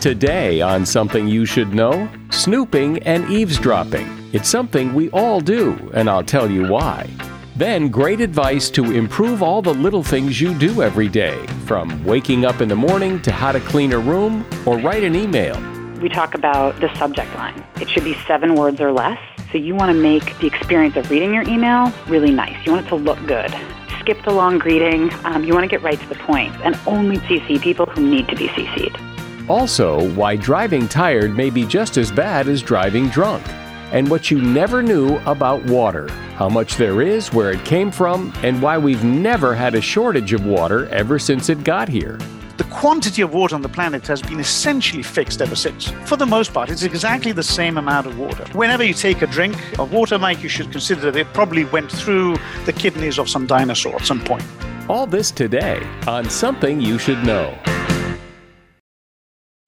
Today 0.00 0.60
on 0.60 0.84
Something 0.84 1.26
You 1.26 1.46
Should 1.46 1.72
Know 1.72 2.08
Snooping 2.30 2.98
and 3.04 3.28
Eavesdropping. 3.30 4.06
It's 4.32 4.48
something 4.48 4.92
we 4.92 5.08
all 5.10 5.40
do, 5.40 5.90
and 5.94 6.08
I'll 6.08 6.22
tell 6.22 6.50
you 6.50 6.68
why. 6.68 7.08
Then, 7.56 7.88
great 7.88 8.20
advice 8.20 8.68
to 8.70 8.92
improve 8.92 9.42
all 9.42 9.62
the 9.62 9.72
little 9.72 10.02
things 10.02 10.40
you 10.40 10.54
do 10.54 10.82
every 10.82 11.08
day, 11.08 11.44
from 11.64 12.04
waking 12.04 12.44
up 12.44 12.60
in 12.60 12.68
the 12.68 12.76
morning 12.76 13.20
to 13.22 13.32
how 13.32 13.50
to 13.52 13.60
clean 13.60 13.94
a 13.94 13.98
room 13.98 14.46
or 14.66 14.78
write 14.78 15.02
an 15.02 15.16
email. 15.16 15.58
We 16.00 16.10
talk 16.10 16.34
about 16.34 16.78
the 16.80 16.94
subject 16.96 17.34
line. 17.34 17.64
It 17.80 17.88
should 17.88 18.04
be 18.04 18.14
seven 18.26 18.54
words 18.54 18.80
or 18.80 18.92
less. 18.92 19.18
So, 19.50 19.58
you 19.58 19.74
want 19.74 19.96
to 19.96 20.00
make 20.00 20.38
the 20.38 20.46
experience 20.46 20.96
of 20.96 21.10
reading 21.10 21.32
your 21.32 21.48
email 21.48 21.92
really 22.06 22.30
nice. 22.30 22.64
You 22.66 22.72
want 22.72 22.86
it 22.86 22.90
to 22.90 22.96
look 22.96 23.18
good. 23.26 23.52
Skip 24.00 24.22
the 24.24 24.32
long 24.32 24.58
greeting. 24.58 25.10
Um, 25.24 25.44
you 25.44 25.54
want 25.54 25.64
to 25.64 25.68
get 25.68 25.82
right 25.82 25.98
to 25.98 26.08
the 26.08 26.16
point 26.16 26.54
and 26.64 26.78
only 26.86 27.16
CC 27.18 27.60
people 27.60 27.86
who 27.86 28.06
need 28.06 28.28
to 28.28 28.36
be 28.36 28.48
CC'd. 28.48 29.15
Also, 29.48 30.10
why 30.14 30.34
driving 30.34 30.88
tired 30.88 31.36
may 31.36 31.50
be 31.50 31.64
just 31.64 31.96
as 31.96 32.10
bad 32.10 32.48
as 32.48 32.60
driving 32.60 33.08
drunk, 33.10 33.46
and 33.92 34.10
what 34.10 34.28
you 34.28 34.42
never 34.42 34.82
knew 34.82 35.18
about 35.18 35.62
water, 35.66 36.08
how 36.34 36.48
much 36.48 36.74
there 36.74 37.00
is, 37.00 37.32
where 37.32 37.52
it 37.52 37.64
came 37.64 37.92
from, 37.92 38.32
and 38.42 38.60
why 38.60 38.76
we've 38.76 39.04
never 39.04 39.54
had 39.54 39.76
a 39.76 39.80
shortage 39.80 40.32
of 40.32 40.44
water 40.44 40.88
ever 40.88 41.16
since 41.16 41.48
it 41.48 41.62
got 41.62 41.88
here. 41.88 42.18
The 42.56 42.64
quantity 42.64 43.22
of 43.22 43.34
water 43.34 43.54
on 43.54 43.62
the 43.62 43.68
planet 43.68 44.04
has 44.08 44.20
been 44.20 44.40
essentially 44.40 45.04
fixed 45.04 45.40
ever 45.40 45.54
since. 45.54 45.90
For 46.06 46.16
the 46.16 46.26
most 46.26 46.52
part, 46.52 46.68
it's 46.68 46.82
exactly 46.82 47.30
the 47.30 47.42
same 47.44 47.78
amount 47.78 48.08
of 48.08 48.18
water. 48.18 48.44
Whenever 48.52 48.82
you 48.82 48.94
take 48.94 49.22
a 49.22 49.28
drink 49.28 49.54
of 49.78 49.92
water, 49.92 50.18
Mike, 50.18 50.42
you 50.42 50.48
should 50.48 50.72
consider 50.72 51.12
that 51.12 51.16
it 51.16 51.32
probably 51.32 51.66
went 51.66 51.92
through 51.92 52.36
the 52.64 52.72
kidneys 52.72 53.18
of 53.18 53.28
some 53.28 53.46
dinosaur 53.46 53.94
at 53.94 54.06
some 54.06 54.24
point. 54.24 54.44
All 54.88 55.06
this 55.06 55.30
today 55.30 55.86
on 56.08 56.28
Something 56.28 56.80
You 56.80 56.98
Should 56.98 57.22
Know. 57.24 57.56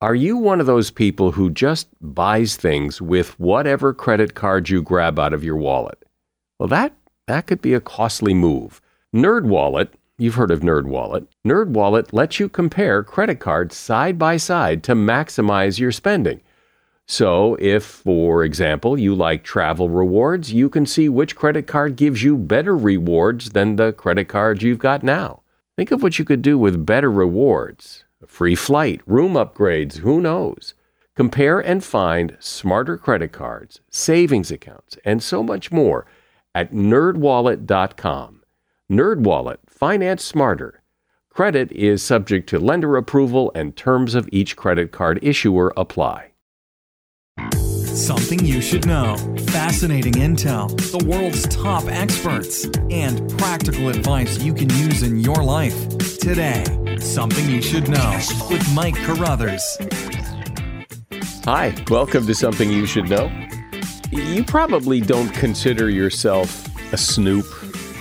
Are 0.00 0.14
you 0.14 0.36
one 0.36 0.60
of 0.60 0.66
those 0.66 0.92
people 0.92 1.32
who 1.32 1.50
just 1.50 1.88
buys 2.00 2.54
things 2.54 3.02
with 3.02 3.30
whatever 3.40 3.92
credit 3.92 4.36
card 4.36 4.68
you 4.68 4.80
grab 4.80 5.18
out 5.18 5.34
of 5.34 5.42
your 5.42 5.56
wallet? 5.56 6.04
Well, 6.56 6.68
that 6.68 6.94
that 7.26 7.48
could 7.48 7.60
be 7.60 7.74
a 7.74 7.80
costly 7.80 8.32
move. 8.32 8.80
NerdWallet, 9.12 9.88
you've 10.16 10.36
heard 10.36 10.52
of 10.52 10.60
NerdWallet. 10.60 11.26
NerdWallet 11.44 12.12
lets 12.12 12.38
you 12.38 12.48
compare 12.48 13.02
credit 13.02 13.40
cards 13.40 13.76
side 13.76 14.20
by 14.20 14.36
side 14.36 14.84
to 14.84 14.94
maximize 14.94 15.80
your 15.80 15.90
spending. 15.90 16.42
So, 17.08 17.56
if 17.58 17.84
for 17.84 18.44
example, 18.44 19.00
you 19.00 19.16
like 19.16 19.42
travel 19.42 19.90
rewards, 19.90 20.52
you 20.52 20.68
can 20.68 20.86
see 20.86 21.08
which 21.08 21.34
credit 21.34 21.66
card 21.66 21.96
gives 21.96 22.22
you 22.22 22.36
better 22.36 22.76
rewards 22.76 23.50
than 23.50 23.74
the 23.74 23.92
credit 23.94 24.28
card 24.28 24.62
you've 24.62 24.78
got 24.78 25.02
now. 25.02 25.42
Think 25.76 25.90
of 25.90 26.04
what 26.04 26.20
you 26.20 26.24
could 26.24 26.42
do 26.42 26.56
with 26.56 26.86
better 26.86 27.10
rewards 27.10 28.04
free 28.26 28.54
flight, 28.54 29.00
room 29.06 29.34
upgrades, 29.34 29.98
who 29.98 30.20
knows? 30.20 30.74
Compare 31.14 31.60
and 31.60 31.82
find 31.82 32.36
smarter 32.38 32.96
credit 32.96 33.32
cards, 33.32 33.80
savings 33.90 34.50
accounts, 34.50 34.96
and 35.04 35.22
so 35.22 35.42
much 35.42 35.72
more 35.72 36.06
at 36.54 36.72
nerdwallet.com. 36.72 38.42
NerdWallet, 38.90 39.58
finance 39.66 40.24
smarter. 40.24 40.82
Credit 41.30 41.70
is 41.72 42.02
subject 42.02 42.48
to 42.48 42.58
lender 42.58 42.96
approval 42.96 43.52
and 43.54 43.76
terms 43.76 44.14
of 44.14 44.28
each 44.32 44.56
credit 44.56 44.92
card 44.92 45.18
issuer 45.22 45.72
apply. 45.76 46.32
Something 47.52 48.44
you 48.44 48.60
should 48.60 48.86
know. 48.86 49.16
Fascinating 49.48 50.14
intel, 50.14 50.68
the 50.92 51.04
world's 51.04 51.46
top 51.48 51.84
experts, 51.88 52.64
and 52.90 53.28
practical 53.38 53.88
advice 53.88 54.40
you 54.40 54.54
can 54.54 54.70
use 54.70 55.02
in 55.02 55.20
your 55.20 55.42
life. 55.42 55.76
Today, 56.18 56.64
Something 57.00 57.48
You 57.48 57.62
Should 57.62 57.88
Know 57.88 58.18
with 58.50 58.74
Mike 58.74 58.96
Carruthers. 58.96 59.78
Hi, 61.44 61.72
welcome 61.88 62.26
to 62.26 62.34
Something 62.34 62.70
You 62.70 62.86
Should 62.86 63.08
Know. 63.08 63.30
You 64.10 64.42
probably 64.42 65.00
don't 65.00 65.32
consider 65.32 65.88
yourself 65.88 66.66
a 66.92 66.96
snoop 66.96 67.46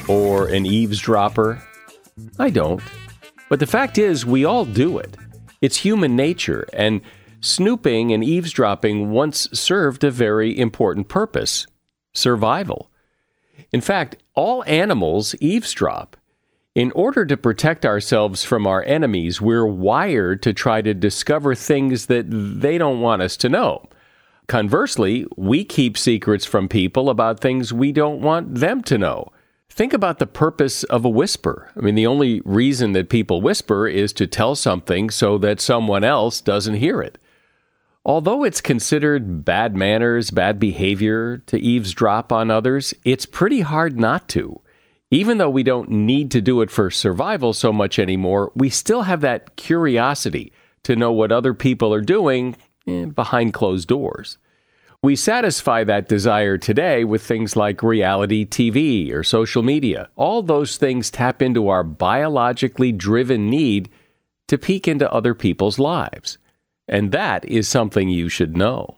or 0.10 0.48
an 0.48 0.66
eavesdropper. 0.66 1.62
I 2.40 2.50
don't. 2.50 2.82
But 3.50 3.60
the 3.60 3.68
fact 3.68 4.00
is, 4.00 4.26
we 4.26 4.46
all 4.46 4.66
do 4.66 4.98
it. 4.98 5.16
It's 5.62 5.78
human 5.78 6.16
nature, 6.16 6.68
and 6.74 7.02
snooping 7.40 8.12
and 8.12 8.24
eavesdropping 8.24 9.12
once 9.12 9.48
served 9.54 10.04
a 10.04 10.12
very 10.12 10.58
important 10.58 11.08
purpose 11.08 11.68
survival. 12.14 12.90
In 13.72 13.82
fact, 13.82 14.18
all 14.34 14.64
animals 14.66 15.36
eavesdrop. 15.40 16.17
In 16.78 16.92
order 16.92 17.26
to 17.26 17.36
protect 17.36 17.88
ourselves 17.88 18.44
from 18.44 18.68
our 18.68 18.84
enemies, 18.84 19.42
we're 19.42 19.66
wired 19.66 20.44
to 20.44 20.54
try 20.54 20.84
to 20.84 20.94
discover 20.94 21.56
things 21.56 22.06
that 22.06 22.28
they 22.30 22.78
don't 22.78 23.02
want 23.02 23.24
us 23.24 23.36
to 23.38 23.50
know. 23.50 23.90
Conversely, 24.46 25.26
we 25.36 25.64
keep 25.64 25.98
secrets 25.98 26.46
from 26.46 26.70
people 26.70 27.10
about 27.10 27.40
things 27.40 27.74
we 27.74 27.92
don't 27.92 28.22
want 28.22 28.54
them 28.54 28.84
to 28.84 28.98
know. 29.00 29.32
Think 29.72 29.92
about 29.92 30.20
the 30.20 30.28
purpose 30.28 30.84
of 30.84 31.04
a 31.04 31.10
whisper. 31.10 31.72
I 31.76 31.80
mean, 31.80 31.96
the 31.96 32.06
only 32.06 32.42
reason 32.46 32.92
that 32.92 33.10
people 33.10 33.42
whisper 33.42 33.88
is 33.88 34.14
to 34.14 34.28
tell 34.28 34.54
something 34.54 35.10
so 35.10 35.40
that 35.40 35.60
someone 35.60 36.04
else 36.04 36.42
doesn't 36.42 36.76
hear 36.76 37.02
it. 37.02 37.18
Although 38.06 38.44
it's 38.44 38.62
considered 38.62 39.44
bad 39.44 39.76
manners, 39.76 40.30
bad 40.30 40.60
behavior 40.60 41.40
to 41.48 41.58
eavesdrop 41.58 42.32
on 42.32 42.52
others, 42.52 42.94
it's 43.04 43.26
pretty 43.26 43.62
hard 43.62 44.00
not 44.00 44.30
to. 44.30 44.62
Even 45.10 45.38
though 45.38 45.50
we 45.50 45.64
don't 45.64 45.90
need 45.90 46.32
to 46.32 46.42
do 46.42 46.62
it 46.62 46.70
for 46.70 46.92
survival 46.92 47.54
so 47.54 47.72
much 47.72 47.98
anymore, 47.98 48.52
we 48.56 48.70
still 48.70 49.04
have 49.04 49.22
that 49.22 49.56
curiosity 49.56 50.52
to 50.84 50.98
know 50.98 51.14
what 51.14 51.32
other 51.32 51.54
people 51.54 51.94
are 51.94 52.02
doing 52.02 52.58
eh, 52.88 53.06
behind 53.06 53.54
closed 53.54 53.88
doors. 53.88 54.38
We 55.02 55.16
satisfy 55.16 55.86
that 55.86 56.10
desire 56.10 56.58
today 56.58 57.06
with 57.06 57.24
things 57.24 57.56
like 57.56 57.84
reality 57.84 58.46
TV 58.46 59.14
or 59.14 59.24
social 59.24 59.64
media. 59.64 60.10
All 60.16 60.42
those 60.42 60.76
things 60.76 61.10
tap 61.10 61.42
into 61.42 61.70
our 61.70 61.84
biologically 61.84 62.92
driven 62.92 63.50
need 63.50 63.90
to 64.48 64.58
peek 64.58 64.88
into 64.88 65.12
other 65.14 65.34
people's 65.34 65.80
lives. 65.80 66.38
And 66.88 67.12
that 67.12 67.46
is 67.46 67.68
something 67.68 68.10
you 68.10 68.28
should 68.28 68.58
know. 68.58 68.98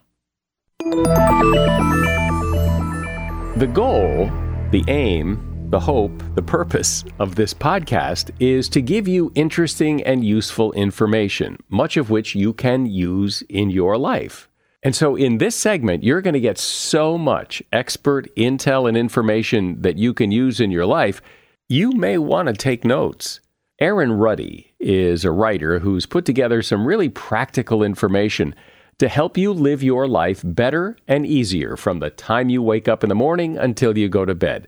The 3.57 3.69
goal, 3.73 4.31
the 4.71 4.83
aim, 4.87 5.48
the 5.69 5.79
hope, 5.79 6.11
the 6.33 6.41
purpose 6.41 7.03
of 7.19 7.35
this 7.35 7.53
podcast 7.53 8.31
is 8.39 8.67
to 8.69 8.81
give 8.81 9.07
you 9.07 9.31
interesting 9.35 10.03
and 10.03 10.25
useful 10.25 10.71
information, 10.73 11.57
much 11.69 11.95
of 11.95 12.09
which 12.09 12.33
you 12.33 12.53
can 12.53 12.87
use 12.87 13.43
in 13.49 13.69
your 13.69 13.95
life. 13.95 14.49
And 14.81 14.95
so, 14.95 15.15
in 15.15 15.37
this 15.37 15.55
segment, 15.55 16.03
you're 16.03 16.21
going 16.21 16.33
to 16.33 16.39
get 16.39 16.57
so 16.57 17.17
much 17.17 17.61
expert 17.71 18.33
intel 18.35 18.87
and 18.87 18.97
information 18.97 19.81
that 19.81 19.97
you 19.97 20.13
can 20.13 20.31
use 20.31 20.59
in 20.59 20.71
your 20.71 20.85
life, 20.85 21.21
you 21.67 21.91
may 21.91 22.17
want 22.17 22.47
to 22.47 22.53
take 22.53 22.83
notes. 22.83 23.39
Erin 23.79 24.13
Ruddy 24.13 24.73
is 24.79 25.23
a 25.23 25.31
writer 25.31 25.79
who's 25.79 26.05
put 26.05 26.25
together 26.25 26.61
some 26.61 26.87
really 26.87 27.09
practical 27.09 27.83
information 27.83 28.55
to 28.97 29.07
help 29.07 29.37
you 29.37 29.53
live 29.53 29.83
your 29.83 30.07
life 30.07 30.41
better 30.43 30.97
and 31.07 31.25
easier 31.25 31.77
from 31.77 31.99
the 31.99 32.09
time 32.09 32.49
you 32.49 32.63
wake 32.63 32.87
up 32.87 33.03
in 33.03 33.09
the 33.09 33.15
morning 33.15 33.57
until 33.57 33.97
you 33.97 34.09
go 34.09 34.25
to 34.25 34.33
bed. 34.33 34.67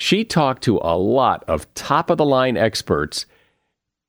She 0.00 0.24
talked 0.24 0.62
to 0.62 0.78
a 0.80 0.96
lot 0.96 1.42
of 1.48 1.72
top 1.74 2.08
of 2.08 2.18
the 2.18 2.24
line 2.24 2.56
experts, 2.56 3.26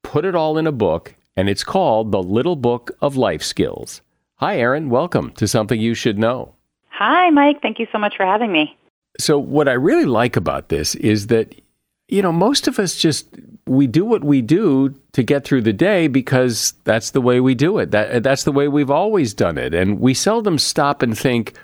put 0.03 0.23
it 0.23 0.35
all 0.35 0.59
in 0.59 0.67
a 0.67 0.71
book, 0.71 1.15
and 1.35 1.49
it's 1.49 1.63
called 1.63 2.11
The 2.11 2.21
Little 2.21 2.55
Book 2.55 2.91
of 3.01 3.17
Life 3.17 3.41
Skills. 3.41 4.01
Hi, 4.35 4.59
Erin. 4.59 4.91
Welcome 4.91 5.31
to 5.31 5.47
Something 5.47 5.81
You 5.81 5.95
Should 5.95 6.19
Know. 6.19 6.53
Hi, 6.89 7.31
Mike. 7.31 7.63
Thank 7.63 7.79
you 7.79 7.87
so 7.91 7.97
much 7.97 8.15
for 8.15 8.23
having 8.23 8.51
me. 8.51 8.77
So, 9.19 9.39
what 9.39 9.67
I 9.67 9.73
really 9.73 10.05
like 10.05 10.35
about 10.35 10.69
this 10.69 10.93
is 10.93 11.25
that, 11.27 11.55
you 12.07 12.21
know, 12.21 12.31
most 12.31 12.67
of 12.67 12.77
us 12.77 12.95
just 12.95 13.25
we 13.65 13.87
do 13.87 14.05
what 14.05 14.23
we 14.23 14.43
do 14.43 14.93
to 15.13 15.23
get 15.23 15.43
through 15.43 15.63
the 15.63 15.73
day 15.73 16.07
because 16.07 16.73
that's 16.83 17.11
the 17.11 17.21
way 17.21 17.39
we 17.39 17.55
do 17.55 17.79
it. 17.79 17.89
That 17.89 18.21
that's 18.21 18.43
the 18.43 18.51
way 18.51 18.67
we've 18.67 18.91
always 18.91 19.33
done 19.33 19.57
it, 19.57 19.73
and 19.73 19.99
we 19.99 20.13
seldom 20.13 20.59
stop 20.59 21.01
and 21.01 21.17
think, 21.17 21.57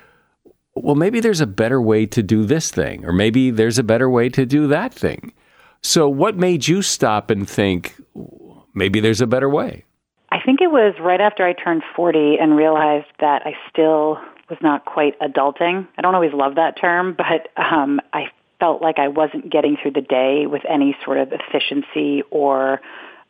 well, 0.76 0.94
maybe 0.94 1.20
there's 1.20 1.40
a 1.40 1.46
better 1.46 1.80
way 1.80 2.06
to 2.06 2.22
do 2.22 2.44
this 2.44 2.70
thing, 2.70 3.04
or 3.04 3.12
maybe 3.12 3.50
there's 3.50 3.78
a 3.78 3.82
better 3.82 4.08
way 4.10 4.28
to 4.28 4.44
do 4.44 4.66
that 4.68 4.92
thing. 4.92 5.32
So, 5.82 6.08
what 6.08 6.36
made 6.36 6.68
you 6.68 6.82
stop 6.82 7.30
and 7.30 7.48
think 7.48 7.96
maybe 8.74 9.00
there's 9.00 9.20
a 9.20 9.26
better 9.26 9.48
way? 9.48 9.84
I 10.30 10.40
think 10.44 10.60
it 10.60 10.70
was 10.70 10.94
right 11.00 11.20
after 11.20 11.46
I 11.46 11.52
turned 11.52 11.82
40 11.94 12.36
and 12.40 12.56
realized 12.56 13.06
that 13.20 13.42
I 13.46 13.54
still 13.70 14.18
was 14.50 14.58
not 14.60 14.84
quite 14.84 15.18
adulting. 15.20 15.86
I 15.96 16.02
don't 16.02 16.14
always 16.14 16.32
love 16.32 16.56
that 16.56 16.78
term, 16.80 17.16
but 17.16 17.48
um, 17.56 18.00
I 18.12 18.26
felt 18.60 18.82
like 18.82 18.98
I 18.98 19.08
wasn't 19.08 19.50
getting 19.50 19.76
through 19.80 19.92
the 19.92 20.00
day 20.00 20.46
with 20.46 20.62
any 20.68 20.96
sort 21.04 21.18
of 21.18 21.32
efficiency 21.32 22.22
or 22.30 22.80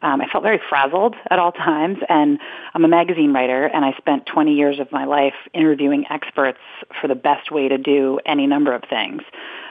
um, 0.02 0.20
I 0.20 0.28
felt 0.28 0.42
very 0.44 0.60
frazzled 0.68 1.14
at 1.30 1.38
all 1.38 1.52
times. 1.52 1.98
And 2.08 2.38
I'm 2.74 2.84
a 2.84 2.88
magazine 2.88 3.32
writer, 3.32 3.66
and 3.66 3.84
I 3.84 3.92
spent 3.96 4.26
20 4.26 4.54
years 4.54 4.78
of 4.78 4.90
my 4.92 5.04
life 5.04 5.34
interviewing 5.54 6.04
experts 6.10 6.58
for 7.00 7.08
the 7.08 7.14
best 7.14 7.50
way 7.50 7.68
to 7.68 7.78
do 7.78 8.20
any 8.26 8.46
number 8.46 8.72
of 8.72 8.82
things. 8.88 9.22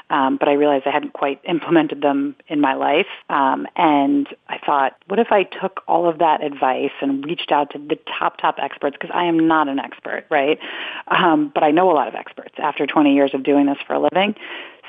Um, 0.10 0.38
but 0.38 0.48
I 0.48 0.54
realized 0.54 0.86
I 0.86 0.92
hadn't 0.92 1.13
quite 1.13 1.42
implemented 1.45 2.01
them 2.01 2.36
in 2.48 2.62
my 2.62 2.75
life. 2.75 3.07
Um, 3.30 3.66
and 3.75 4.27
I 4.48 4.60
thought, 4.63 4.95
what 5.07 5.19
if 5.19 5.31
I 5.31 5.44
took 5.44 5.81
all 5.88 6.07
of 6.07 6.19
that 6.19 6.44
advice 6.44 6.92
and 7.01 7.25
reached 7.25 7.51
out 7.51 7.72
to 7.72 7.80
the 7.80 7.98
top, 8.19 8.38
top 8.38 8.57
experts? 8.62 8.98
Because 9.00 9.13
I 9.13 9.25
am 9.25 9.48
not 9.48 9.68
an 9.68 9.80
expert, 9.80 10.25
right? 10.30 10.60
Um, 11.07 11.51
but 11.54 11.63
I 11.63 11.72
know 11.72 11.92
a 11.92 11.94
lot 11.94 12.07
of 12.07 12.13
experts 12.13 12.54
after 12.60 12.86
20 12.86 13.16
years 13.16 13.31
of 13.33 13.44
doing 13.44 13.66
this 13.66 13.77
for 13.88 13.94
a 13.94 14.00
living. 14.00 14.36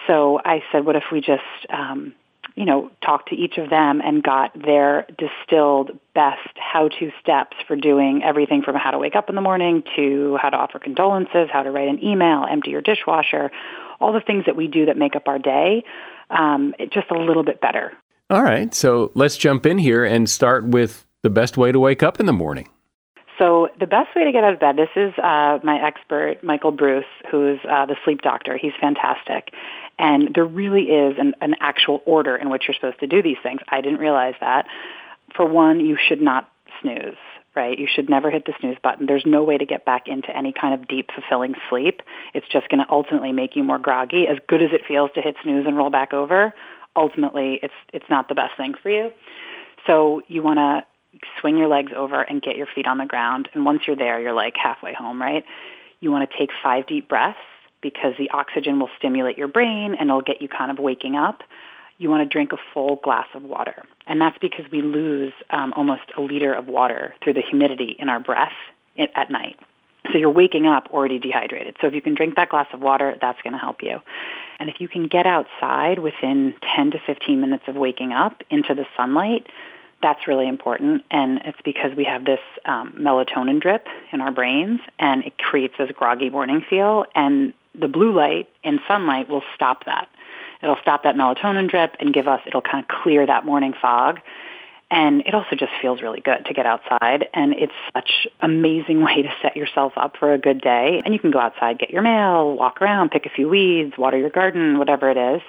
So 0.07 0.39
I 0.45 0.63
said, 0.71 0.85
what 0.85 0.97
if 0.97 1.05
we 1.11 1.21
just, 1.21 1.43
um, 1.71 2.15
you 2.55 2.65
know, 2.65 2.91
talked 3.05 3.29
to 3.31 3.35
each 3.35 3.59
of 3.59 3.71
them 3.71 4.01
and 4.01 4.23
got 4.23 4.53
their 4.61 5.07
distilled 5.19 5.99
best 6.15 6.49
how-to 6.57 7.11
steps 7.21 7.57
for 7.67 7.77
doing 7.77 8.23
everything 8.25 8.63
from 8.63 8.77
how 8.77 8.91
to 8.91 8.99
wake 8.99 9.17
up 9.17 9.29
in 9.29 9.35
the 9.35 9.41
morning 9.41 9.83
to 9.97 10.39
how 10.41 10.51
to 10.51 10.57
offer 10.57 10.79
condolences, 10.79 11.49
how 11.53 11.63
to 11.63 11.71
write 11.71 11.89
an 11.89 12.03
email, 12.03 12.47
empty 12.51 12.71
your 12.71 12.81
dishwasher, 12.81 13.51
all 14.01 14.13
the 14.13 14.21
things 14.21 14.45
that 14.47 14.57
we 14.57 14.69
do 14.69 14.87
that 14.87 14.97
make 14.97 15.17
up 15.17 15.29
our 15.29 15.39
day, 15.39 15.85
um, 16.31 16.75
just 16.91 17.11
a 17.11 17.19
little 17.19 17.45
bit 17.45 17.61
better. 17.61 17.93
All 18.31 18.43
right. 18.43 18.75
So 18.75 19.13
let's 19.15 19.37
jump 19.37 19.67
in 19.67 19.79
here 19.79 20.05
and 20.05 20.29
start 20.29 20.67
with 20.67 21.07
the 21.23 21.31
best 21.31 21.57
way 21.57 21.73
to 21.73 21.79
wake 21.79 22.03
up 22.03 22.21
in 22.21 22.27
the 22.27 22.33
morning. 22.33 22.69
So 23.39 23.69
the 23.79 23.87
best 23.87 24.15
way 24.17 24.25
to 24.25 24.33
get 24.33 24.45
out 24.45 24.55
of 24.55 24.61
bed, 24.61 24.77
this 24.77 24.89
is 24.97 25.13
uh, 25.19 25.59
my 25.63 25.81
expert, 25.85 26.43
Michael 26.43 26.73
Breus, 26.73 27.05
who's 27.31 27.59
uh, 27.69 27.87
the 27.87 27.97
sleep 28.05 28.23
doctor. 28.23 28.57
He's 28.57 28.73
fantastic. 28.81 29.53
And 29.99 30.35
there 30.35 30.47
really 30.47 30.85
is 30.85 31.17
an, 31.19 31.35
an 31.41 31.55
actual 31.61 32.03
order 32.07 32.37
in 32.37 32.51
which 32.51 32.65
you're 32.67 32.75
supposed 32.75 33.01
to 33.01 33.07
do 33.07 33.23
these 33.23 33.37
things. 33.43 33.61
I 33.69 33.81
didn't 33.81 33.99
realize 33.99 34.35
that. 34.41 34.67
For 35.35 35.45
one, 35.45 35.81
you 35.81 35.97
should 36.09 36.21
not 36.21 36.51
snooze 36.81 37.17
right? 37.57 37.79
You 37.79 37.89
should 37.93 38.11
never 38.11 38.31
hit 38.31 38.45
the 38.45 38.53
snooze 38.61 38.77
button. 38.83 39.07
There's 39.07 39.25
no 39.25 39.43
way 39.43 39.57
to 39.57 39.65
get 39.65 39.87
back 39.87 40.09
into 40.09 40.29
any 40.37 40.53
kind 40.53 40.75
of 40.75 40.87
deep, 40.87 41.09
fulfilling 41.13 41.55
sleep. 41.71 42.03
It's 42.35 42.47
just 42.49 42.69
going 42.69 42.85
to 42.85 42.93
ultimately 42.93 43.33
make 43.33 43.57
you 43.57 43.65
more 43.65 43.79
groggy. 43.79 44.29
As 44.29 44.37
good 44.47 44.63
as 44.63 44.71
it 44.73 44.83
feels 44.87 45.11
to 45.15 45.23
hit 45.23 45.37
snooze 45.43 45.67
and 45.67 45.75
roll 45.75 45.89
back 45.89 46.13
over, 46.13 46.53
ultimately 46.95 47.59
it's 47.63 47.75
it's 47.93 48.05
not 48.11 48.29
the 48.29 48.35
best 48.35 48.59
thing 48.59 48.75
for 48.83 48.91
you. 48.91 49.11
So 49.87 50.21
you 50.29 50.43
want 50.43 50.59
to 50.59 50.85
swing 51.41 51.57
your 51.57 51.69
legs 51.69 51.93
over 51.95 52.21
and 52.21 52.43
get 52.43 52.57
your 52.57 52.67
feet 52.75 52.87
on 52.87 52.99
the 52.99 53.07
ground. 53.07 53.49
And 53.55 53.65
once 53.65 53.83
you're 53.87 53.97
there, 53.97 54.21
you're 54.21 54.33
like 54.33 54.55
halfway 54.57 54.95
home, 54.95 55.21
right? 55.21 55.45
You 56.01 56.11
want 56.11 56.29
to 56.29 56.39
take 56.39 56.51
five 56.63 56.87
deep 56.87 57.09
breaths 57.09 57.39
because 57.81 58.15
the 58.19 58.31
oxygen 58.31 58.81
will 58.81 58.91
stimulate 58.99 59.39
your 59.39 59.49
brain 59.49 59.95
and 59.99 60.09
it'll 60.09 60.23
get 60.23 60.43
you 60.43 60.49
kind 60.49 60.71
of 60.71 60.79
waking 60.79 61.17
up 61.17 61.43
you 61.99 62.11
want 62.11 62.29
to 62.29 62.33
drink 62.33 62.53
a 62.53 62.59
full 62.75 62.97
glass 62.97 63.27
of 63.35 63.43
water. 63.43 63.83
And 64.07 64.21
that's 64.21 64.37
because 64.39 64.67
we 64.71 64.83
lose 64.83 65.33
um, 65.51 65.73
almost 65.77 66.03
a 66.17 66.21
liter 66.21 66.53
of 66.53 66.67
water 66.69 67.15
through 67.23 67.35
the 67.35 67.43
humidity 67.43 67.97
in 67.99 68.09
our 68.09 68.21
breath 68.21 68.53
at 68.99 69.31
night. 69.31 69.59
So 70.13 70.19
you're 70.19 70.31
waking 70.31 70.67
up 70.67 70.89
already 70.93 71.19
dehydrated. 71.19 71.77
So 71.81 71.89
if 71.89 71.95
you 71.95 72.01
can 72.01 72.15
drink 72.15 72.37
that 72.37 72.49
glass 72.49 72.69
of 72.73 72.81
water, 72.81 73.17
that's 73.21 73.41
going 73.43 73.55
to 73.55 73.59
help 73.59 73.83
you. 73.83 74.01
And 74.61 74.69
if 74.69 74.77
you 74.81 74.89
can 74.89 75.09
get 75.09 75.27
outside 75.27 75.99
within 75.99 76.55
10 76.77 76.93
to 76.93 76.99
15 77.05 77.41
minutes 77.41 77.65
of 77.67 77.75
waking 77.75 78.13
up 78.13 78.43
into 78.49 78.75
the 78.75 78.87
sunlight, 78.97 79.47
that's 80.03 80.27
really 80.27 80.49
important. 80.49 81.05
And 81.11 81.41
it's 81.45 81.61
because 81.65 81.97
we 81.97 82.05
have 82.05 82.25
this 82.25 82.41
um, 82.65 82.95
melatonin 82.99 83.61
drip 83.61 83.87
in 84.13 84.21
our 84.21 84.31
brains, 84.31 84.81
and 84.99 85.25
it 85.25 85.39
creates 85.39 85.75
this 85.79 85.91
groggy 85.93 86.31
morning 86.31 86.65
feel. 86.69 87.07
And 87.15 87.53
the 87.75 87.89
blue 87.89 88.13
light 88.13 88.49
in 88.63 88.81
sunlight 88.87 89.29
will 89.29 89.43
stop 89.55 89.85
that. 89.87 90.09
It'll 90.63 90.79
stop 90.81 91.03
that 91.03 91.17
melatonin 91.17 91.69
drip 91.69 91.97
and 92.01 92.13
give 92.13 92.29
us, 92.29 92.41
it'll 92.47 92.63
kind 92.63 92.83
of 92.83 92.89
clear 92.89 93.27
that 93.27 93.45
morning 93.45 93.75
fog. 93.81 94.21
And 94.89 95.23
it 95.23 95.35
also 95.35 95.57
just 95.57 95.73
feels 95.83 96.01
really 96.01 96.21
good 96.21 96.45
to 96.47 96.55
get 96.55 96.65
outside. 96.65 97.29
And 97.35 97.55
it's 97.55 97.73
such 97.95 98.29
amazing 98.41 99.01
way 99.05 99.23
to 99.23 99.31
set 99.43 99.57
yourself 99.57 99.93
up 99.97 100.17
for 100.19 100.33
a 100.33 100.39
good 100.39 100.61
day. 100.61 101.03
And 101.05 101.13
you 101.13 101.21
can 101.21 101.31
go 101.31 101.41
outside, 101.41 101.79
get 101.79 101.91
your 101.91 102.03
mail, 102.03 102.57
walk 102.57 102.81
around, 102.81 103.11
pick 103.11 103.27
a 103.27 103.31
few 103.31 103.49
weeds, 103.49 103.95
water 103.99 104.17
your 104.17 104.31
garden, 104.31 104.79
whatever 104.79 105.11
it 105.11 105.17
is. 105.17 105.43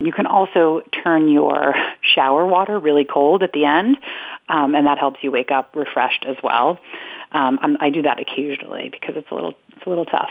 You 0.00 0.12
can 0.12 0.26
also 0.26 0.82
turn 1.02 1.28
your 1.28 1.74
shower 2.14 2.46
water 2.46 2.78
really 2.78 3.04
cold 3.04 3.42
at 3.42 3.52
the 3.52 3.64
end. 3.64 3.96
Um, 4.48 4.74
and 4.74 4.86
that 4.86 4.98
helps 4.98 5.20
you 5.22 5.30
wake 5.30 5.50
up 5.50 5.74
refreshed 5.74 6.26
as 6.28 6.36
well. 6.42 6.78
Um, 7.32 7.58
I 7.80 7.88
do 7.88 8.02
that 8.02 8.20
occasionally 8.20 8.90
because 8.90 9.14
it's 9.16 9.30
a 9.30 9.34
little, 9.34 9.54
it's 9.74 9.86
a 9.86 9.88
little 9.88 10.04
tough. 10.04 10.28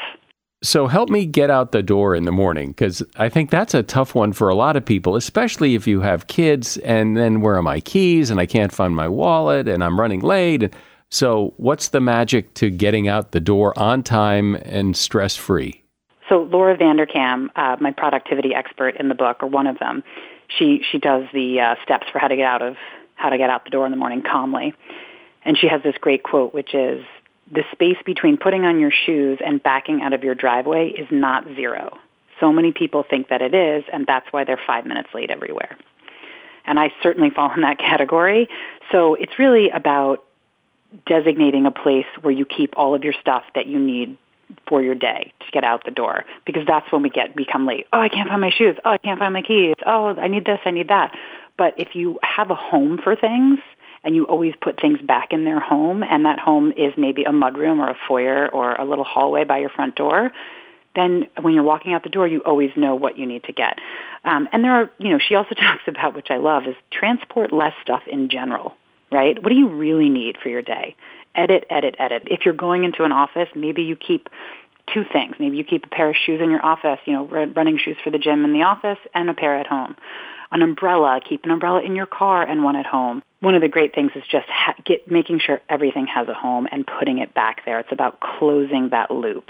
So 0.63 0.85
help 0.85 1.09
me 1.09 1.25
get 1.25 1.49
out 1.49 1.71
the 1.71 1.81
door 1.81 2.13
in 2.13 2.25
the 2.25 2.31
morning 2.31 2.69
because 2.69 3.01
I 3.15 3.29
think 3.29 3.49
that's 3.49 3.73
a 3.73 3.81
tough 3.81 4.13
one 4.13 4.31
for 4.31 4.47
a 4.47 4.53
lot 4.53 4.75
of 4.75 4.85
people, 4.85 5.15
especially 5.15 5.73
if 5.73 5.87
you 5.87 6.01
have 6.01 6.27
kids 6.27 6.77
and 6.77 7.17
then 7.17 7.41
where 7.41 7.55
are 7.55 7.63
my 7.63 7.79
keys 7.79 8.29
and 8.29 8.39
I 8.39 8.45
can't 8.45 8.71
find 8.71 8.95
my 8.95 9.07
wallet 9.07 9.67
and 9.67 9.83
I'm 9.83 9.99
running 9.99 10.19
late. 10.19 10.71
So, 11.09 11.53
what's 11.57 11.89
the 11.89 11.99
magic 11.99 12.53
to 12.53 12.69
getting 12.69 13.07
out 13.07 13.31
the 13.31 13.39
door 13.39 13.77
on 13.77 14.01
time 14.03 14.55
and 14.63 14.95
stress 14.95 15.35
free? 15.35 15.83
So, 16.29 16.43
Laura 16.43 16.77
Vanderkam, 16.77 17.49
uh, 17.55 17.75
my 17.81 17.91
productivity 17.91 18.53
expert 18.55 18.95
in 18.97 19.09
the 19.09 19.15
book, 19.15 19.43
or 19.43 19.47
one 19.47 19.67
of 19.67 19.77
them, 19.79 20.03
she 20.47 20.81
she 20.89 20.99
does 20.99 21.25
the 21.33 21.59
uh, 21.59 21.75
steps 21.83 22.07
for 22.11 22.19
how 22.19 22.29
to 22.29 22.37
get 22.37 22.45
out 22.45 22.61
of 22.61 22.77
how 23.15 23.29
to 23.29 23.37
get 23.37 23.49
out 23.49 23.65
the 23.65 23.71
door 23.71 23.85
in 23.85 23.91
the 23.91 23.97
morning 23.97 24.21
calmly, 24.21 24.73
and 25.43 25.57
she 25.57 25.67
has 25.67 25.83
this 25.83 25.95
great 25.99 26.23
quote, 26.23 26.53
which 26.53 26.73
is 26.73 27.03
the 27.51 27.63
space 27.71 27.97
between 28.05 28.37
putting 28.37 28.65
on 28.65 28.79
your 28.79 28.91
shoes 28.91 29.39
and 29.45 29.61
backing 29.61 30.01
out 30.01 30.13
of 30.13 30.23
your 30.23 30.35
driveway 30.35 30.89
is 30.89 31.07
not 31.11 31.45
zero. 31.55 31.97
So 32.39 32.51
many 32.51 32.71
people 32.71 33.03
think 33.07 33.29
that 33.29 33.41
it 33.41 33.53
is, 33.53 33.83
and 33.91 34.05
that's 34.07 34.25
why 34.31 34.45
they're 34.45 34.59
five 34.65 34.85
minutes 34.85 35.09
late 35.13 35.29
everywhere. 35.29 35.77
And 36.65 36.79
I 36.79 36.91
certainly 37.03 37.29
fall 37.29 37.51
in 37.53 37.61
that 37.61 37.77
category. 37.89 38.47
So 38.91 39.15
it's 39.15 39.37
really 39.37 39.69
about 39.69 40.23
designating 41.05 41.65
a 41.65 41.71
place 41.71 42.05
where 42.21 42.33
you 42.33 42.45
keep 42.45 42.73
all 42.77 42.95
of 42.95 43.03
your 43.03 43.13
stuff 43.13 43.43
that 43.55 43.67
you 43.67 43.79
need 43.79 44.17
for 44.67 44.81
your 44.81 44.95
day 44.95 45.31
to 45.39 45.51
get 45.51 45.63
out 45.63 45.85
the 45.85 45.91
door 45.91 46.25
because 46.45 46.65
that's 46.67 46.91
when 46.91 47.01
we 47.01 47.09
get 47.09 47.35
become 47.35 47.65
late. 47.65 47.87
Oh, 47.93 47.99
I 47.99 48.09
can't 48.09 48.27
find 48.27 48.41
my 48.41 48.49
shoes. 48.49 48.75
Oh, 48.83 48.91
I 48.91 48.97
can't 48.97 49.19
find 49.19 49.33
my 49.33 49.41
keys. 49.41 49.75
Oh, 49.85 50.07
I 50.07 50.27
need 50.27 50.45
this, 50.45 50.59
I 50.65 50.71
need 50.71 50.89
that. 50.89 51.15
But 51.57 51.73
if 51.77 51.95
you 51.95 52.19
have 52.23 52.51
a 52.51 52.55
home 52.55 52.99
for 53.01 53.15
things, 53.15 53.59
and 54.03 54.15
you 54.15 54.25
always 54.25 54.53
put 54.61 54.79
things 54.79 54.99
back 55.01 55.29
in 55.31 55.45
their 55.45 55.59
home, 55.59 56.03
and 56.03 56.25
that 56.25 56.39
home 56.39 56.71
is 56.71 56.93
maybe 56.97 57.23
a 57.23 57.31
mudroom 57.31 57.79
or 57.79 57.89
a 57.89 57.97
foyer 58.07 58.49
or 58.49 58.73
a 58.75 58.85
little 58.85 59.03
hallway 59.03 59.43
by 59.43 59.59
your 59.59 59.69
front 59.69 59.95
door, 59.95 60.31
then 60.95 61.27
when 61.39 61.53
you're 61.53 61.63
walking 61.63 61.93
out 61.93 62.03
the 62.03 62.09
door, 62.09 62.27
you 62.27 62.41
always 62.41 62.71
know 62.75 62.95
what 62.95 63.17
you 63.17 63.25
need 63.25 63.43
to 63.45 63.53
get. 63.53 63.79
Um, 64.25 64.49
and 64.51 64.63
there 64.63 64.73
are, 64.73 64.91
you 64.97 65.09
know, 65.09 65.19
she 65.19 65.35
also 65.35 65.55
talks 65.59 65.83
about, 65.87 66.15
which 66.15 66.27
I 66.29 66.37
love, 66.37 66.63
is 66.67 66.75
transport 66.91 67.53
less 67.53 67.73
stuff 67.81 68.03
in 68.07 68.29
general, 68.29 68.75
right? 69.11 69.41
What 69.41 69.49
do 69.49 69.55
you 69.55 69.67
really 69.67 70.09
need 70.09 70.37
for 70.41 70.49
your 70.49 70.61
day? 70.61 70.95
Edit, 71.35 71.65
edit, 71.69 71.95
edit. 71.97 72.23
If 72.25 72.41
you're 72.43 72.53
going 72.53 72.83
into 72.83 73.03
an 73.03 73.11
office, 73.11 73.47
maybe 73.55 73.83
you 73.83 73.95
keep 73.95 74.29
two 74.93 75.05
things. 75.13 75.35
Maybe 75.39 75.55
you 75.55 75.63
keep 75.63 75.85
a 75.85 75.89
pair 75.89 76.09
of 76.09 76.15
shoes 76.15 76.41
in 76.41 76.49
your 76.49 76.65
office, 76.65 76.99
you 77.05 77.13
know, 77.13 77.25
running 77.25 77.77
shoes 77.77 77.95
for 78.03 78.09
the 78.09 78.17
gym 78.17 78.43
in 78.43 78.51
the 78.51 78.63
office 78.63 78.97
and 79.13 79.29
a 79.29 79.33
pair 79.33 79.57
at 79.57 79.67
home 79.67 79.95
an 80.51 80.61
umbrella, 80.61 81.19
keep 81.27 81.43
an 81.45 81.51
umbrella 81.51 81.81
in 81.81 81.95
your 81.95 82.05
car 82.05 82.43
and 82.43 82.63
one 82.63 82.75
at 82.75 82.85
home. 82.85 83.23
One 83.39 83.55
of 83.55 83.61
the 83.61 83.67
great 83.67 83.95
things 83.95 84.11
is 84.15 84.23
just 84.29 84.47
ha- 84.49 84.75
get 84.85 85.09
making 85.09 85.39
sure 85.39 85.61
everything 85.69 86.07
has 86.07 86.27
a 86.27 86.33
home 86.33 86.67
and 86.71 86.85
putting 86.85 87.17
it 87.19 87.33
back 87.33 87.65
there. 87.65 87.79
It's 87.79 87.91
about 87.91 88.19
closing 88.19 88.89
that 88.89 89.11
loop. 89.11 89.49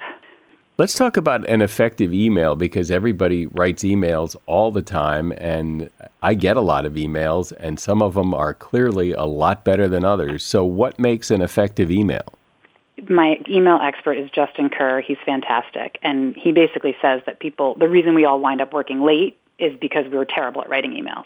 Let's 0.77 0.95
talk 0.95 1.17
about 1.17 1.47
an 1.47 1.61
effective 1.61 2.13
email 2.13 2.55
because 2.55 2.89
everybody 2.89 3.45
writes 3.45 3.83
emails 3.83 4.35
all 4.45 4.71
the 4.71 4.81
time, 4.81 5.31
and 5.37 5.89
I 6.23 6.33
get 6.33 6.57
a 6.57 6.61
lot 6.61 6.85
of 6.85 6.93
emails, 6.93 7.51
and 7.59 7.79
some 7.79 8.01
of 8.01 8.15
them 8.15 8.33
are 8.33 8.53
clearly 8.53 9.11
a 9.11 9.25
lot 9.25 9.63
better 9.65 9.87
than 9.87 10.05
others. 10.05 10.43
So, 10.43 10.63
what 10.63 10.97
makes 10.97 11.29
an 11.29 11.41
effective 11.41 11.91
email? 11.91 12.23
My 13.09 13.35
email 13.49 13.79
expert 13.81 14.13
is 14.13 14.29
Justin 14.31 14.69
Kerr. 14.69 15.01
He's 15.01 15.17
fantastic. 15.25 15.99
And 16.01 16.35
he 16.35 16.51
basically 16.51 16.95
says 17.01 17.21
that 17.25 17.39
people, 17.39 17.75
the 17.75 17.89
reason 17.89 18.15
we 18.15 18.25
all 18.25 18.39
wind 18.39 18.61
up 18.61 18.73
working 18.73 19.01
late 19.01 19.37
is 19.61 19.77
because 19.79 20.05
we 20.11 20.17
were 20.17 20.25
terrible 20.25 20.61
at 20.61 20.69
writing 20.69 20.91
emails. 20.91 21.25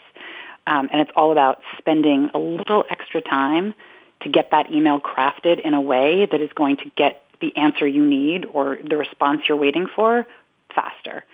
Um, 0.66 0.88
and 0.92 1.00
it's 1.00 1.10
all 1.14 1.32
about 1.32 1.60
spending 1.78 2.30
a 2.34 2.38
little 2.38 2.84
extra 2.90 3.20
time 3.20 3.74
to 4.22 4.28
get 4.28 4.50
that 4.50 4.70
email 4.72 5.00
crafted 5.00 5.60
in 5.60 5.74
a 5.74 5.80
way 5.80 6.26
that 6.30 6.40
is 6.40 6.50
going 6.54 6.76
to 6.78 6.90
get 6.96 7.22
the 7.40 7.56
answer 7.56 7.86
you 7.86 8.04
need 8.04 8.46
or 8.46 8.78
the 8.82 8.96
response 8.96 9.42
you're 9.48 9.58
waiting 9.58 9.86
for 9.94 10.26
faster. 10.74 11.24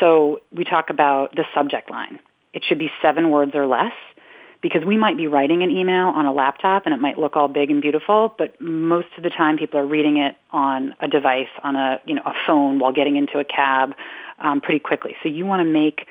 So 0.00 0.40
we 0.50 0.64
talk 0.64 0.90
about 0.90 1.34
the 1.36 1.44
subject 1.54 1.90
line. 1.90 2.18
It 2.52 2.64
should 2.64 2.78
be 2.78 2.90
seven 3.00 3.30
words 3.30 3.52
or 3.54 3.66
less 3.66 3.92
because 4.62 4.84
we 4.84 4.96
might 4.96 5.16
be 5.16 5.26
writing 5.26 5.62
an 5.62 5.70
email 5.70 6.06
on 6.06 6.24
a 6.24 6.32
laptop 6.32 6.86
and 6.86 6.94
it 6.94 7.00
might 7.00 7.18
look 7.18 7.36
all 7.36 7.48
big 7.48 7.70
and 7.70 7.82
beautiful, 7.82 8.34
but 8.38 8.58
most 8.60 9.08
of 9.16 9.22
the 9.22 9.30
time 9.30 9.58
people 9.58 9.78
are 9.78 9.86
reading 9.86 10.18
it 10.18 10.36
on 10.50 10.94
a 11.00 11.08
device, 11.08 11.48
on 11.62 11.76
a, 11.76 12.00
you 12.06 12.14
know, 12.14 12.22
a 12.24 12.32
phone 12.46 12.78
while 12.78 12.92
getting 12.92 13.16
into 13.16 13.38
a 13.38 13.44
cab 13.44 13.94
um, 14.38 14.60
pretty 14.60 14.78
quickly. 14.78 15.16
So 15.22 15.28
you 15.28 15.44
want 15.44 15.60
to 15.60 15.70
make 15.70 16.06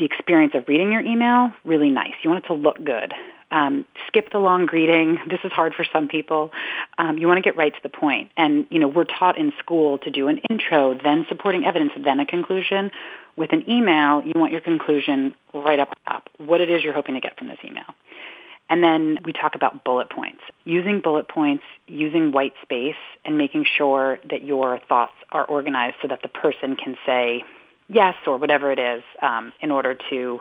the 0.00 0.06
experience 0.06 0.54
of 0.54 0.66
reading 0.66 0.90
your 0.90 1.02
email 1.02 1.52
really 1.64 1.90
nice. 1.90 2.14
You 2.22 2.30
want 2.30 2.44
it 2.44 2.48
to 2.48 2.54
look 2.54 2.82
good. 2.82 3.12
Um, 3.52 3.84
skip 4.06 4.32
the 4.32 4.38
long 4.38 4.64
greeting. 4.64 5.18
This 5.28 5.40
is 5.44 5.52
hard 5.52 5.74
for 5.74 5.84
some 5.84 6.08
people. 6.08 6.52
Um, 6.98 7.18
you 7.18 7.26
want 7.26 7.36
to 7.36 7.42
get 7.42 7.56
right 7.56 7.72
to 7.72 7.80
the 7.82 7.88
point. 7.88 8.30
And, 8.36 8.66
you 8.70 8.78
know, 8.78 8.88
we're 8.88 9.04
taught 9.04 9.36
in 9.36 9.52
school 9.58 9.98
to 9.98 10.10
do 10.10 10.28
an 10.28 10.38
intro, 10.48 10.94
then 10.94 11.26
supporting 11.28 11.66
evidence, 11.66 11.92
then 12.02 12.18
a 12.18 12.26
conclusion. 12.26 12.90
With 13.36 13.52
an 13.52 13.68
email, 13.68 14.22
you 14.24 14.32
want 14.36 14.52
your 14.52 14.60
conclusion 14.60 15.34
right 15.52 15.78
up 15.78 15.90
top, 16.06 16.30
what 16.38 16.60
it 16.60 16.70
is 16.70 16.82
you're 16.82 16.94
hoping 16.94 17.14
to 17.14 17.20
get 17.20 17.36
from 17.38 17.48
this 17.48 17.58
email. 17.64 17.84
And 18.70 18.84
then 18.84 19.18
we 19.24 19.32
talk 19.32 19.56
about 19.56 19.84
bullet 19.84 20.08
points. 20.10 20.40
Using 20.64 21.00
bullet 21.00 21.28
points, 21.28 21.64
using 21.88 22.30
white 22.30 22.54
space, 22.62 22.94
and 23.24 23.36
making 23.36 23.66
sure 23.76 24.20
that 24.30 24.44
your 24.44 24.78
thoughts 24.88 25.12
are 25.32 25.44
organized 25.44 25.96
so 26.00 26.08
that 26.08 26.22
the 26.22 26.28
person 26.28 26.76
can 26.76 26.96
say 27.04 27.44
yes 27.90 28.14
or 28.26 28.38
whatever 28.38 28.72
it 28.72 28.78
is 28.78 29.02
um, 29.20 29.52
in 29.60 29.70
order 29.70 29.96
to 30.10 30.40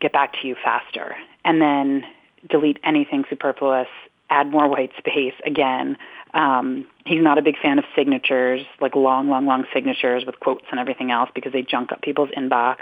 get 0.00 0.12
back 0.12 0.32
to 0.40 0.46
you 0.46 0.56
faster. 0.62 1.16
And 1.44 1.60
then 1.60 2.04
delete 2.48 2.78
anything 2.84 3.24
superfluous, 3.30 3.88
add 4.30 4.48
more 4.50 4.68
white 4.74 4.92
space 4.98 5.34
again. 5.46 5.96
Um, 6.34 6.86
he's 7.06 7.22
not 7.22 7.38
a 7.38 7.42
big 7.42 7.56
fan 7.58 7.78
of 7.78 7.84
signatures, 7.96 8.62
like 8.80 8.94
long, 8.94 9.28
long, 9.28 9.46
long 9.46 9.64
signatures 9.72 10.24
with 10.26 10.38
quotes 10.40 10.66
and 10.70 10.78
everything 10.78 11.10
else 11.10 11.30
because 11.34 11.52
they 11.52 11.62
junk 11.62 11.90
up 11.92 12.02
people's 12.02 12.30
inbox. 12.36 12.78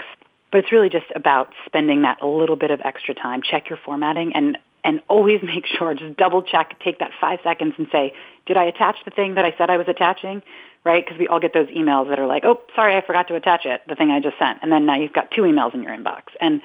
But 0.51 0.59
it's 0.59 0.71
really 0.71 0.89
just 0.89 1.05
about 1.15 1.53
spending 1.65 2.01
that 2.01 2.23
little 2.23 2.55
bit 2.55 2.71
of 2.71 2.81
extra 2.83 3.13
time. 3.13 3.41
Check 3.41 3.69
your 3.69 3.79
formatting 3.83 4.33
and 4.33 4.57
and 4.83 5.01
always 5.09 5.41
make 5.43 5.65
sure, 5.65 5.93
just 5.93 6.17
double 6.17 6.41
check, 6.41 6.79
take 6.83 6.99
that 6.99 7.11
five 7.19 7.39
seconds 7.43 7.73
and 7.77 7.87
say, 7.91 8.13
did 8.45 8.57
I 8.57 8.65
attach 8.65 8.97
the 9.05 9.11
thing 9.11 9.35
that 9.35 9.45
I 9.45 9.53
said 9.57 9.69
I 9.69 9.77
was 9.77 9.87
attaching? 9.87 10.41
Right? 10.87 11.03
Because 11.05 11.19
we 11.19 11.27
all 11.27 11.41
get 11.41 11.53
those 11.53 11.67
emails 11.67 12.07
that 12.07 12.17
are 12.17 12.27
like, 12.27 12.45
oh, 12.45 12.61
sorry, 12.73 12.95
I 12.95 13.05
forgot 13.05 13.27
to 13.27 13.35
attach 13.35 13.65
it, 13.65 13.81
the 13.89 13.95
thing 13.95 14.09
I 14.09 14.21
just 14.21 14.39
sent. 14.39 14.59
And 14.61 14.71
then 14.71 14.85
now 14.85 14.95
you've 14.95 15.11
got 15.11 15.29
two 15.31 15.41
emails 15.41 15.73
in 15.73 15.83
your 15.83 15.91
inbox. 15.91 16.21
And 16.39 16.61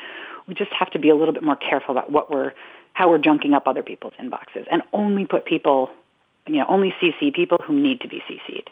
we 0.46 0.54
just 0.54 0.70
have 0.78 0.90
to 0.90 1.00
be 1.00 1.08
a 1.08 1.16
little 1.16 1.34
bit 1.34 1.42
more 1.42 1.56
careful 1.56 1.90
about 1.90 2.12
what 2.12 2.30
we're, 2.30 2.52
how 2.92 3.10
we're 3.10 3.18
junking 3.18 3.52
up 3.52 3.66
other 3.66 3.82
people's 3.82 4.12
inboxes 4.22 4.64
and 4.70 4.80
only 4.92 5.26
put 5.26 5.44
people, 5.44 5.90
you 6.46 6.58
know, 6.58 6.66
only 6.68 6.94
CC 7.02 7.34
people 7.34 7.58
who 7.66 7.74
need 7.74 8.00
to 8.02 8.08
be 8.08 8.22
CC'd. 8.30 8.70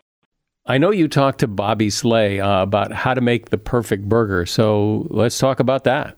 I 0.66 0.78
know 0.78 0.92
you 0.92 1.08
talked 1.08 1.40
to 1.40 1.48
Bobby 1.48 1.90
Flay 1.90 2.38
uh, 2.38 2.62
about 2.62 2.92
how 2.92 3.14
to 3.14 3.20
make 3.20 3.50
the 3.50 3.58
perfect 3.58 4.08
burger, 4.08 4.46
so 4.46 5.08
let's 5.10 5.36
talk 5.36 5.58
about 5.58 5.82
that. 5.82 6.16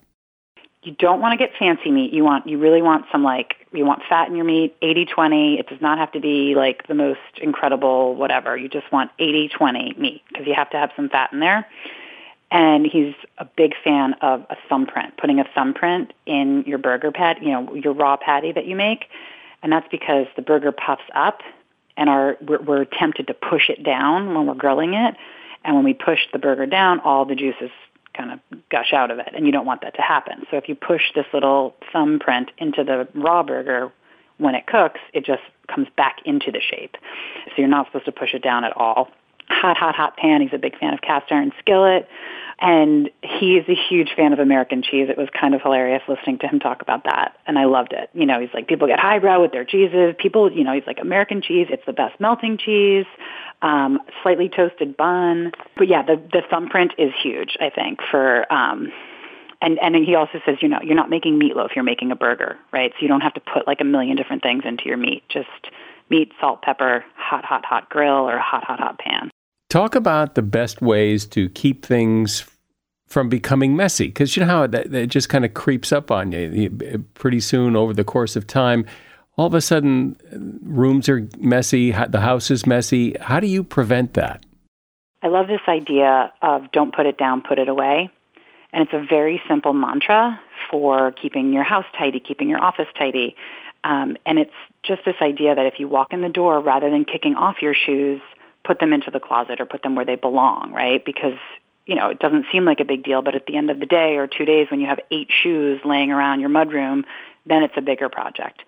You 0.83 0.93
don't 0.99 1.21
want 1.21 1.33
to 1.33 1.43
get 1.43 1.57
fancy 1.59 1.91
meat. 1.91 2.13
You 2.13 2.25
want 2.25 2.47
you 2.47 2.59
really 2.59 2.83
want 2.83 3.07
some 3.11 3.23
like 3.23 3.62
you 3.73 3.85
want 3.85 4.03
fat 4.09 4.29
in 4.29 4.37
your 4.37 4.45
meat, 4.45 4.79
80-20. 4.81 5.59
It 5.59 5.69
does 5.69 5.81
not 5.81 5.99
have 5.99 6.13
to 6.13 6.21
be 6.21 6.55
like 6.55 6.87
the 6.87 6.95
most 6.95 7.21
incredible 7.41 8.15
whatever. 8.15 8.57
You 8.57 8.69
just 8.69 8.91
want 8.93 9.11
80-20 9.19 9.99
meat 9.99 10.23
because 10.29 10.47
you 10.47 10.55
have 10.55 10.71
to 10.71 10.77
have 10.77 10.91
some 10.97 11.09
fat 11.09 11.33
in 11.33 11.41
there. 11.41 11.67
And 12.51 12.87
he's 12.87 13.15
a 13.39 13.47
big 13.47 13.73
fan 13.83 14.15
of 14.21 14.43
a 14.51 14.57
thumbprint, 14.69 15.17
putting 15.17 15.41
a 15.41 15.45
thumbprint 15.55 16.13
in 16.27 16.65
your 16.67 16.79
burger 16.79 17.11
patty, 17.11 17.47
you 17.47 17.53
know, 17.53 17.75
your 17.75 17.95
raw 17.95 18.17
patty 18.17 18.53
that 18.53 18.67
you 18.67 18.77
make. 18.77 19.07
And 19.63 19.73
that's 19.73 19.89
because 19.91 20.27
the 20.37 20.43
burger 20.43 20.73
puffs 20.73 21.03
up 21.15 21.41
and 21.97 22.11
our, 22.11 22.37
we're, 22.47 22.61
we're 22.61 22.85
tempted 22.85 23.29
to 23.29 23.35
push 23.35 23.71
it 23.71 23.83
down 23.83 24.35
when 24.35 24.47
we're 24.47 24.55
grilling 24.55 24.95
it. 24.95 25.15
And 25.65 25.77
when 25.77 25.85
we 25.85 25.95
push 25.95 26.19
the 26.33 26.39
burger 26.39 26.67
down, 26.67 27.01
all 27.01 27.25
the 27.25 27.35
juices 27.35 27.71
kind 28.15 28.33
of 28.33 28.41
gush 28.71 28.93
out 28.93 29.11
of 29.11 29.19
it. 29.19 29.29
And 29.35 29.47
you 29.47 29.53
don't 29.53 29.67
want 29.67 29.83
that 29.83 29.95
to 29.95 30.03
happen. 30.03 30.45
So 30.51 30.57
if 30.57 30.69
you 30.69 30.75
push 30.75 31.13
this 31.15 31.27
little 31.33 31.75
thumbprint 31.93 32.51
into 32.59 32.85
the 32.85 33.09
raw 33.15 33.43
burger 33.43 33.93
when 34.39 34.55
it 34.55 34.67
cooks, 34.67 35.01
it 35.13 35.25
just 35.25 35.43
comes 35.69 35.89
back 35.97 36.19
into 36.25 36.51
the 36.51 36.61
shape. 36.61 36.97
So 37.47 37.53
you're 37.59 37.69
not 37.69 37.87
supposed 37.87 38.07
to 38.07 38.13
push 38.13 38.35
it 38.35 38.43
down 38.43 38.65
at 38.65 38.77
all 38.77 39.09
hot, 39.49 39.77
hot, 39.77 39.95
hot 39.95 40.17
pan. 40.17 40.41
He's 40.41 40.53
a 40.53 40.59
big 40.59 40.79
fan 40.79 40.95
of 40.95 41.01
cast 41.01 41.31
iron 41.31 41.53
skillet. 41.59 42.09
And 42.61 43.11
he's 43.23 43.65
a 43.69 43.75
huge 43.75 44.11
fan 44.15 44.33
of 44.33 44.39
American 44.39 44.83
cheese. 44.83 45.09
It 45.11 45.19
was 45.19 45.29
kind 45.39 45.55
of 45.55 45.63
hilarious 45.63 46.03
listening 46.07 46.39
to 46.39 46.49
him 46.49 46.61
talk 46.61 46.81
about 46.81 47.05
that. 47.05 47.37
And 47.47 47.59
I 47.59 47.65
loved 47.65 47.93
it. 47.93 48.09
You 48.15 48.25
know, 48.25 48.41
he's 48.41 48.51
like, 48.55 48.69
people 48.69 48.87
get 48.87 49.01
highbrow 49.01 49.43
with 49.43 49.51
their 49.51 49.65
cheeses. 49.65 50.15
People, 50.19 50.53
you 50.53 50.63
know, 50.63 50.73
he's 50.73 50.87
like, 50.87 51.01
American 51.01 51.43
cheese, 51.43 51.67
it's 51.71 51.85
the 51.87 51.93
best 51.93 52.21
melting 52.21 52.59
cheese. 52.59 53.07
Um, 53.63 53.99
slightly 54.23 54.49
toasted 54.49 54.97
bun. 54.97 55.53
But 55.77 55.89
yeah, 55.89 56.03
the, 56.03 56.17
the 56.17 56.43
thumbprint 56.51 56.93
is 56.99 57.13
huge, 57.21 57.57
I 57.61 57.71
think, 57.71 57.99
for, 58.11 58.53
um, 58.53 58.93
and 59.63 59.79
and 59.81 59.95
he 60.05 60.15
also 60.17 60.41
says 60.45 60.57
you 60.61 60.69
know 60.69 60.81
you're 60.83 60.97
not 60.97 61.09
making 61.09 61.39
meatloaf 61.39 61.75
you're 61.75 61.85
making 61.85 62.11
a 62.11 62.17
burger 62.17 62.59
right 62.73 62.91
so 62.93 62.99
you 63.01 63.09
don't 63.09 63.21
have 63.21 63.35
to 63.35 63.41
put 63.41 63.67
like 63.67 63.81
a 63.81 63.85
million 63.85 64.17
different 64.17 64.43
things 64.43 64.65
into 64.67 64.85
your 64.87 64.97
meat 64.97 65.23
just 65.29 65.47
meat 66.13 66.31
salt 66.41 66.61
pepper 66.63 67.05
hot 67.17 67.45
hot 67.45 67.65
hot 67.65 67.89
grill 67.89 68.29
or 68.31 68.39
hot 68.39 68.65
hot 68.65 68.79
hot 68.79 68.99
pan 68.99 69.31
Talk 69.73 69.95
about 69.95 70.35
the 70.35 70.43
best 70.43 70.83
ways 70.83 71.25
to 71.29 71.49
keep 71.49 71.87
things 71.87 72.45
from 73.09 73.31
becoming 73.31 73.75
messy 73.75 74.09
because 74.09 74.37
you 74.37 74.41
know 74.41 74.47
how 74.47 74.67
that, 74.67 74.91
that 74.91 75.07
just 75.07 75.31
kind 75.31 75.47
of 75.47 75.55
creeps 75.55 75.93
up 75.93 76.11
on 76.11 76.31
you 76.31 76.69
pretty 77.15 77.41
soon 77.41 77.75
over 77.75 77.95
the 77.95 78.05
course 78.05 78.37
of 78.37 78.47
time. 78.47 78.85
All 79.39 79.47
of 79.47 79.55
a 79.55 79.63
sudden, 79.63 80.15
rooms 80.63 81.09
are 81.09 81.27
messy, 81.39 81.91
the 81.91 82.21
house 82.21 82.51
is 82.51 82.67
messy. 82.67 83.17
How 83.19 83.41
do 83.41 83.47
you 83.47 83.65
prevent 83.65 84.13
that? 84.13 84.45
I 85.23 85.29
love 85.29 85.47
this 85.47 85.67
idea 85.67 86.31
of 86.43 86.71
don't 86.73 86.95
put 86.95 87.07
it 87.07 87.17
down, 87.17 87.41
put 87.41 87.59
it 87.59 87.71
away. 87.71 88.11
And 88.75 88.83
it's 88.83 88.93
a 88.93 89.03
very 89.03 89.41
simple 89.49 89.73
mantra 89.73 90.39
for 90.71 91.13
keeping 91.13 91.55
your 91.55 91.65
house 91.65 91.87
tidy, 91.99 92.21
keeping 92.21 92.51
your 92.51 92.63
office 92.63 92.89
tidy. 92.99 93.37
Um, 93.85 94.19
and 94.27 94.39
it's 94.39 94.53
just 94.83 95.05
this 95.05 95.17
idea 95.21 95.55
that 95.55 95.67
if 95.67 95.75
you 95.79 95.89
walk 95.89 96.13
in 96.13 96.21
the 96.21 96.29
door, 96.29 96.61
rather 96.61 96.91
than 96.91 97.05
kicking 97.05 97.35
off 97.35 97.63
your 97.63 97.75
shoes, 97.75 98.21
put 98.65 98.79
them 98.81 98.93
into 98.93 99.11
the 99.11 99.21
closet 99.21 99.61
or 99.61 99.67
put 99.67 99.83
them 99.83 99.95
where 99.95 100.05
they 100.05 100.17
belong, 100.17 100.73
right? 100.73 101.05
Because 101.05 101.39
you 101.87 101.97
know, 101.97 102.11
it 102.11 102.19
doesn't 102.19 102.47
seem 102.53 102.65
like 102.65 102.81
a 102.81 102.85
big 102.85 103.03
deal, 103.03 103.23
but 103.23 103.35
at 103.35 103.47
the 103.47 103.57
end 103.57 103.71
of 103.71 103.81
the 103.81 103.87
day 103.87 104.17
or 104.17 104.27
two 104.27 104.45
days 104.45 104.69
when 104.71 104.81
you 104.81 104.87
have 104.87 105.01
eight 105.11 105.29
shoes 105.43 105.81
laying 105.85 106.13
around 106.13 106.41
your 106.41 106.49
mudroom, 106.49 107.05
then 107.47 107.63
it's 107.63 107.75
a 107.77 107.81
bigger 107.81 108.09
project. 108.09 108.63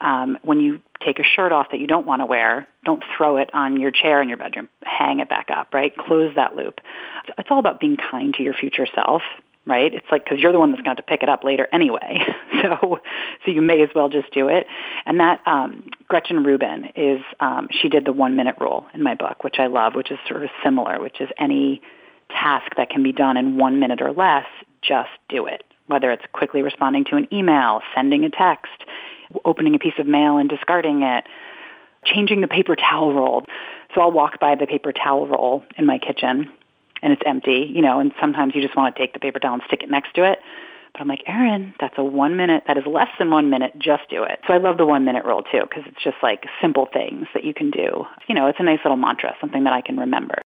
Um, 0.00 0.38
when 0.42 0.60
you 0.60 0.80
take 1.04 1.18
a 1.18 1.24
shirt 1.24 1.52
off 1.52 1.66
that 1.72 1.80
you 1.80 1.86
don't 1.86 2.06
want 2.06 2.22
to 2.22 2.26
wear, 2.26 2.68
don't 2.84 3.02
throw 3.16 3.36
it 3.36 3.50
on 3.52 3.78
your 3.78 3.90
chair 3.90 4.22
in 4.22 4.28
your 4.28 4.38
bedroom. 4.38 4.68
Hang 4.82 5.20
it 5.20 5.28
back 5.28 5.48
up, 5.50 5.74
right? 5.74 5.94
Close 5.94 6.34
that 6.36 6.56
loop. 6.56 6.80
It's 7.36 7.48
all 7.50 7.58
about 7.58 7.80
being 7.80 7.96
kind 7.96 8.32
to 8.34 8.42
your 8.42 8.54
future 8.54 8.86
self 8.94 9.22
right? 9.66 9.92
It's 9.92 10.06
like 10.10 10.24
because 10.24 10.38
you're 10.38 10.52
the 10.52 10.58
one 10.58 10.72
that's 10.72 10.82
going 10.82 10.96
to 10.96 11.02
pick 11.02 11.22
it 11.22 11.28
up 11.28 11.44
later 11.44 11.68
anyway, 11.72 12.20
so 12.62 13.00
so 13.44 13.50
you 13.50 13.62
may 13.62 13.82
as 13.82 13.90
well 13.94 14.08
just 14.08 14.32
do 14.32 14.48
it. 14.48 14.66
And 15.06 15.20
that 15.20 15.40
um, 15.46 15.88
Gretchen 16.08 16.44
Rubin 16.44 16.90
is 16.96 17.20
um, 17.40 17.68
she 17.70 17.88
did 17.88 18.04
the 18.04 18.12
one 18.12 18.36
minute 18.36 18.56
rule 18.60 18.86
in 18.94 19.02
my 19.02 19.14
book, 19.14 19.44
which 19.44 19.56
I 19.58 19.66
love, 19.66 19.94
which 19.94 20.10
is 20.10 20.18
sort 20.28 20.42
of 20.42 20.50
similar, 20.64 21.00
which 21.00 21.20
is 21.20 21.28
any 21.38 21.82
task 22.30 22.72
that 22.76 22.90
can 22.90 23.02
be 23.02 23.12
done 23.12 23.36
in 23.36 23.56
one 23.56 23.80
minute 23.80 24.00
or 24.00 24.12
less, 24.12 24.46
just 24.82 25.10
do 25.28 25.46
it. 25.46 25.64
Whether 25.86 26.12
it's 26.12 26.24
quickly 26.32 26.62
responding 26.62 27.04
to 27.06 27.16
an 27.16 27.26
email, 27.32 27.80
sending 27.94 28.24
a 28.24 28.30
text, 28.30 28.70
opening 29.44 29.74
a 29.74 29.78
piece 29.78 29.98
of 29.98 30.06
mail 30.06 30.38
and 30.38 30.48
discarding 30.48 31.02
it, 31.02 31.24
changing 32.04 32.40
the 32.40 32.48
paper 32.48 32.76
towel 32.76 33.12
roll. 33.12 33.44
So 33.94 34.00
I'll 34.00 34.12
walk 34.12 34.38
by 34.38 34.54
the 34.54 34.66
paper 34.66 34.92
towel 34.92 35.26
roll 35.26 35.64
in 35.76 35.86
my 35.86 35.98
kitchen 35.98 36.50
and 37.02 37.12
it's 37.12 37.22
empty, 37.26 37.70
you 37.72 37.82
know, 37.82 38.00
and 38.00 38.12
sometimes 38.20 38.54
you 38.54 38.62
just 38.62 38.76
want 38.76 38.94
to 38.94 39.00
take 39.00 39.12
the 39.12 39.20
paper 39.20 39.38
towel 39.38 39.54
and 39.54 39.62
stick 39.66 39.82
it 39.82 39.90
next 39.90 40.14
to 40.14 40.30
it. 40.30 40.38
But 40.92 41.02
I'm 41.02 41.08
like, 41.08 41.22
Erin, 41.26 41.74
that's 41.78 41.94
a 41.98 42.04
one 42.04 42.36
minute, 42.36 42.64
that 42.66 42.76
is 42.76 42.84
less 42.86 43.08
than 43.18 43.30
one 43.30 43.48
minute, 43.48 43.72
just 43.78 44.02
do 44.10 44.24
it. 44.24 44.40
So 44.46 44.54
I 44.54 44.58
love 44.58 44.76
the 44.76 44.86
one 44.86 45.04
minute 45.04 45.24
rule 45.24 45.42
too, 45.42 45.62
because 45.62 45.84
it's 45.86 46.02
just 46.02 46.16
like 46.22 46.44
simple 46.60 46.88
things 46.92 47.26
that 47.34 47.44
you 47.44 47.54
can 47.54 47.70
do. 47.70 48.04
You 48.28 48.34
know, 48.34 48.46
it's 48.46 48.58
a 48.58 48.64
nice 48.64 48.80
little 48.84 48.96
mantra, 48.96 49.34
something 49.40 49.64
that 49.64 49.72
I 49.72 49.80
can 49.82 49.96
remember. 49.96 50.42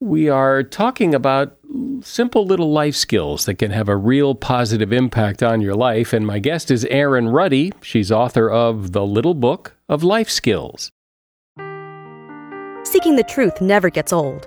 We 0.00 0.28
are 0.28 0.62
talking 0.62 1.14
about 1.14 1.56
simple 2.02 2.44
little 2.44 2.72
life 2.72 2.96
skills 2.96 3.46
that 3.46 3.54
can 3.54 3.70
have 3.70 3.88
a 3.88 3.96
real 3.96 4.34
positive 4.34 4.92
impact 4.92 5.42
on 5.42 5.60
your 5.60 5.74
life. 5.74 6.12
And 6.12 6.26
my 6.26 6.40
guest 6.40 6.70
is 6.70 6.84
Erin 6.86 7.28
Ruddy. 7.28 7.72
She's 7.80 8.12
author 8.12 8.50
of 8.50 8.92
The 8.92 9.06
Little 9.06 9.34
Book 9.34 9.76
of 9.88 10.02
Life 10.02 10.28
Skills. 10.28 10.90
Seeking 12.82 13.16
the 13.16 13.24
truth 13.26 13.62
never 13.62 13.88
gets 13.88 14.12
old. 14.12 14.46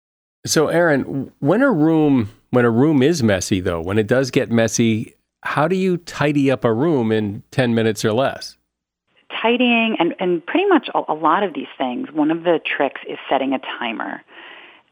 So, 0.45 0.67
Erin, 0.67 1.31
when 1.39 1.61
a 1.61 1.71
room 1.71 2.31
when 2.49 2.65
a 2.65 2.69
room 2.69 3.01
is 3.01 3.23
messy, 3.23 3.61
though, 3.61 3.79
when 3.81 3.97
it 3.97 4.07
does 4.07 4.31
get 4.31 4.51
messy, 4.51 5.15
how 5.41 5.67
do 5.67 5.75
you 5.75 5.97
tidy 5.97 6.51
up 6.51 6.65
a 6.65 6.73
room 6.73 7.11
in 7.11 7.43
ten 7.51 7.75
minutes 7.75 8.03
or 8.03 8.13
less? 8.13 8.57
Tidying 9.41 9.95
and, 9.99 10.13
and 10.19 10.45
pretty 10.45 10.65
much 10.67 10.89
a, 10.93 11.13
lot 11.13 11.43
of 11.43 11.53
these 11.53 11.67
things, 11.77 12.11
one 12.11 12.31
of 12.31 12.43
the 12.43 12.59
tricks 12.63 13.01
is 13.07 13.17
setting 13.29 13.53
a 13.53 13.59
timer. 13.59 14.21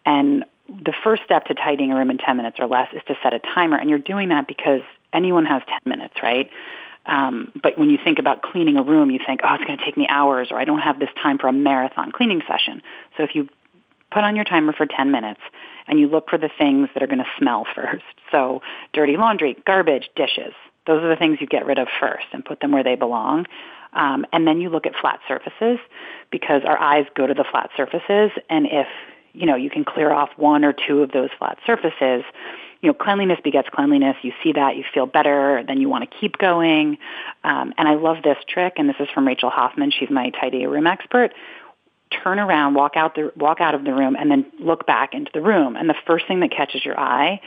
And 0.06 0.46
the 0.68 0.94
first 1.04 1.24
step 1.24 1.46
to 1.46 1.54
tidying 1.54 1.92
a 1.92 1.96
room 1.96 2.10
in 2.10 2.18
10 2.18 2.38
minutes 2.38 2.58
or 2.60 2.68
less 2.68 2.88
is 2.94 3.02
to 3.08 3.16
set 3.22 3.34
a 3.34 3.40
timer. 3.40 3.78
And 3.78 3.90
you're 3.90 4.00
doing 4.00 4.30
that 4.30 4.48
because 4.48 4.82
anyone 5.14 5.46
has 5.46 5.62
10 5.68 5.80
minutes, 5.86 6.16
right? 6.24 6.50
Um, 7.06 7.52
but 7.62 7.78
when 7.78 7.90
you 7.90 7.98
think 8.04 8.20
about 8.20 8.42
cleaning 8.42 8.78
a 8.78 8.84
room, 8.84 9.12
you 9.12 9.20
think, 9.26 9.42
oh, 9.44 9.56
it's 9.56 9.64
going 9.66 9.78
to 9.78 9.84
take 9.86 9.98
me 9.98 10.08
hours, 10.08 10.50
or 10.52 10.60
I 10.60 10.66
don't 10.66 10.80
have 10.80 11.00
this 11.00 11.10
time 11.22 11.38
for 11.38 11.48
a 11.48 11.54
marathon 11.54 12.12
cleaning 12.12 12.42
session. 12.48 12.82
So 13.18 13.24
if 13.24 13.36
you 13.36 13.50
put 14.12 14.24
on 14.24 14.36
your 14.36 14.46
timer 14.46 14.74
for 14.74 14.86
10 14.86 15.12
minutes 15.12 15.42
and 15.88 16.00
you 16.00 16.08
look 16.08 16.30
for 16.30 16.38
the 16.38 16.50
things 16.58 16.90
that 16.94 17.04
are 17.04 17.08
going 17.08 17.20
to 17.20 17.32
smell 17.38 17.66
first. 17.76 18.04
So 18.32 18.62
dirty 18.94 19.18
laundry, 19.18 19.58
garbage, 19.66 20.08
dishes. 20.16 20.54
Those 20.86 21.02
are 21.02 21.10
the 21.10 21.16
things 21.16 21.40
you 21.42 21.48
get 21.48 21.66
rid 21.66 21.80
of 21.80 21.88
first 22.00 22.28
and 22.32 22.46
put 22.46 22.60
them 22.60 22.72
where 22.72 22.84
they 22.84 22.94
belong. 22.94 23.48
Um, 23.94 24.24
and 24.32 24.46
then 24.46 24.62
you 24.62 24.70
look 24.70 24.86
at 24.86 24.94
flat 24.96 25.20
surfaces 25.28 25.80
because 26.30 26.62
our 26.64 26.80
eyes 26.80 27.08
go 27.16 27.26
to 27.26 27.34
the 27.34 27.44
flat 27.50 27.72
surfaces. 27.76 28.30
And 28.48 28.68
if, 28.68 28.86
you 29.34 29.48
know, 29.48 29.56
you 29.56 29.72
can 29.72 29.84
clear 29.84 30.14
off 30.14 30.30
one 30.38 30.64
or 30.64 30.74
two 30.74 31.02
of 31.02 31.12
those 31.12 31.30
flat 31.40 31.58
surfaces, 31.66 32.24
you 32.82 32.88
know, 32.88 32.94
cleanliness 32.94 33.40
begets 33.44 33.68
cleanliness. 33.70 34.16
You 34.22 34.32
see 34.44 34.54
that, 34.54 34.78
you 34.78 34.84
feel 34.94 35.06
better, 35.06 35.64
then 35.68 35.82
you 35.82 35.90
want 35.90 36.10
to 36.10 36.18
keep 36.18 36.38
going. 36.38 36.98
Um, 37.44 37.74
and 37.78 37.88
I 37.88 37.96
love 37.96 38.18
this 38.24 38.38
trick, 38.48 38.74
and 38.78 38.88
this 38.88 38.96
is 39.00 39.08
from 39.14 39.28
Rachel 39.28 39.50
Hoffman. 39.50 39.92
She's 39.92 40.10
my 40.10 40.30
tidy 40.30 40.66
room 40.66 40.88
expert. 40.88 41.34
Turn 42.12 42.40
around, 42.40 42.74
walk 42.74 42.96
out 42.96 43.16
the 43.16 43.32
walk 43.36 43.62
out 43.62 43.76
of 43.76 43.84
the 43.84 43.94
room, 43.94 44.16
and 44.16 44.32
then 44.32 44.46
look 44.60 44.86
back 44.86 45.14
into 45.14 45.32
the 45.34 45.42
room. 45.42 45.76
And 45.76 45.90
the 45.90 45.96
first 46.08 46.28
thing 46.28 46.40
that 46.40 46.52
catches 46.52 46.84
your 46.84 47.00
eye, 47.00 47.40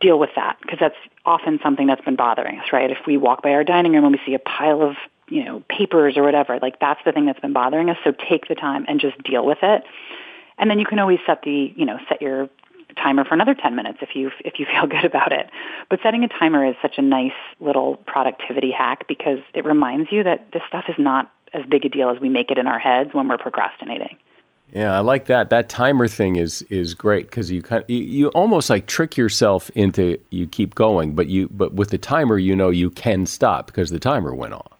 deal 0.00 0.18
with 0.18 0.30
that 0.36 0.58
because 0.62 0.78
that's 0.78 0.96
often 1.24 1.58
something 1.62 1.86
that's 1.86 2.04
been 2.04 2.16
bothering 2.16 2.58
us, 2.58 2.66
right? 2.72 2.90
If 2.90 2.98
we 3.06 3.16
walk 3.16 3.42
by 3.42 3.50
our 3.50 3.64
dining 3.64 3.92
room 3.92 4.04
and 4.04 4.12
we 4.12 4.20
see 4.24 4.34
a 4.34 4.38
pile 4.38 4.82
of 4.82 4.96
you 5.28 5.44
know 5.44 5.62
papers 5.68 6.16
or 6.16 6.22
whatever, 6.22 6.58
like 6.60 6.78
that's 6.78 7.00
the 7.04 7.12
thing 7.12 7.26
that's 7.26 7.40
been 7.40 7.52
bothering 7.52 7.90
us. 7.90 7.96
So 8.04 8.12
take 8.12 8.48
the 8.48 8.54
time 8.54 8.84
and 8.88 9.00
just 9.00 9.20
deal 9.22 9.44
with 9.44 9.58
it. 9.62 9.82
And 10.58 10.70
then 10.70 10.78
you 10.78 10.84
can 10.84 10.98
always 10.98 11.18
set 11.26 11.42
the, 11.42 11.72
you 11.74 11.86
know, 11.86 11.98
set 12.08 12.20
your 12.20 12.48
timer 12.96 13.24
for 13.24 13.34
another 13.34 13.54
10 13.54 13.74
minutes 13.74 13.98
if 14.02 14.14
you 14.14 14.30
if 14.44 14.58
you 14.58 14.66
feel 14.72 14.86
good 14.86 15.04
about 15.04 15.32
it. 15.32 15.50
But 15.88 16.00
setting 16.02 16.22
a 16.22 16.28
timer 16.28 16.64
is 16.64 16.76
such 16.82 16.98
a 16.98 17.02
nice 17.02 17.32
little 17.58 17.96
productivity 17.96 18.70
hack 18.70 19.06
because 19.08 19.38
it 19.54 19.64
reminds 19.64 20.12
you 20.12 20.22
that 20.24 20.52
this 20.52 20.62
stuff 20.68 20.84
is 20.88 20.96
not 20.98 21.32
as 21.52 21.64
big 21.66 21.84
a 21.84 21.88
deal 21.88 22.10
as 22.10 22.20
we 22.20 22.28
make 22.28 22.50
it 22.50 22.58
in 22.58 22.66
our 22.66 22.78
heads 22.78 23.10
when 23.12 23.28
we're 23.28 23.38
procrastinating. 23.38 24.16
Yeah, 24.72 24.96
I 24.96 25.00
like 25.00 25.26
that. 25.26 25.50
That 25.50 25.68
timer 25.68 26.06
thing 26.06 26.36
is 26.36 26.62
is 26.70 26.94
great 26.94 27.26
because 27.26 27.50
you 27.50 27.60
kind 27.60 27.82
of, 27.82 27.90
you, 27.90 28.02
you 28.02 28.28
almost 28.28 28.70
like 28.70 28.86
trick 28.86 29.16
yourself 29.16 29.68
into 29.70 30.16
you 30.30 30.46
keep 30.46 30.74
going, 30.74 31.14
but 31.14 31.26
you 31.26 31.48
but 31.48 31.74
with 31.74 31.90
the 31.90 31.98
timer 31.98 32.38
you 32.38 32.54
know 32.54 32.70
you 32.70 32.90
can 32.90 33.26
stop 33.26 33.66
because 33.66 33.90
the 33.90 33.98
timer 33.98 34.34
went 34.34 34.54
off. 34.54 34.72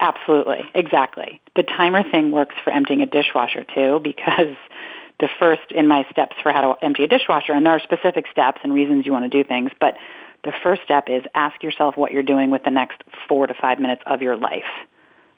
Absolutely, 0.00 0.62
exactly. 0.74 1.40
The 1.54 1.62
timer 1.62 2.02
thing 2.02 2.30
works 2.30 2.54
for 2.64 2.70
emptying 2.72 3.02
a 3.02 3.06
dishwasher 3.06 3.64
too 3.74 4.00
because 4.02 4.56
the 5.20 5.28
first 5.38 5.70
in 5.70 5.86
my 5.86 6.06
steps 6.10 6.36
for 6.42 6.50
how 6.50 6.72
to 6.74 6.84
empty 6.84 7.04
a 7.04 7.08
dishwasher, 7.08 7.52
and 7.52 7.66
there 7.66 7.74
are 7.74 7.80
specific 7.80 8.26
steps 8.30 8.60
and 8.64 8.72
reasons 8.72 9.04
you 9.04 9.12
want 9.12 9.30
to 9.30 9.42
do 9.42 9.46
things, 9.46 9.70
but 9.80 9.96
the 10.44 10.52
first 10.62 10.82
step 10.82 11.04
is 11.08 11.22
ask 11.34 11.62
yourself 11.62 11.96
what 11.96 12.12
you're 12.12 12.22
doing 12.22 12.50
with 12.50 12.64
the 12.64 12.70
next 12.70 13.02
four 13.28 13.46
to 13.46 13.54
five 13.54 13.78
minutes 13.78 14.02
of 14.06 14.22
your 14.22 14.36
life, 14.36 14.64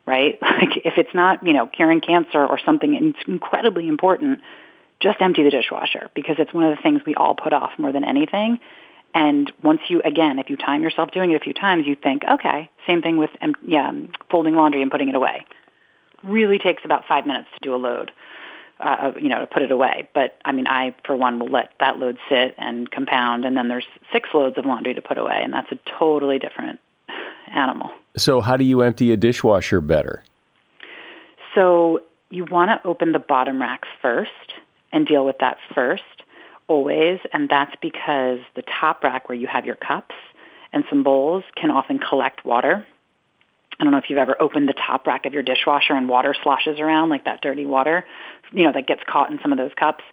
right? 0.07 0.39
Like 0.57 0.79
if 0.85 0.95
it's 0.97 1.15
not, 1.15 1.47
you 1.47 1.53
know, 1.53 1.67
curing 1.67 2.01
cancer 2.01 2.45
or 2.45 2.59
something 2.59 3.15
incredibly 3.27 3.89
important, 3.89 4.41
just 5.01 5.21
empty 5.21 5.43
the 5.43 5.51
dishwasher 5.51 6.09
because 6.15 6.37
it's 6.39 6.55
one 6.55 6.65
of 6.65 6.75
the 6.75 6.83
things 6.83 7.03
we 7.05 7.15
all 7.15 7.35
put 7.35 7.53
off 7.53 7.73
more 7.79 7.93
than 7.93 8.05
anything. 8.05 8.59
And 9.13 9.53
once 9.63 9.81
you, 9.89 10.01
again, 10.03 10.39
if 10.39 10.49
you 10.49 10.57
time 10.57 10.83
yourself 10.83 11.11
doing 11.11 11.31
it 11.33 11.35
a 11.35 11.41
few 11.41 11.53
times, 11.53 11.87
you 11.87 11.95
think, 11.95 12.23
okay, 12.25 12.71
same 12.87 13.03
thing 13.03 13.19
with, 13.19 13.31
yeah, 13.67 13.93
folding 14.31 14.55
laundry 14.55 14.81
and 14.81 14.91
putting 14.91 15.11
it 15.11 15.15
away. 15.15 15.45
Really 16.25 16.59
takes 16.59 16.85
about 16.85 17.05
five 17.07 17.27
minutes 17.27 17.49
to 17.55 17.61
do 17.61 17.75
a 17.75 17.77
load 17.77 18.13
uh, 18.81 19.13
you 19.21 19.29
know, 19.29 19.41
to 19.41 19.47
put 19.47 19.63
it 19.63 19.71
away. 19.71 20.09
But 20.15 20.39
I 20.45 20.53
mean, 20.53 20.67
I 20.67 20.95
for 21.05 21.17
one 21.17 21.39
will 21.39 21.49
let 21.49 21.71
that 21.81 21.99
load 21.99 22.19
sit 22.29 22.55
and 22.59 22.91
compound, 22.91 23.45
and 23.45 23.57
then 23.57 23.69
there's 23.69 23.87
six 24.13 24.29
loads 24.35 24.59
of 24.59 24.67
laundry 24.67 24.95
to 24.95 25.03
put 25.03 25.19
away, 25.19 25.41
and 25.43 25.53
that's 25.53 25.71
a 25.73 25.79
totally 25.99 26.39
different 26.39 26.81
animal. 27.55 27.91
So, 28.17 28.41
how 28.41 28.57
do 28.57 28.65
you 28.65 28.83
empty 28.83 29.13
a 29.13 29.17
dishwasher 29.17 29.81
better? 29.81 30.23
So, 31.55 32.01
you 32.31 32.45
want 32.45 32.71
to 32.71 32.89
open 32.89 33.13
the 33.13 33.19
bottom 33.19 33.61
racks 33.61 33.89
first 34.03 34.55
and 34.93 35.07
deal 35.07 35.25
with 35.25 35.37
that 35.41 35.59
first, 35.75 36.03
always, 36.69 37.21
and 37.33 37.49
that's 37.49 37.75
because 37.81 38.41
the 38.55 38.63
top 38.81 39.05
rack 39.05 39.29
where 39.29 39.39
you 39.39 39.47
have 39.47 39.67
your 39.67 39.77
cups 39.77 40.15
and 40.73 40.85
some 40.91 41.03
bowls 41.03 41.45
can 41.55 41.71
often 41.71 41.99
collect 41.99 42.45
water 42.45 42.87
I 43.79 43.85
don't 43.85 43.93
know 43.93 43.99
if 43.99 44.05
you've 44.09 44.19
ever 44.19 44.41
opened 44.41 44.69
the 44.69 44.75
top 44.75 45.07
rack 45.07 45.27
of 45.27 45.35
your 45.35 45.43
dishwasher 45.43 45.95
and 45.95 46.09
water 46.09 46.35
sloshes 46.43 46.81
around 46.81 47.11
like 47.11 47.25
that 47.25 47.43
dirty 47.43 47.67
water, 47.67 48.07
you 48.53 48.65
know, 48.65 48.73
that 48.73 48.87
gets 48.87 49.03
caught 49.07 49.31
in 49.31 49.39
some 49.43 49.53
of 49.53 49.59
those 49.59 49.73
cups 49.79 50.05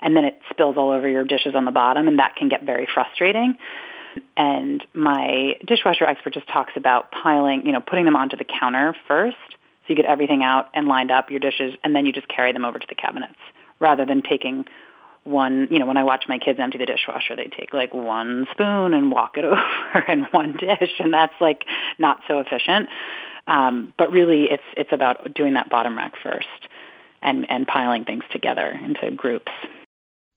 and 0.00 0.16
then 0.16 0.24
it 0.24 0.40
spills 0.50 0.76
all 0.76 0.90
over 0.90 1.08
your 1.08 1.24
dishes 1.24 1.54
on 1.54 1.64
the 1.64 1.70
bottom 1.70 2.08
and 2.08 2.18
that 2.18 2.34
can 2.34 2.48
get 2.48 2.64
very 2.64 2.88
frustrating. 2.92 3.56
And 4.36 4.84
my 4.94 5.56
dishwasher 5.66 6.04
expert 6.04 6.34
just 6.34 6.48
talks 6.48 6.72
about 6.76 7.10
piling, 7.10 7.66
you 7.66 7.72
know, 7.72 7.80
putting 7.80 8.04
them 8.04 8.16
onto 8.16 8.36
the 8.36 8.44
counter 8.44 8.94
first 9.06 9.36
so 9.50 9.86
you 9.88 9.96
get 9.96 10.04
everything 10.04 10.42
out 10.42 10.68
and 10.74 10.86
lined 10.86 11.10
up 11.10 11.30
your 11.30 11.40
dishes 11.40 11.74
and 11.82 11.94
then 11.94 12.06
you 12.06 12.12
just 12.12 12.28
carry 12.28 12.52
them 12.52 12.64
over 12.64 12.78
to 12.78 12.86
the 12.88 12.94
cabinets 12.94 13.38
rather 13.80 14.06
than 14.06 14.22
taking 14.22 14.64
one, 15.24 15.68
you 15.70 15.78
know, 15.78 15.86
when 15.86 15.96
I 15.96 16.04
watch 16.04 16.24
my 16.28 16.38
kids 16.38 16.58
empty 16.60 16.78
the 16.78 16.86
dishwasher, 16.86 17.36
they 17.36 17.46
take 17.46 17.72
like 17.72 17.94
one 17.94 18.46
spoon 18.50 18.92
and 18.92 19.10
walk 19.10 19.36
it 19.36 19.44
over 19.44 20.04
in 20.08 20.24
one 20.32 20.56
dish, 20.56 20.92
and 20.98 21.12
that's 21.12 21.34
like 21.40 21.64
not 21.98 22.20
so 22.26 22.40
efficient. 22.40 22.88
Um, 23.46 23.92
but 23.98 24.10
really, 24.10 24.44
it's 24.44 24.62
it's 24.76 24.92
about 24.92 25.32
doing 25.34 25.54
that 25.54 25.70
bottom 25.70 25.96
rack 25.96 26.14
first 26.22 26.46
and 27.22 27.48
and 27.50 27.66
piling 27.66 28.04
things 28.04 28.24
together 28.32 28.78
into 28.84 29.10
groups. 29.12 29.52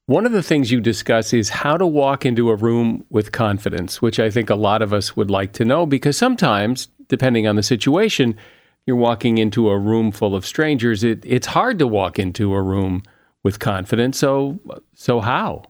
One 0.08 0.28
of 0.28 0.34
the 0.34 0.44
things 0.44 0.72
you 0.72 0.82
discuss 0.82 1.34
is 1.34 1.50
how 1.50 1.78
to 1.78 1.88
walk 1.88 2.28
into 2.28 2.52
a 2.52 2.56
room 2.56 3.06
with 3.10 3.32
confidence, 3.32 4.04
which 4.04 4.20
I 4.20 4.30
think 4.30 4.52
a 4.52 4.56
lot 4.56 4.84
of 4.84 4.94
us 4.94 5.16
would 5.16 5.32
like 5.32 5.54
to 5.54 5.66
know 5.66 5.88
because 5.88 6.16
sometimes, 6.16 6.90
depending 7.08 7.48
on 7.48 7.56
the 7.56 7.64
situation, 7.64 8.38
you're 8.86 8.98
walking 8.98 9.40
into 9.40 9.68
a 9.68 9.80
room 9.80 10.12
full 10.12 10.36
of 10.36 10.46
strangers. 10.46 11.04
It, 11.04 11.24
it's 11.26 11.48
hard 11.48 11.80
to 11.80 11.88
walk 11.88 12.20
into 12.20 12.54
a 12.54 12.62
room 12.62 13.02
with 13.42 13.58
confidence. 13.58 14.20
So, 14.20 14.60
so 14.94 15.22
how? 15.22 15.64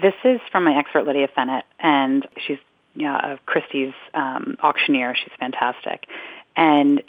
This 0.00 0.14
is 0.22 0.40
from 0.52 0.62
my 0.62 0.78
expert 0.78 1.04
Lydia 1.04 1.26
Fenet, 1.36 1.62
and 1.80 2.28
she's 2.46 2.58
yeah, 2.94 3.36
Christie's 3.46 3.94
um, 4.14 4.56
auctioneer. 4.62 5.16
She's 5.16 5.32
fantastic, 5.40 6.06
and 6.54 7.02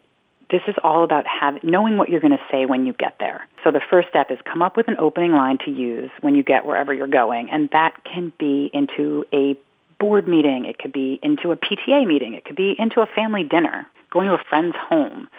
this 0.52 0.62
is 0.68 0.76
all 0.84 1.04
about 1.04 1.26
have, 1.26 1.64
knowing 1.64 1.98
what 1.98 2.10
you're 2.10 2.20
going 2.20 2.38
to 2.38 2.44
say 2.52 2.66
when 2.66 2.86
you 2.86 2.94
get 2.94 3.16
there. 3.20 3.48
So 3.64 3.72
the 3.72 3.82
first 3.90 4.10
step 4.10 4.30
is 4.30 4.38
come 4.44 4.62
up 4.62 4.76
with 4.76 4.88
an 4.88 4.98
opening 5.00 5.32
line 5.32 5.58
to 5.66 5.72
use 5.72 6.12
when 6.20 6.36
you 6.36 6.44
get 6.44 6.66
wherever 6.66 6.94
you're 6.94 7.08
going, 7.08 7.50
and 7.50 7.70
that 7.72 8.04
can 8.04 8.34
be 8.38 8.70
into 8.74 9.26
a 9.34 9.56
board 10.00 10.28
meeting, 10.28 10.66
it 10.66 10.78
could 10.78 10.92
be 10.92 11.20
into 11.24 11.52
a 11.52 11.56
PTA 11.56 12.06
meeting, 12.06 12.34
it 12.34 12.44
could 12.44 12.56
be 12.56 12.76
into 12.78 13.02
a 13.02 13.06
family 13.06 13.44
dinner, 13.44 13.88
going 14.10 14.28
to 14.28 14.34
a 14.34 14.44
friend's 14.50 14.76
home. 14.76 15.30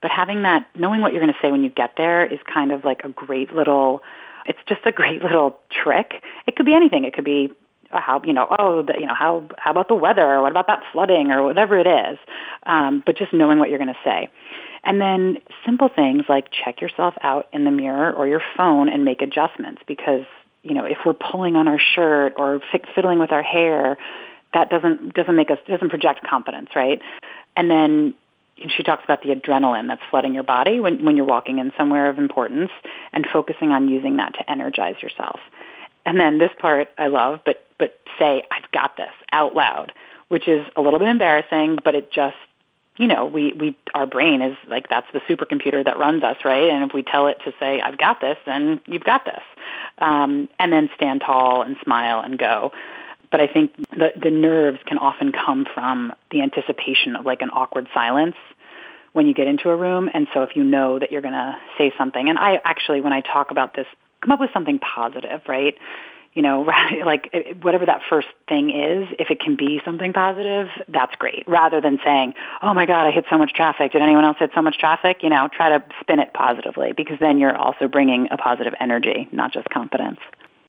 But 0.00 0.10
having 0.10 0.42
that, 0.42 0.66
knowing 0.76 1.00
what 1.00 1.12
you're 1.12 1.22
going 1.22 1.32
to 1.32 1.38
say 1.40 1.50
when 1.50 1.64
you 1.64 1.70
get 1.70 1.94
there 1.96 2.24
is 2.24 2.38
kind 2.52 2.72
of 2.72 2.84
like 2.84 3.02
a 3.04 3.08
great 3.08 3.54
little, 3.54 4.02
it's 4.46 4.58
just 4.68 4.82
a 4.84 4.92
great 4.92 5.22
little 5.22 5.58
trick. 5.70 6.22
It 6.46 6.56
could 6.56 6.66
be 6.66 6.74
anything. 6.74 7.04
It 7.04 7.14
could 7.14 7.24
be 7.24 7.52
uh, 7.92 8.00
how 8.00 8.22
you 8.24 8.32
know 8.32 8.46
oh 8.58 8.82
the, 8.82 8.94
you 8.98 9.06
know 9.06 9.14
how 9.14 9.48
how 9.58 9.70
about 9.70 9.88
the 9.88 9.94
weather? 9.94 10.22
Or 10.22 10.42
what 10.42 10.50
about 10.50 10.66
that 10.68 10.82
flooding? 10.92 11.30
Or 11.30 11.42
whatever 11.42 11.78
it 11.78 11.86
is. 11.86 12.18
Um, 12.64 13.02
but 13.04 13.16
just 13.16 13.32
knowing 13.32 13.58
what 13.58 13.68
you're 13.68 13.78
going 13.78 13.92
to 13.92 14.00
say. 14.04 14.30
And 14.84 15.00
then 15.00 15.38
simple 15.64 15.88
things 15.88 16.24
like 16.28 16.48
check 16.50 16.80
yourself 16.80 17.14
out 17.22 17.48
in 17.52 17.64
the 17.64 17.70
mirror 17.70 18.12
or 18.12 18.26
your 18.26 18.42
phone 18.56 18.88
and 18.88 19.04
make 19.04 19.22
adjustments. 19.22 19.82
Because 19.86 20.24
you 20.62 20.74
know 20.74 20.84
if 20.84 20.98
we're 21.04 21.14
pulling 21.14 21.56
on 21.56 21.68
our 21.68 21.78
shirt 21.78 22.34
or 22.36 22.60
fiddling 22.94 23.18
with 23.18 23.32
our 23.32 23.42
hair 23.42 23.98
that 24.54 24.70
doesn't 24.70 25.14
doesn't 25.14 25.36
make 25.36 25.50
us 25.50 25.58
doesn't 25.66 25.90
project 25.90 26.26
confidence 26.28 26.70
right? 26.74 27.00
And 27.56 27.70
then 27.70 28.14
she 28.68 28.82
talks 28.82 29.04
about 29.04 29.22
the 29.22 29.30
adrenaline 29.30 29.88
that's 29.88 30.02
flooding 30.10 30.34
your 30.34 30.42
body 30.42 30.80
when, 30.80 31.04
when 31.04 31.16
you're 31.16 31.26
walking 31.26 31.58
in 31.58 31.72
somewhere 31.76 32.08
of 32.08 32.18
importance 32.18 32.70
and 33.12 33.26
focusing 33.32 33.70
on 33.70 33.88
using 33.88 34.16
that 34.16 34.34
to 34.34 34.50
energize 34.50 35.02
yourself. 35.02 35.40
And 36.04 36.18
then 36.18 36.38
this 36.38 36.50
part 36.58 36.88
I 36.98 37.08
love, 37.08 37.40
but, 37.44 37.64
but 37.82 37.98
say, 38.16 38.44
I've 38.48 38.70
got 38.70 38.96
this 38.96 39.10
out 39.32 39.56
loud, 39.56 39.92
which 40.28 40.46
is 40.46 40.64
a 40.76 40.80
little 40.80 41.00
bit 41.00 41.08
embarrassing, 41.08 41.78
but 41.82 41.96
it 41.96 42.12
just, 42.12 42.36
you 42.96 43.08
know, 43.08 43.26
we, 43.26 43.52
we, 43.54 43.76
our 43.92 44.06
brain 44.06 44.40
is 44.40 44.56
like, 44.68 44.88
that's 44.88 45.08
the 45.12 45.18
supercomputer 45.28 45.84
that 45.84 45.98
runs 45.98 46.22
us, 46.22 46.36
right? 46.44 46.70
And 46.70 46.84
if 46.84 46.94
we 46.94 47.02
tell 47.02 47.26
it 47.26 47.38
to 47.44 47.52
say, 47.58 47.80
I've 47.80 47.98
got 47.98 48.20
this, 48.20 48.36
then 48.46 48.80
you've 48.86 49.02
got 49.02 49.24
this. 49.24 49.42
Um, 49.98 50.48
and 50.60 50.72
then 50.72 50.90
stand 50.94 51.22
tall 51.26 51.62
and 51.62 51.76
smile 51.82 52.20
and 52.20 52.38
go. 52.38 52.70
But 53.32 53.40
I 53.40 53.48
think 53.48 53.74
the, 53.90 54.12
the 54.14 54.30
nerves 54.30 54.78
can 54.86 54.98
often 54.98 55.32
come 55.32 55.66
from 55.74 56.12
the 56.30 56.40
anticipation 56.42 57.16
of 57.16 57.26
like 57.26 57.42
an 57.42 57.50
awkward 57.50 57.88
silence 57.92 58.36
when 59.12 59.26
you 59.26 59.34
get 59.34 59.48
into 59.48 59.70
a 59.70 59.76
room. 59.76 60.08
And 60.14 60.28
so 60.32 60.44
if 60.44 60.54
you 60.54 60.62
know 60.62 61.00
that 61.00 61.10
you're 61.10 61.20
going 61.20 61.34
to 61.34 61.56
say 61.76 61.92
something, 61.98 62.28
and 62.28 62.38
I 62.38 62.60
actually, 62.64 63.00
when 63.00 63.12
I 63.12 63.22
talk 63.22 63.50
about 63.50 63.74
this, 63.74 63.86
come 64.20 64.30
up 64.30 64.38
with 64.38 64.50
something 64.54 64.78
positive, 64.78 65.40
right? 65.48 65.74
You 66.34 66.42
know, 66.42 66.62
like 67.04 67.28
eh, 67.32 67.54
whatever 67.60 67.86
that 67.86 68.00
first 68.08 68.28
thing 68.48 68.70
is, 68.70 69.08
if 69.18 69.30
it 69.30 69.40
can 69.40 69.56
be 69.56 69.80
something 69.84 70.12
positive, 70.12 70.68
that's 70.88 71.14
great. 71.16 71.44
Rather 71.46 71.80
than 71.80 71.98
saying, 72.04 72.34
oh 72.62 72.72
my 72.74 72.86
God, 72.86 73.06
I 73.06 73.10
hit 73.10 73.24
so 73.30 73.38
much 73.38 73.52
traffic. 73.52 73.92
Did 73.92 74.02
anyone 74.02 74.24
else 74.24 74.36
hit 74.38 74.50
so 74.54 74.62
much 74.62 74.78
traffic? 74.78 75.18
You 75.22 75.30
know, 75.30 75.48
try 75.54 75.68
to 75.68 75.84
spin 76.00 76.18
it 76.18 76.32
positively 76.32 76.92
because 76.96 77.18
then 77.20 77.38
you're 77.38 77.56
also 77.56 77.88
bringing 77.88 78.28
a 78.30 78.36
positive 78.36 78.74
energy, 78.80 79.28
not 79.32 79.52
just 79.52 79.68
confidence. 79.70 80.18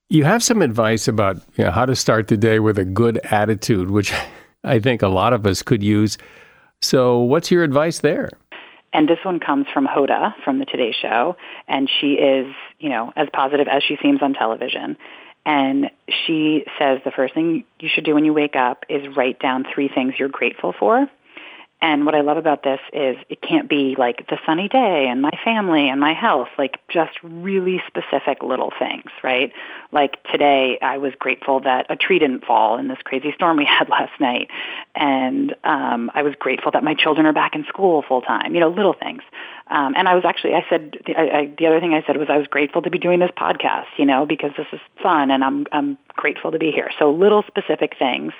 You 0.09 0.25
have 0.25 0.43
some 0.43 0.61
advice 0.61 1.07
about 1.07 1.37
you 1.55 1.63
know, 1.63 1.71
how 1.71 1.85
to 1.85 1.95
start 1.95 2.27
the 2.27 2.37
day 2.37 2.59
with 2.59 2.77
a 2.77 2.85
good 2.85 3.19
attitude, 3.23 3.89
which 3.89 4.13
I 4.63 4.79
think 4.79 5.01
a 5.01 5.07
lot 5.07 5.33
of 5.33 5.45
us 5.45 5.61
could 5.61 5.83
use. 5.83 6.17
So, 6.81 7.19
what's 7.19 7.49
your 7.49 7.63
advice 7.63 7.99
there? 7.99 8.29
And 8.93 9.09
this 9.09 9.17
one 9.23 9.39
comes 9.39 9.65
from 9.73 9.87
Hoda 9.87 10.33
from 10.43 10.59
the 10.59 10.65
Today 10.65 10.93
Show, 10.93 11.35
and 11.67 11.89
she 11.99 12.13
is, 12.13 12.53
you 12.79 12.89
know, 12.89 13.11
as 13.15 13.27
positive 13.33 13.67
as 13.67 13.81
she 13.81 13.97
seems 14.01 14.21
on 14.21 14.33
television. 14.33 14.97
And 15.45 15.91
she 16.07 16.65
says 16.79 16.99
the 17.03 17.11
first 17.11 17.33
thing 17.33 17.65
you 17.79 17.89
should 17.93 18.05
do 18.05 18.13
when 18.13 18.25
you 18.25 18.33
wake 18.33 18.55
up 18.55 18.85
is 18.89 19.15
write 19.15 19.39
down 19.39 19.65
three 19.73 19.89
things 19.89 20.13
you're 20.17 20.29
grateful 20.29 20.73
for. 20.77 21.07
And 21.83 22.05
what 22.05 22.15
I 22.15 22.21
love 22.21 22.37
about 22.37 22.63
this 22.63 22.79
is 22.93 23.17
it 23.27 23.41
can't 23.41 23.69
be 23.69 23.95
like 23.97 24.25
the 24.29 24.37
sunny 24.45 24.69
day 24.69 25.07
and 25.09 25.21
my 25.21 25.37
family 25.43 25.89
and 25.89 25.99
my 25.99 26.13
health, 26.13 26.47
like 26.57 26.79
just 26.87 27.11
really 27.21 27.83
specific 27.85 28.41
little 28.41 28.71
things, 28.79 29.11
right? 29.21 29.51
Like 29.91 30.23
today 30.31 30.79
I 30.81 30.97
was 30.97 31.11
grateful 31.19 31.59
that 31.59 31.87
a 31.89 31.97
tree 31.97 32.19
didn't 32.19 32.45
fall 32.45 32.77
in 32.77 32.87
this 32.87 32.99
crazy 33.03 33.33
storm 33.35 33.57
we 33.57 33.65
had 33.79 33.89
last 33.89 34.17
night. 34.21 34.49
And 34.95 35.53
um, 35.65 36.09
I 36.13 36.23
was 36.23 36.35
grateful 36.39 36.71
that 36.71 36.85
my 36.85 36.93
children 36.93 37.25
are 37.25 37.33
back 37.33 37.53
in 37.53 37.65
school 37.65 38.01
full 38.07 38.21
time, 38.21 38.53
you 38.55 38.61
know, 38.61 38.69
little 38.69 38.93
things. 38.93 39.21
Um, 39.67 39.93
and 39.97 40.07
I 40.07 40.15
was 40.15 40.23
actually, 40.23 40.53
I 40.53 40.65
said, 40.69 40.99
I, 41.17 41.21
I, 41.21 41.53
the 41.57 41.67
other 41.67 41.81
thing 41.81 41.93
I 41.93 42.01
said 42.07 42.15
was 42.15 42.29
I 42.29 42.37
was 42.37 42.47
grateful 42.47 42.81
to 42.83 42.89
be 42.89 42.97
doing 42.97 43.19
this 43.19 43.31
podcast, 43.35 43.87
you 43.97 44.05
know, 44.05 44.25
because 44.25 44.51
this 44.55 44.67
is 44.71 44.79
fun 45.01 45.31
and 45.31 45.43
I'm, 45.43 45.67
I'm 45.73 45.97
grateful 46.15 46.49
to 46.51 46.59
be 46.59 46.71
here. 46.71 46.91
So 46.97 47.11
little 47.11 47.43
specific 47.43 47.97
things. 47.99 48.31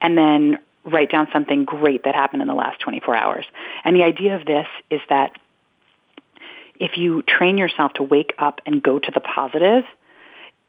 And 0.00 0.16
then 0.16 0.60
write 0.88 1.10
down 1.10 1.28
something 1.32 1.64
great 1.64 2.04
that 2.04 2.14
happened 2.14 2.42
in 2.42 2.48
the 2.48 2.54
last 2.54 2.80
24 2.80 3.14
hours. 3.14 3.44
And 3.84 3.94
the 3.94 4.02
idea 4.02 4.36
of 4.36 4.44
this 4.44 4.66
is 4.90 5.00
that 5.08 5.32
if 6.80 6.96
you 6.96 7.22
train 7.22 7.58
yourself 7.58 7.94
to 7.94 8.02
wake 8.02 8.34
up 8.38 8.60
and 8.66 8.82
go 8.82 8.98
to 8.98 9.10
the 9.10 9.20
positive, 9.20 9.84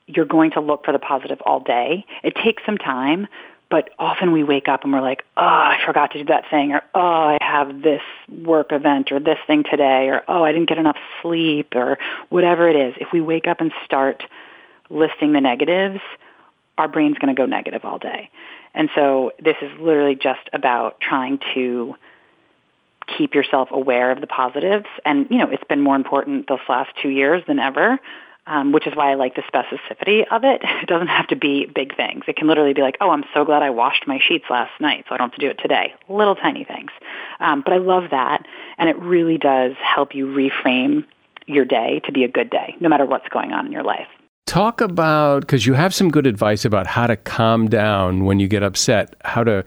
you're 0.07 0.25
going 0.25 0.51
to 0.51 0.59
look 0.59 0.85
for 0.85 0.91
the 0.91 0.99
positive 0.99 1.39
all 1.45 1.59
day. 1.59 2.05
It 2.23 2.35
takes 2.35 2.63
some 2.65 2.77
time, 2.77 3.27
but 3.69 3.91
often 3.99 4.31
we 4.31 4.43
wake 4.43 4.67
up 4.67 4.83
and 4.83 4.91
we're 4.91 5.01
like, 5.01 5.23
oh, 5.37 5.43
I 5.43 5.77
forgot 5.85 6.11
to 6.11 6.19
do 6.19 6.25
that 6.25 6.49
thing, 6.49 6.71
or 6.71 6.81
oh, 6.95 6.99
I 6.99 7.37
have 7.41 7.83
this 7.83 8.01
work 8.27 8.71
event, 8.71 9.11
or 9.11 9.19
this 9.19 9.37
thing 9.45 9.63
today, 9.69 10.09
or 10.09 10.23
oh, 10.27 10.43
I 10.43 10.51
didn't 10.51 10.67
get 10.69 10.79
enough 10.79 10.97
sleep, 11.21 11.75
or 11.75 11.99
whatever 12.29 12.67
it 12.67 12.75
is. 12.75 12.95
If 12.99 13.09
we 13.13 13.21
wake 13.21 13.47
up 13.47 13.61
and 13.61 13.71
start 13.85 14.23
listing 14.89 15.33
the 15.33 15.41
negatives, 15.41 15.99
our 16.79 16.87
brain's 16.87 17.19
going 17.19 17.33
to 17.33 17.39
go 17.39 17.45
negative 17.45 17.85
all 17.85 17.99
day. 17.99 18.31
And 18.73 18.89
so 18.95 19.31
this 19.43 19.57
is 19.61 19.71
literally 19.79 20.15
just 20.15 20.49
about 20.53 20.99
trying 20.99 21.39
to 21.53 21.95
keep 23.17 23.33
yourself 23.33 23.69
aware 23.71 24.11
of 24.11 24.21
the 24.21 24.27
positives. 24.27 24.85
And, 25.05 25.27
you 25.29 25.37
know, 25.37 25.49
it's 25.49 25.63
been 25.63 25.81
more 25.81 25.95
important 25.95 26.47
those 26.47 26.59
last 26.67 26.91
two 27.01 27.09
years 27.09 27.43
than 27.47 27.59
ever, 27.59 27.99
um, 28.45 28.71
which 28.71 28.87
is 28.87 28.95
why 28.95 29.11
I 29.11 29.15
like 29.15 29.35
the 29.35 29.41
specificity 29.41 30.25
of 30.31 30.43
it. 30.43 30.61
It 30.81 30.87
doesn't 30.87 31.07
have 31.07 31.27
to 31.27 31.35
be 31.35 31.65
big 31.65 31.95
things. 31.95 32.23
It 32.27 32.35
can 32.35 32.47
literally 32.47 32.73
be 32.73 32.81
like, 32.81 32.97
oh, 33.01 33.09
I'm 33.09 33.25
so 33.33 33.43
glad 33.45 33.63
I 33.63 33.69
washed 33.69 34.07
my 34.07 34.19
sheets 34.19 34.45
last 34.49 34.71
night, 34.79 35.05
so 35.07 35.15
I 35.15 35.17
don't 35.17 35.29
have 35.29 35.39
to 35.39 35.45
do 35.45 35.49
it 35.49 35.59
today. 35.59 35.93
Little 36.07 36.35
tiny 36.35 36.63
things. 36.63 36.91
Um, 37.39 37.61
but 37.61 37.73
I 37.73 37.77
love 37.77 38.11
that. 38.11 38.45
And 38.77 38.89
it 38.89 38.97
really 38.97 39.37
does 39.37 39.73
help 39.81 40.15
you 40.15 40.27
reframe 40.27 41.05
your 41.47 41.65
day 41.65 41.99
to 42.05 42.11
be 42.11 42.23
a 42.23 42.27
good 42.27 42.49
day, 42.49 42.75
no 42.79 42.89
matter 42.89 43.05
what's 43.05 43.27
going 43.29 43.51
on 43.51 43.65
in 43.65 43.71
your 43.71 43.83
life. 43.83 44.07
Talk 44.49 44.81
about, 44.81 45.41
because 45.41 45.67
you 45.67 45.75
have 45.75 45.93
some 45.93 46.09
good 46.09 46.25
advice 46.25 46.65
about 46.65 46.87
how 46.87 47.05
to 47.05 47.15
calm 47.15 47.67
down 47.69 48.25
when 48.25 48.39
you 48.39 48.47
get 48.47 48.63
upset, 48.63 49.15
how 49.23 49.43
to 49.43 49.63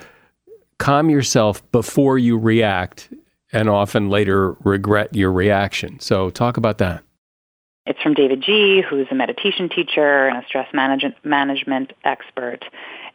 calm 0.80 1.08
yourself 1.08 1.62
before 1.70 2.18
you 2.18 2.36
react 2.36 3.08
and 3.52 3.68
often 3.68 4.10
later 4.10 4.54
regret 4.64 5.14
your 5.14 5.30
reaction. 5.30 6.00
So, 6.00 6.30
talk 6.30 6.56
about 6.56 6.78
that. 6.78 7.04
It's 7.86 8.02
from 8.02 8.14
David 8.14 8.42
Ji, 8.42 8.82
who's 8.82 9.06
a 9.12 9.14
meditation 9.14 9.68
teacher 9.68 10.26
and 10.26 10.42
a 10.42 10.46
stress 10.48 10.66
management, 10.74 11.14
management 11.24 11.92
expert. 12.02 12.64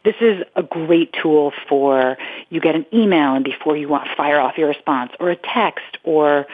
This 0.06 0.16
is 0.22 0.44
a 0.56 0.64
great 0.64 1.14
tool 1.22 1.52
for 1.68 2.16
you 2.50 2.62
get 2.62 2.76
an 2.76 2.86
email 2.94 3.34
and 3.34 3.44
before 3.44 3.76
you 3.76 3.90
want 3.90 4.08
fire 4.16 4.40
off 4.40 4.58
your 4.58 4.70
response, 4.70 5.12
or 5.20 5.32
a 5.32 5.36
text, 5.36 5.98
or 6.06 6.46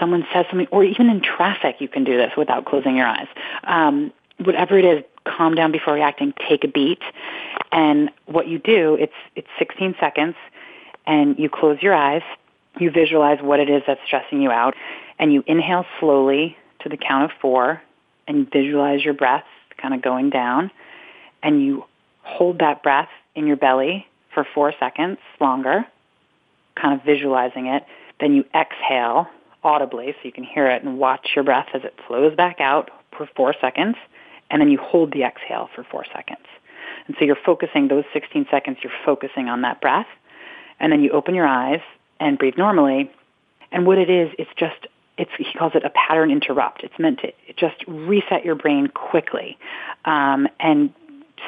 someone 0.00 0.26
says 0.32 0.46
something, 0.48 0.68
or 0.70 0.82
even 0.82 1.10
in 1.10 1.20
traffic, 1.20 1.76
you 1.78 1.88
can 1.88 2.04
do 2.04 2.16
this 2.16 2.32
without 2.38 2.64
closing 2.64 2.96
your 2.96 3.06
eyes. 3.06 3.28
Um, 3.64 4.14
whatever 4.46 4.78
it 4.78 4.84
is, 4.84 5.04
calm 5.24 5.54
down 5.54 5.72
before 5.72 5.94
reacting, 5.94 6.34
take 6.48 6.64
a 6.64 6.68
beat. 6.68 7.02
And 7.70 8.10
what 8.26 8.48
you 8.48 8.58
do, 8.58 8.96
it's, 8.96 9.12
it's 9.36 9.48
16 9.58 9.96
seconds, 10.00 10.34
and 11.06 11.38
you 11.38 11.48
close 11.48 11.78
your 11.80 11.94
eyes, 11.94 12.22
you 12.78 12.90
visualize 12.90 13.40
what 13.40 13.60
it 13.60 13.68
is 13.68 13.82
that's 13.86 14.00
stressing 14.06 14.40
you 14.40 14.50
out, 14.50 14.74
and 15.18 15.32
you 15.32 15.44
inhale 15.46 15.84
slowly 16.00 16.56
to 16.80 16.88
the 16.88 16.96
count 16.96 17.24
of 17.24 17.30
four, 17.40 17.82
and 18.26 18.50
visualize 18.50 19.04
your 19.04 19.14
breath 19.14 19.44
kind 19.76 19.94
of 19.94 20.02
going 20.02 20.30
down, 20.30 20.70
and 21.42 21.62
you 21.62 21.84
hold 22.22 22.60
that 22.60 22.82
breath 22.82 23.08
in 23.34 23.46
your 23.46 23.56
belly 23.56 24.06
for 24.32 24.46
four 24.54 24.72
seconds 24.78 25.18
longer, 25.40 25.84
kind 26.80 26.98
of 26.98 27.04
visualizing 27.04 27.66
it. 27.66 27.84
Then 28.20 28.34
you 28.34 28.44
exhale 28.54 29.28
audibly 29.64 30.12
so 30.12 30.18
you 30.22 30.32
can 30.32 30.44
hear 30.44 30.68
it 30.68 30.82
and 30.82 30.98
watch 30.98 31.30
your 31.34 31.44
breath 31.44 31.68
as 31.74 31.82
it 31.84 31.94
flows 32.06 32.34
back 32.36 32.60
out 32.60 32.90
for 33.16 33.28
four 33.36 33.54
seconds 33.60 33.96
and 34.52 34.60
then 34.60 34.70
you 34.70 34.78
hold 34.78 35.12
the 35.12 35.24
exhale 35.24 35.68
for 35.74 35.82
four 35.82 36.04
seconds. 36.14 36.46
And 37.06 37.16
so 37.18 37.24
you're 37.24 37.36
focusing 37.44 37.88
those 37.88 38.04
16 38.12 38.46
seconds, 38.50 38.78
you're 38.82 38.92
focusing 39.04 39.48
on 39.48 39.62
that 39.62 39.80
breath. 39.80 40.06
And 40.78 40.92
then 40.92 41.02
you 41.02 41.10
open 41.10 41.34
your 41.34 41.46
eyes 41.46 41.80
and 42.20 42.38
breathe 42.38 42.56
normally. 42.56 43.10
And 43.72 43.86
what 43.86 43.98
it 43.98 44.10
is, 44.10 44.30
it's 44.38 44.50
just, 44.56 44.86
it's, 45.16 45.30
he 45.38 45.46
calls 45.58 45.72
it 45.74 45.84
a 45.84 45.90
pattern 45.90 46.30
interrupt. 46.30 46.84
It's 46.84 46.98
meant 46.98 47.20
to 47.20 47.32
just 47.56 47.76
reset 47.88 48.44
your 48.44 48.54
brain 48.54 48.88
quickly 48.88 49.58
um, 50.04 50.46
and 50.60 50.92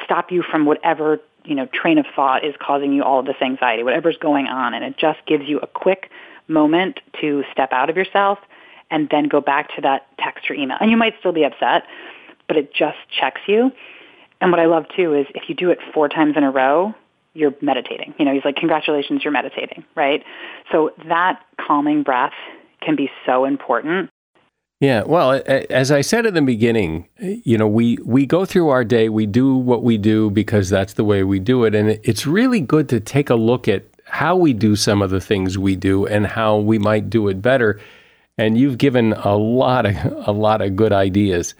stop 0.03 0.31
you 0.31 0.41
from 0.41 0.65
whatever, 0.65 1.19
you 1.43 1.55
know, 1.55 1.67
train 1.67 1.97
of 1.97 2.05
thought 2.15 2.43
is 2.43 2.55
causing 2.59 2.91
you 2.91 3.03
all 3.03 3.19
of 3.19 3.25
this 3.25 3.35
anxiety, 3.41 3.83
whatever's 3.83 4.17
going 4.17 4.47
on. 4.47 4.73
And 4.73 4.83
it 4.83 4.97
just 4.97 5.19
gives 5.27 5.45
you 5.47 5.59
a 5.59 5.67
quick 5.67 6.09
moment 6.47 6.99
to 7.21 7.43
step 7.51 7.71
out 7.71 7.89
of 7.89 7.97
yourself 7.97 8.39
and 8.91 9.07
then 9.09 9.27
go 9.27 9.41
back 9.41 9.75
to 9.75 9.81
that 9.81 10.07
text 10.19 10.49
or 10.49 10.53
email. 10.53 10.77
And 10.79 10.91
you 10.91 10.97
might 10.97 11.15
still 11.19 11.31
be 11.31 11.43
upset, 11.43 11.83
but 12.47 12.57
it 12.57 12.73
just 12.73 12.97
checks 13.19 13.41
you. 13.47 13.71
And 14.41 14.51
what 14.51 14.59
I 14.59 14.65
love 14.65 14.85
too 14.95 15.13
is 15.13 15.25
if 15.33 15.43
you 15.47 15.55
do 15.55 15.71
it 15.71 15.79
four 15.93 16.09
times 16.09 16.35
in 16.37 16.43
a 16.43 16.51
row, 16.51 16.93
you're 17.33 17.53
meditating. 17.61 18.13
You 18.17 18.25
know, 18.25 18.33
he's 18.33 18.45
like, 18.45 18.55
congratulations, 18.55 19.23
you're 19.23 19.33
meditating, 19.33 19.83
right? 19.95 20.23
So 20.71 20.91
that 21.07 21.41
calming 21.59 22.03
breath 22.03 22.33
can 22.81 22.95
be 22.95 23.09
so 23.25 23.45
important. 23.45 24.09
Yeah, 24.81 25.03
well, 25.03 25.41
as 25.47 25.89
I 25.89 26.01
said 26.01 26.25
in 26.25 26.33
the 26.33 26.41
beginning, 26.41 27.07
you 27.19 27.57
know, 27.57 27.67
we 27.67 27.97
we 28.03 28.25
go 28.25 28.43
through 28.43 28.69
our 28.69 28.83
day, 28.83 29.07
we 29.07 29.25
do 29.25 29.55
what 29.55 29.83
we 29.83 29.97
do 29.97 30.29
because 30.29 30.69
that's 30.69 30.93
the 30.93 31.05
way 31.05 31.23
we 31.23 31.39
do 31.39 31.63
it, 31.63 31.73
and 31.73 31.91
it's 32.03 32.27
really 32.27 32.59
good 32.59 32.89
to 32.89 32.99
take 32.99 33.29
a 33.29 33.35
look 33.35 33.69
at 33.69 33.85
how 34.05 34.35
we 34.35 34.53
do 34.53 34.75
some 34.75 35.01
of 35.01 35.11
the 35.11 35.21
things 35.21 35.57
we 35.57 35.77
do 35.77 36.05
and 36.05 36.27
how 36.27 36.57
we 36.57 36.77
might 36.77 37.09
do 37.09 37.29
it 37.29 37.41
better. 37.41 37.79
And 38.37 38.57
you've 38.57 38.77
given 38.77 39.13
a 39.13 39.37
lot 39.37 39.85
of 39.85 39.95
a 40.27 40.31
lot 40.33 40.61
of 40.61 40.75
good 40.75 40.91
ideas. 40.91 41.55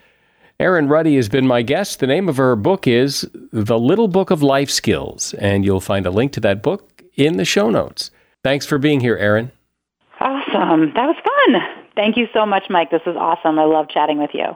Erin 0.57 0.87
Ruddy 0.87 1.17
has 1.17 1.27
been 1.27 1.45
my 1.45 1.61
guest. 1.61 1.99
The 1.99 2.07
name 2.07 2.29
of 2.29 2.37
her 2.37 2.55
book 2.55 2.87
is 2.87 3.29
The 3.51 3.77
Little 3.77 4.07
Book 4.07 4.31
of 4.31 4.41
Life 4.41 4.69
Skills, 4.69 5.33
and 5.33 5.65
you'll 5.65 5.81
find 5.81 6.05
a 6.05 6.11
link 6.11 6.31
to 6.31 6.39
that 6.41 6.63
book 6.63 7.03
in 7.15 7.35
the 7.35 7.43
show 7.43 7.69
notes. 7.69 8.09
Thanks 8.41 8.65
for 8.65 8.77
being 8.77 9.01
here, 9.01 9.17
Erin. 9.17 9.51
Awesome. 10.21 10.93
That 10.93 11.07
was 11.07 11.17
fun. 11.17 11.61
Thank 11.97 12.15
you 12.15 12.27
so 12.33 12.45
much, 12.45 12.69
Mike. 12.69 12.89
This 12.89 13.01
was 13.05 13.17
awesome. 13.17 13.59
I 13.59 13.65
love 13.65 13.89
chatting 13.89 14.17
with 14.17 14.29
you. 14.33 14.55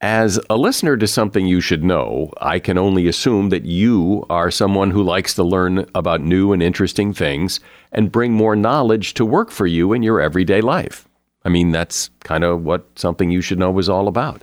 As 0.00 0.40
a 0.48 0.56
listener 0.56 0.96
to 0.96 1.06
something 1.06 1.46
you 1.46 1.60
should 1.60 1.84
know, 1.84 2.32
I 2.40 2.58
can 2.58 2.78
only 2.78 3.06
assume 3.06 3.50
that 3.50 3.66
you 3.66 4.24
are 4.30 4.50
someone 4.50 4.92
who 4.92 5.02
likes 5.02 5.34
to 5.34 5.44
learn 5.44 5.86
about 5.94 6.22
new 6.22 6.54
and 6.54 6.62
interesting 6.62 7.12
things 7.12 7.60
and 7.92 8.10
bring 8.10 8.32
more 8.32 8.56
knowledge 8.56 9.12
to 9.14 9.26
work 9.26 9.50
for 9.50 9.66
you 9.66 9.92
in 9.92 10.02
your 10.02 10.22
everyday 10.22 10.62
life. 10.62 11.06
I 11.44 11.50
mean, 11.50 11.70
that's 11.70 12.08
kind 12.20 12.44
of 12.44 12.64
what 12.64 12.86
something 12.96 13.30
you 13.30 13.42
should 13.42 13.58
know 13.58 13.78
is 13.78 13.90
all 13.90 14.08
about. 14.08 14.42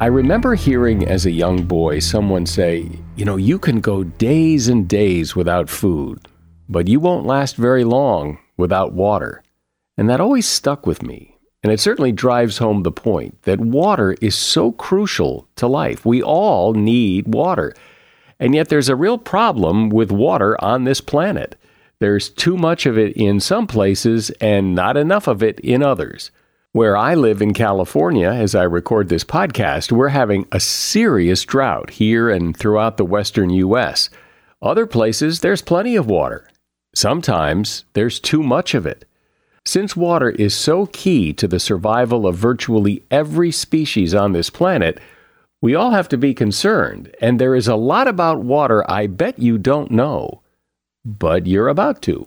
I 0.00 0.06
remember 0.06 0.56
hearing 0.56 1.06
as 1.06 1.24
a 1.24 1.30
young 1.30 1.62
boy 1.62 2.00
someone 2.00 2.46
say, 2.46 2.90
You 3.14 3.24
know, 3.24 3.36
you 3.36 3.60
can 3.60 3.80
go 3.80 4.02
days 4.02 4.66
and 4.66 4.88
days 4.88 5.36
without 5.36 5.70
food, 5.70 6.26
but 6.68 6.88
you 6.88 6.98
won't 6.98 7.26
last 7.26 7.54
very 7.54 7.84
long 7.84 8.38
without 8.56 8.92
water. 8.92 9.44
And 9.96 10.10
that 10.10 10.20
always 10.20 10.46
stuck 10.46 10.84
with 10.84 11.04
me. 11.04 11.38
And 11.62 11.72
it 11.72 11.78
certainly 11.78 12.10
drives 12.10 12.58
home 12.58 12.82
the 12.82 12.90
point 12.90 13.40
that 13.42 13.60
water 13.60 14.16
is 14.20 14.34
so 14.34 14.72
crucial 14.72 15.48
to 15.56 15.68
life. 15.68 16.04
We 16.04 16.22
all 16.22 16.74
need 16.74 17.32
water. 17.32 17.72
And 18.40 18.52
yet 18.52 18.70
there's 18.70 18.88
a 18.88 18.96
real 18.96 19.16
problem 19.16 19.90
with 19.90 20.10
water 20.10 20.62
on 20.62 20.84
this 20.84 21.00
planet. 21.00 21.56
There's 22.00 22.28
too 22.28 22.56
much 22.56 22.84
of 22.84 22.98
it 22.98 23.16
in 23.16 23.38
some 23.38 23.68
places 23.68 24.30
and 24.40 24.74
not 24.74 24.96
enough 24.96 25.28
of 25.28 25.40
it 25.40 25.60
in 25.60 25.84
others. 25.84 26.32
Where 26.74 26.96
I 26.96 27.14
live 27.14 27.40
in 27.40 27.54
California, 27.54 28.28
as 28.28 28.56
I 28.56 28.64
record 28.64 29.08
this 29.08 29.22
podcast, 29.22 29.92
we're 29.92 30.08
having 30.08 30.48
a 30.50 30.58
serious 30.58 31.44
drought 31.44 31.90
here 31.90 32.28
and 32.28 32.56
throughout 32.56 32.96
the 32.96 33.04
western 33.04 33.50
U.S. 33.50 34.10
Other 34.60 34.84
places, 34.84 35.38
there's 35.38 35.62
plenty 35.62 35.94
of 35.94 36.08
water. 36.08 36.50
Sometimes 36.92 37.84
there's 37.92 38.18
too 38.18 38.42
much 38.42 38.74
of 38.74 38.86
it. 38.86 39.04
Since 39.64 39.94
water 39.94 40.30
is 40.30 40.52
so 40.52 40.86
key 40.86 41.32
to 41.34 41.46
the 41.46 41.60
survival 41.60 42.26
of 42.26 42.34
virtually 42.34 43.04
every 43.08 43.52
species 43.52 44.12
on 44.12 44.32
this 44.32 44.50
planet, 44.50 44.98
we 45.62 45.76
all 45.76 45.92
have 45.92 46.08
to 46.08 46.18
be 46.18 46.34
concerned, 46.34 47.14
and 47.20 47.38
there 47.38 47.54
is 47.54 47.68
a 47.68 47.76
lot 47.76 48.08
about 48.08 48.42
water 48.42 48.84
I 48.90 49.06
bet 49.06 49.38
you 49.38 49.58
don't 49.58 49.92
know. 49.92 50.42
But 51.04 51.46
you're 51.46 51.68
about 51.68 52.02
to. 52.02 52.26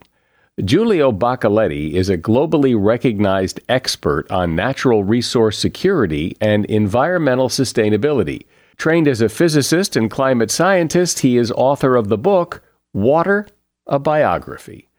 Giulio 0.66 1.12
Boccaletti 1.12 1.94
is 1.94 2.10
a 2.10 2.18
globally 2.18 2.76
recognized 2.76 3.60
expert 3.70 4.26
on 4.32 4.56
natural 4.56 5.04
resource 5.04 5.56
security 5.56 6.36
and 6.42 6.66
environmental 6.66 7.48
sustainability. 7.48 8.48
Trained 8.76 9.08
as 9.08 9.22
a 9.22 9.30
physicist 9.30 9.96
and 9.96 10.10
climate 10.10 10.50
scientist, 10.50 11.20
he 11.20 11.38
is 11.38 11.52
author 11.52 11.96
of 11.96 12.08
the 12.08 12.18
book 12.18 12.64
Water, 12.92 13.48
a 13.86 14.00
Biography. 14.00 14.90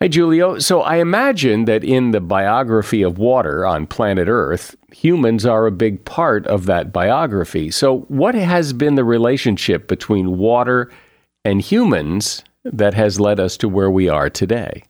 Hi, 0.00 0.08
Giulio. 0.08 0.58
So 0.58 0.80
I 0.80 0.96
imagine 0.96 1.66
that 1.66 1.84
in 1.84 2.10
the 2.10 2.20
biography 2.20 3.02
of 3.02 3.16
water 3.16 3.64
on 3.64 3.86
planet 3.86 4.26
Earth, 4.26 4.74
humans 4.92 5.46
are 5.46 5.66
a 5.68 5.70
big 5.70 6.04
part 6.04 6.48
of 6.48 6.66
that 6.66 6.92
biography. 6.92 7.70
So, 7.70 8.00
what 8.08 8.34
has 8.34 8.72
been 8.72 8.96
the 8.96 9.04
relationship 9.04 9.86
between 9.86 10.36
water 10.36 10.90
and 11.44 11.60
humans 11.62 12.42
that 12.64 12.94
has 12.94 13.20
led 13.20 13.40
us 13.40 13.56
to 13.58 13.68
where 13.68 13.90
we 13.90 14.08
are 14.08 14.30
today. 14.30 14.84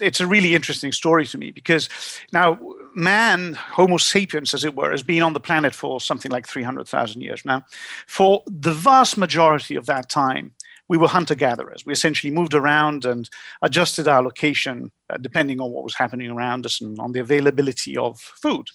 It's 0.00 0.20
a 0.20 0.26
really 0.26 0.54
interesting 0.54 0.92
story 0.92 1.26
to 1.26 1.38
me 1.38 1.50
because 1.50 1.88
now 2.32 2.58
man, 2.94 3.54
Homo 3.54 3.96
sapiens, 3.96 4.54
as 4.54 4.64
it 4.64 4.74
were, 4.74 4.90
has 4.90 5.02
been 5.02 5.22
on 5.22 5.32
the 5.32 5.40
planet 5.40 5.74
for 5.74 6.00
something 6.00 6.30
like 6.30 6.46
300,000 6.46 7.20
years 7.20 7.44
now. 7.44 7.64
For 8.06 8.42
the 8.46 8.72
vast 8.72 9.16
majority 9.16 9.76
of 9.76 9.86
that 9.86 10.08
time, 10.08 10.52
we 10.88 10.98
were 10.98 11.08
hunter 11.08 11.34
gatherers. 11.34 11.86
We 11.86 11.92
essentially 11.92 12.32
moved 12.32 12.54
around 12.54 13.04
and 13.04 13.28
adjusted 13.62 14.08
our 14.08 14.22
location 14.22 14.90
uh, 15.08 15.16
depending 15.18 15.60
on 15.60 15.70
what 15.70 15.84
was 15.84 15.94
happening 15.94 16.30
around 16.30 16.66
us 16.66 16.80
and 16.80 16.98
on 16.98 17.12
the 17.12 17.20
availability 17.20 17.96
of 17.96 18.20
food. 18.20 18.66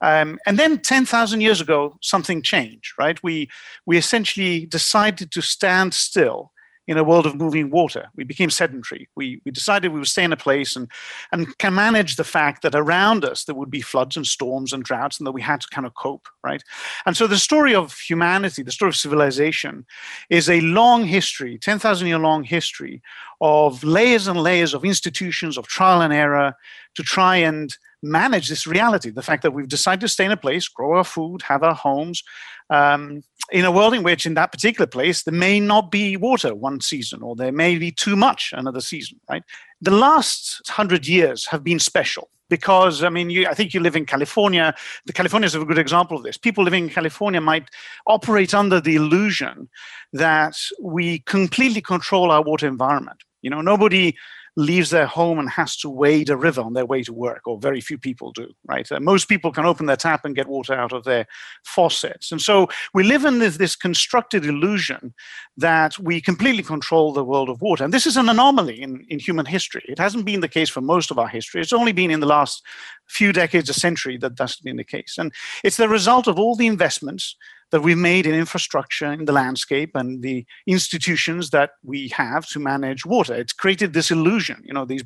Um, 0.00 0.38
and 0.46 0.58
then 0.58 0.78
10,000 0.78 1.40
years 1.40 1.60
ago, 1.60 1.96
something 2.02 2.42
changed, 2.42 2.94
right? 2.98 3.22
We, 3.22 3.48
we 3.86 3.96
essentially 3.96 4.66
decided 4.66 5.30
to 5.30 5.42
stand 5.42 5.94
still 5.94 6.50
in 6.86 6.98
a 6.98 7.04
world 7.04 7.26
of 7.26 7.34
moving 7.34 7.70
water. 7.70 8.08
We 8.14 8.24
became 8.24 8.50
sedentary. 8.50 9.08
We, 9.16 9.40
we 9.44 9.50
decided 9.50 9.92
we 9.92 9.98
would 9.98 10.08
stay 10.08 10.24
in 10.24 10.32
a 10.32 10.36
place 10.36 10.76
and, 10.76 10.88
and 11.32 11.56
can 11.58 11.74
manage 11.74 12.16
the 12.16 12.24
fact 12.24 12.62
that 12.62 12.74
around 12.74 13.24
us 13.24 13.44
there 13.44 13.54
would 13.54 13.70
be 13.70 13.80
floods 13.80 14.16
and 14.16 14.26
storms 14.26 14.72
and 14.72 14.84
droughts 14.84 15.18
and 15.18 15.26
that 15.26 15.32
we 15.32 15.42
had 15.42 15.60
to 15.62 15.68
kind 15.68 15.86
of 15.86 15.94
cope, 15.94 16.28
right? 16.42 16.62
And 17.06 17.16
so 17.16 17.26
the 17.26 17.38
story 17.38 17.74
of 17.74 17.98
humanity, 17.98 18.62
the 18.62 18.72
story 18.72 18.90
of 18.90 18.96
civilization, 18.96 19.86
is 20.28 20.50
a 20.50 20.60
long 20.60 21.04
history, 21.06 21.58
10,000 21.58 22.06
year 22.06 22.18
long 22.18 22.44
history 22.44 23.02
of 23.44 23.84
layers 23.84 24.26
and 24.26 24.40
layers 24.40 24.72
of 24.72 24.86
institutions, 24.86 25.58
of 25.58 25.66
trial 25.66 26.00
and 26.00 26.14
error 26.14 26.54
to 26.94 27.02
try 27.02 27.36
and 27.36 27.76
manage 28.02 28.48
this 28.48 28.66
reality 28.66 29.10
the 29.10 29.20
fact 29.20 29.42
that 29.42 29.50
we've 29.50 29.68
decided 29.68 30.00
to 30.00 30.08
stay 30.08 30.24
in 30.24 30.30
a 30.30 30.36
place, 30.36 30.66
grow 30.66 30.96
our 30.96 31.04
food, 31.04 31.42
have 31.42 31.62
our 31.62 31.74
homes, 31.74 32.22
um, 32.70 33.22
in 33.52 33.66
a 33.66 33.70
world 33.70 33.92
in 33.92 34.02
which, 34.02 34.24
in 34.24 34.32
that 34.32 34.50
particular 34.50 34.86
place, 34.86 35.24
there 35.24 35.34
may 35.34 35.60
not 35.60 35.90
be 35.90 36.16
water 36.16 36.54
one 36.54 36.80
season, 36.80 37.22
or 37.22 37.36
there 37.36 37.52
may 37.52 37.76
be 37.76 37.90
too 37.90 38.16
much 38.16 38.54
another 38.56 38.80
season, 38.80 39.20
right? 39.28 39.42
The 39.82 39.90
last 39.90 40.62
hundred 40.70 41.06
years 41.06 41.46
have 41.48 41.62
been 41.62 41.78
special 41.78 42.30
because 42.48 43.04
I 43.04 43.10
mean, 43.10 43.28
you, 43.28 43.46
I 43.46 43.52
think 43.52 43.74
you 43.74 43.80
live 43.80 43.96
in 43.96 44.06
California. 44.06 44.74
The 45.04 45.12
California 45.12 45.46
is 45.46 45.54
a 45.54 45.64
good 45.66 45.78
example 45.78 46.16
of 46.16 46.22
this. 46.22 46.38
People 46.38 46.64
living 46.64 46.84
in 46.84 46.90
California 46.90 47.42
might 47.42 47.68
operate 48.06 48.54
under 48.54 48.80
the 48.80 48.96
illusion 48.96 49.68
that 50.14 50.56
we 50.80 51.18
completely 51.20 51.82
control 51.82 52.30
our 52.30 52.42
water 52.42 52.66
environment. 52.66 53.22
You 53.44 53.50
know, 53.50 53.60
nobody 53.60 54.16
leaves 54.56 54.90
their 54.90 55.06
home 55.06 55.38
and 55.38 55.50
has 55.50 55.76
to 55.76 55.90
wade 55.90 56.30
a 56.30 56.36
river 56.36 56.62
on 56.62 56.72
their 56.72 56.86
way 56.86 57.02
to 57.02 57.12
work, 57.12 57.42
or 57.46 57.58
very 57.58 57.80
few 57.80 57.98
people 57.98 58.32
do, 58.32 58.48
right? 58.66 58.90
Uh, 58.90 59.00
most 59.00 59.28
people 59.28 59.52
can 59.52 59.66
open 59.66 59.86
their 59.86 59.96
tap 59.96 60.24
and 60.24 60.34
get 60.34 60.46
water 60.46 60.72
out 60.72 60.92
of 60.92 61.04
their 61.04 61.26
faucets. 61.64 62.32
And 62.32 62.40
so 62.40 62.68
we 62.94 63.02
live 63.02 63.24
in 63.24 63.40
this, 63.40 63.58
this 63.58 63.76
constructed 63.76 64.46
illusion 64.46 65.12
that 65.58 65.98
we 65.98 66.20
completely 66.20 66.62
control 66.62 67.12
the 67.12 67.24
world 67.24 67.50
of 67.50 67.60
water. 67.60 67.84
And 67.84 67.92
this 67.92 68.06
is 68.06 68.16
an 68.16 68.28
anomaly 68.28 68.80
in, 68.80 69.04
in 69.08 69.18
human 69.18 69.44
history. 69.44 69.84
It 69.88 69.98
hasn't 69.98 70.24
been 70.24 70.40
the 70.40 70.48
case 70.48 70.70
for 70.70 70.80
most 70.80 71.10
of 71.10 71.18
our 71.18 71.28
history. 71.28 71.60
It's 71.60 71.72
only 71.72 71.92
been 71.92 72.10
in 72.10 72.20
the 72.20 72.26
last 72.26 72.62
few 73.08 73.32
decades, 73.32 73.68
a 73.68 73.74
century, 73.74 74.16
that 74.18 74.36
that's 74.38 74.60
been 74.60 74.76
the 74.76 74.84
case. 74.84 75.16
And 75.18 75.32
it's 75.62 75.76
the 75.76 75.88
result 75.88 76.28
of 76.28 76.38
all 76.38 76.54
the 76.54 76.68
investments 76.68 77.36
that 77.74 77.80
we've 77.80 77.98
made 77.98 78.24
in 78.24 78.36
infrastructure, 78.36 79.12
in 79.12 79.24
the 79.24 79.32
landscape, 79.32 79.96
and 79.96 80.22
the 80.22 80.46
institutions 80.64 81.50
that 81.50 81.70
we 81.82 82.06
have 82.06 82.46
to 82.46 82.60
manage 82.60 83.04
water. 83.04 83.34
It's 83.34 83.52
created 83.52 83.92
this 83.92 84.12
illusion, 84.12 84.62
you 84.64 84.72
know, 84.72 84.84
these 84.84 85.02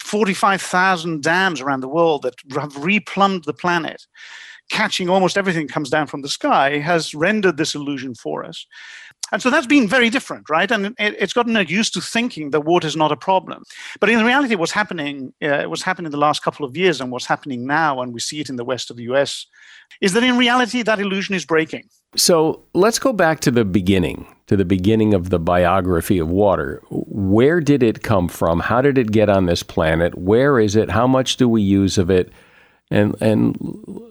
45,000 0.00 1.22
dams 1.22 1.60
around 1.60 1.78
the 1.78 1.88
world 1.88 2.22
that 2.22 2.34
have 2.54 2.72
replumbed 2.72 3.44
the 3.44 3.52
planet, 3.52 4.04
catching 4.68 5.08
almost 5.08 5.38
everything 5.38 5.68
that 5.68 5.72
comes 5.72 5.90
down 5.90 6.08
from 6.08 6.22
the 6.22 6.28
sky, 6.28 6.78
has 6.78 7.14
rendered 7.14 7.56
this 7.56 7.76
illusion 7.76 8.16
for 8.16 8.44
us. 8.44 8.66
And 9.32 9.42
so 9.42 9.50
that's 9.50 9.66
been 9.66 9.88
very 9.88 10.10
different, 10.10 10.48
right? 10.48 10.70
And 10.70 10.86
it, 10.98 11.16
it's 11.18 11.32
gotten 11.32 11.54
used 11.68 11.94
to 11.94 12.00
thinking 12.00 12.50
that 12.50 12.60
water 12.62 12.86
is 12.86 12.96
not 12.96 13.12
a 13.12 13.16
problem. 13.16 13.64
But 14.00 14.08
in 14.08 14.24
reality, 14.24 14.54
what's 14.54 14.72
happening, 14.72 15.32
uh, 15.42 15.64
what's 15.64 15.82
happened 15.82 16.06
in 16.06 16.12
the 16.12 16.18
last 16.18 16.42
couple 16.42 16.64
of 16.64 16.76
years 16.76 17.00
and 17.00 17.10
what's 17.10 17.26
happening 17.26 17.66
now, 17.66 18.00
and 18.00 18.12
we 18.12 18.20
see 18.20 18.40
it 18.40 18.48
in 18.48 18.56
the 18.56 18.64
west 18.64 18.90
of 18.90 18.96
the 18.96 19.04
US, 19.04 19.46
is 20.00 20.12
that 20.12 20.22
in 20.22 20.36
reality, 20.36 20.82
that 20.82 21.00
illusion 21.00 21.34
is 21.34 21.44
breaking. 21.44 21.88
So 22.16 22.64
let's 22.74 22.98
go 22.98 23.12
back 23.12 23.40
to 23.40 23.50
the 23.50 23.64
beginning, 23.64 24.26
to 24.46 24.56
the 24.56 24.64
beginning 24.64 25.12
of 25.12 25.30
the 25.30 25.38
biography 25.38 26.18
of 26.18 26.30
water. 26.30 26.82
Where 26.90 27.60
did 27.60 27.82
it 27.82 28.02
come 28.02 28.28
from? 28.28 28.60
How 28.60 28.80
did 28.80 28.96
it 28.96 29.12
get 29.12 29.28
on 29.28 29.46
this 29.46 29.62
planet? 29.62 30.16
Where 30.16 30.58
is 30.58 30.74
it? 30.74 30.90
How 30.90 31.06
much 31.06 31.36
do 31.36 31.48
we 31.48 31.60
use 31.60 31.98
of 31.98 32.10
it? 32.10 32.32
And, 32.90 33.14
and 33.20 33.56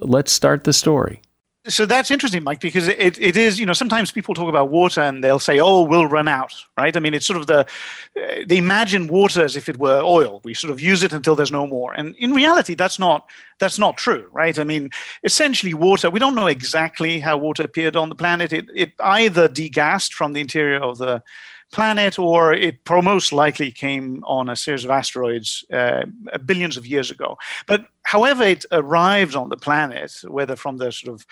let's 0.02 0.32
start 0.32 0.64
the 0.64 0.74
story 0.74 1.22
so 1.68 1.86
that's 1.86 2.12
interesting, 2.12 2.44
Mike, 2.44 2.60
because 2.60 2.88
it, 2.88 3.20
it 3.20 3.38
is, 3.38 3.60
you 3.60 3.66
know, 3.66 3.74
sometimes 3.74 4.12
people 4.12 4.34
talk 4.34 4.50
about 4.50 4.70
water 4.70 5.02
and 5.02 5.24
they'll 5.24 5.40
say, 5.40 5.60
oh, 5.60 5.82
we'll 5.82 6.08
run 6.08 6.28
out, 6.28 6.54
right? 6.78 6.96
I 6.96 7.00
mean, 7.00 7.14
it's 7.14 7.26
sort 7.26 7.40
of 7.40 7.48
the, 7.48 7.60
uh, 7.60 8.44
they 8.46 8.58
imagine 8.58 9.08
water 9.08 9.44
as 9.44 9.56
if 9.56 9.68
it 9.70 9.78
were 9.78 10.02
oil. 10.02 10.42
We 10.44 10.54
sort 10.54 10.72
of 10.72 10.80
use 10.80 11.04
it 11.04 11.14
until 11.14 11.36
there's 11.36 11.52
no 11.52 11.68
more. 11.68 11.94
And 11.94 12.16
in 12.16 12.32
reality, 12.34 12.76
that's 12.76 13.00
not, 13.00 13.28
that's 13.60 13.78
not 13.78 13.98
true, 13.98 14.28
right? 14.32 14.58
I 14.58 14.64
mean, 14.64 14.90
essentially 15.24 15.74
water, 15.74 16.10
we 16.10 16.20
don't 16.20 16.36
know 16.36 16.48
exactly 16.48 17.20
how 17.20 17.38
water 17.38 17.64
appeared 17.64 17.96
on 17.96 18.10
the 18.10 18.16
planet. 18.16 18.54
It, 18.54 18.70
it 18.74 18.94
either 19.00 19.50
degassed 19.50 20.14
from 20.14 20.34
the 20.34 20.42
interior 20.42 20.80
of 20.80 20.98
the, 20.98 21.24
planet, 21.72 22.18
or 22.18 22.54
it 22.54 22.80
most 22.90 23.34
likely 23.34 23.72
came 23.72 24.24
on 24.26 24.50
a 24.50 24.56
series 24.56 24.86
of 24.86 24.92
asteroids 24.92 25.66
uh, 25.74 26.04
billions 26.46 26.78
of 26.78 26.88
years 26.88 27.12
ago. 27.12 27.38
But 27.68 27.86
however 28.04 28.44
it 28.44 28.66
arrived 28.72 29.36
on 29.36 29.50
the 29.50 29.58
planet, 29.58 30.14
whether 30.28 30.56
from 30.56 30.78
the 30.78 30.92
sort 30.92 31.14
of 31.14 31.26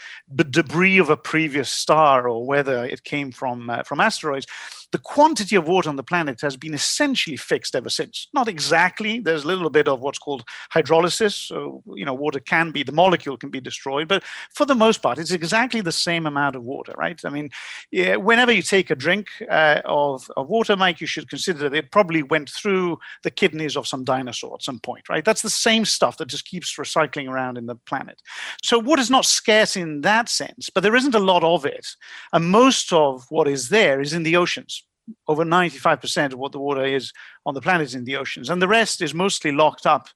debris 0.52 0.98
of 0.98 1.10
a 1.10 1.18
previous 1.18 1.70
star 1.70 2.28
or 2.28 2.46
whether 2.46 2.84
it 2.86 3.04
came 3.04 3.32
from 3.32 3.70
uh, 3.70 3.84
from 3.84 4.02
asteroids, 4.02 4.46
the 4.96 5.02
quantity 5.02 5.58
of 5.58 5.68
water 5.68 5.90
on 5.90 5.98
the 5.98 6.04
planet 6.04 6.40
has 6.40 6.56
been 6.56 6.74
essentially 6.74 7.36
fixed 7.36 7.76
ever 7.76 7.90
since. 7.90 8.30
Not 8.34 8.48
exactly. 8.48 9.20
There's 9.20 9.44
a 9.44 9.48
little 9.48 9.70
bit 9.70 9.90
of 9.90 10.00
what's 10.00 10.20
called 10.20 10.46
hydrolysis. 10.74 11.34
So, 11.34 11.84
you 11.96 12.06
know, 12.06 12.14
water 12.14 12.40
can 12.40 12.72
be, 12.72 12.82
the 12.82 12.94
molecule 12.94 13.36
can 13.36 13.50
be 13.50 13.60
destroyed, 13.60 14.08
but 14.08 14.24
for 14.54 14.64
the 14.66 14.74
most 14.74 15.02
part, 15.02 15.18
it's 15.18 15.32
exactly 15.32 15.82
the 15.82 15.92
same 15.92 16.26
amount 16.26 16.56
of 16.56 16.64
water, 16.64 16.94
right? 16.96 17.20
I 17.26 17.30
mean, 17.30 17.50
yeah, 17.92 18.16
whenever 18.16 18.54
you 18.54 18.62
take 18.62 18.90
a 18.90 18.96
drink 18.96 19.28
uh, 19.52 19.82
of, 19.84 20.32
of 20.38 20.48
water, 20.48 20.78
Mike, 20.78 21.02
you 21.02 21.08
should 21.08 21.30
consider 21.30 21.60
that 21.60 21.74
it 21.74 21.92
probably 21.92 22.24
went 22.24 22.50
through 22.50 22.98
the 23.24 23.32
kidneys 23.32 23.76
of 23.76 23.86
some 23.86 24.06
dinosaur 24.06 24.56
at 24.56 24.64
some 24.64 24.80
point, 24.80 25.10
right? 25.10 25.26
That's 25.26 25.42
the 25.42 25.50
same 25.50 25.84
stuff 25.84 26.16
that 26.20 26.30
just 26.30 26.46
keeps 26.46 26.74
recycling 26.78 27.30
around 27.30 27.58
in 27.58 27.66
the 27.66 27.76
planet. 27.76 28.22
So 28.64 28.80
water 28.80 29.02
is 29.02 29.12
not 29.12 29.26
scarce 29.26 29.76
in 29.76 30.00
that 30.02 30.30
sense, 30.30 30.70
but 30.70 30.84
there 30.84 30.96
isn't 30.96 31.16
a 31.16 31.20
lot 31.20 31.44
of 31.44 31.66
it. 31.66 31.86
And 32.32 32.46
most 32.46 32.94
of 32.94 33.26
what 33.30 33.50
is 33.50 33.68
there 33.68 34.00
is 34.00 34.14
in 34.14 34.24
the 34.24 34.38
oceans 34.38 34.85
over 35.28 35.44
95% 35.44 36.34
of 36.34 36.40
what 36.40 36.52
the 36.52 36.60
water 36.60 36.84
is 36.84 37.12
on 37.46 37.54
the 37.54 37.62
planet 37.62 37.88
is 37.88 37.96
in 37.96 38.06
the 38.06 38.16
oceans. 38.16 38.50
And 38.50 38.62
the 38.62 38.68
rest 38.68 39.02
is 39.02 39.14
mostly 39.14 39.52
locked 39.52 39.86
up 39.86 40.08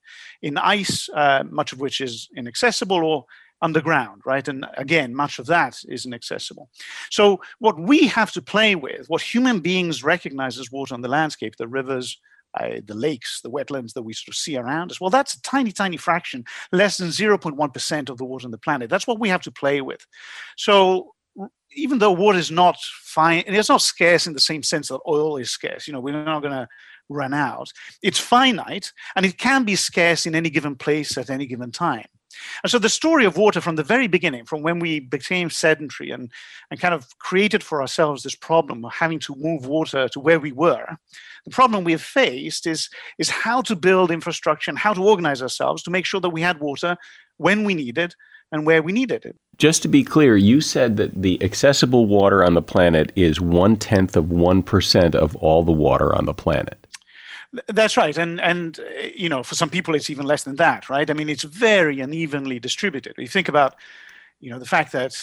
in 0.42 0.58
ice, 0.58 1.10
uh, 1.14 1.44
much 1.50 1.74
of 1.74 1.80
which 1.80 2.02
is 2.02 2.30
inaccessible 2.36 3.04
or 3.04 3.26
underground, 3.62 4.22
right? 4.26 4.48
And 4.48 4.66
again, 4.78 5.14
much 5.14 5.40
of 5.40 5.46
that 5.48 5.78
is 5.88 6.06
inaccessible. 6.06 6.70
So, 7.10 7.42
what 7.60 7.80
we 7.80 8.08
have 8.08 8.32
to 8.34 8.42
play 8.42 8.76
with, 8.76 9.10
what 9.10 9.22
human 9.22 9.60
beings 9.60 10.04
recognize 10.04 10.58
as 10.58 10.72
water 10.72 10.94
on 10.94 11.02
the 11.02 11.10
landscape, 11.10 11.56
the 11.58 11.68
rivers, 11.68 12.18
uh, 12.60 12.80
the 12.86 12.96
lakes, 12.96 13.42
the 13.42 13.52
wetlands 13.52 13.94
that 13.94 14.04
we 14.04 14.14
sort 14.14 14.30
of 14.30 14.36
see 14.36 14.58
around 14.58 14.92
us, 14.92 15.02
well, 15.02 15.10
that's 15.10 15.36
a 15.36 15.42
tiny, 15.42 15.72
tiny 15.72 15.98
fraction, 15.98 16.44
less 16.72 16.98
than 16.98 17.10
0.1% 17.10 18.10
of 18.10 18.18
the 18.18 18.26
water 18.26 18.48
on 18.48 18.52
the 18.52 18.58
planet. 18.58 18.90
That's 18.90 19.08
what 19.08 19.20
we 19.20 19.30
have 19.30 19.42
to 19.42 19.52
play 19.52 19.82
with. 19.82 20.06
So, 20.58 21.14
even 21.72 22.00
though 22.00 22.12
water 22.12 22.40
is 22.40 22.52
not 22.52 22.78
fine, 23.04 23.44
and 23.46 23.56
it's 23.56 23.70
not 23.70 23.82
scarce 23.82 24.28
in 24.28 24.34
the 24.34 24.40
same 24.40 24.64
sense 24.64 24.88
that 24.88 25.00
oil 25.08 25.38
is 25.38 25.52
scarce, 25.52 25.88
you 25.88 25.94
know, 25.94 26.00
we're 26.00 26.24
not 26.24 26.42
going 26.42 26.54
to 26.54 26.68
run 27.10 27.34
out. 27.34 27.72
It's 28.02 28.20
finite, 28.20 28.92
and 29.16 29.26
it 29.26 29.38
can 29.38 29.64
be 29.64 29.76
scarce 29.76 30.26
in 30.26 30.36
any 30.36 30.50
given 30.50 30.76
place 30.76 31.18
at 31.18 31.30
any 31.30 31.46
given 31.46 31.72
time. 31.72 32.06
And 32.64 32.72
so 32.72 32.80
the 32.80 32.90
story 32.90 33.26
of 33.26 33.38
water 33.38 33.60
from 33.60 33.76
the 33.76 33.84
very 33.84 34.08
beginning, 34.08 34.46
from 34.46 34.62
when 34.62 34.80
we 34.80 35.00
became 35.00 35.50
sedentary 35.50 36.12
and, 36.12 36.32
and 36.70 36.80
kind 36.80 36.94
of 36.94 37.08
created 37.18 37.64
for 37.64 37.82
ourselves 37.82 38.24
this 38.24 38.36
problem 38.36 38.86
of 38.86 38.94
having 38.94 39.20
to 39.20 39.36
move 39.36 39.66
water 39.66 40.08
to 40.10 40.20
where 40.20 40.40
we 40.40 40.52
were, 40.52 40.98
the 41.46 41.52
problem 41.52 41.84
we 41.84 41.92
have 41.92 42.02
faced 42.02 42.68
is, 42.68 42.90
is 43.18 43.30
how 43.30 43.62
to 43.64 43.76
build 43.76 44.12
infrastructure 44.12 44.70
and 44.70 44.78
how 44.78 44.94
to 44.94 45.04
organize 45.04 45.42
ourselves 45.42 45.82
to 45.84 45.92
make 45.92 46.06
sure 46.06 46.22
that 46.22 46.30
we 46.30 46.42
had 46.42 46.60
water 46.60 46.96
when 47.38 47.64
we 47.64 47.74
needed 47.74 48.14
and 48.52 48.66
where 48.66 48.82
we 48.82 48.92
needed 48.92 49.26
it. 49.26 49.36
Just 49.58 49.82
to 49.82 49.88
be 49.88 50.04
clear, 50.04 50.38
you 50.38 50.62
said 50.62 50.98
that 50.98 51.22
the 51.22 51.42
accessible 51.44 52.06
water 52.06 52.44
on 52.44 52.54
the 52.54 52.62
planet 52.62 53.12
is 53.16 53.42
one 53.42 53.76
tenth 53.76 54.16
of 54.16 54.26
1% 54.26 55.16
of 55.16 55.36
all 55.38 55.64
the 55.64 55.72
water 55.72 56.16
on 56.16 56.26
the 56.26 56.34
planet. 56.34 56.88
That's 57.68 57.98
right, 57.98 58.16
and 58.16 58.40
and 58.42 58.80
you 59.16 59.28
know, 59.28 59.42
for 59.42 59.56
some 59.56 59.72
people, 59.72 59.96
it's 59.96 60.12
even 60.12 60.28
less 60.28 60.44
than 60.44 60.58
that, 60.58 60.88
right? 60.88 61.10
I 61.10 61.14
mean, 61.14 61.30
it's 61.30 61.42
very 61.42 62.00
unevenly 62.00 62.60
distributed. 62.60 63.16
You 63.18 63.28
think 63.28 63.50
about 63.50 63.74
you 64.40 64.52
know 64.52 64.60
the 64.60 64.68
fact 64.68 64.92
that 64.92 65.18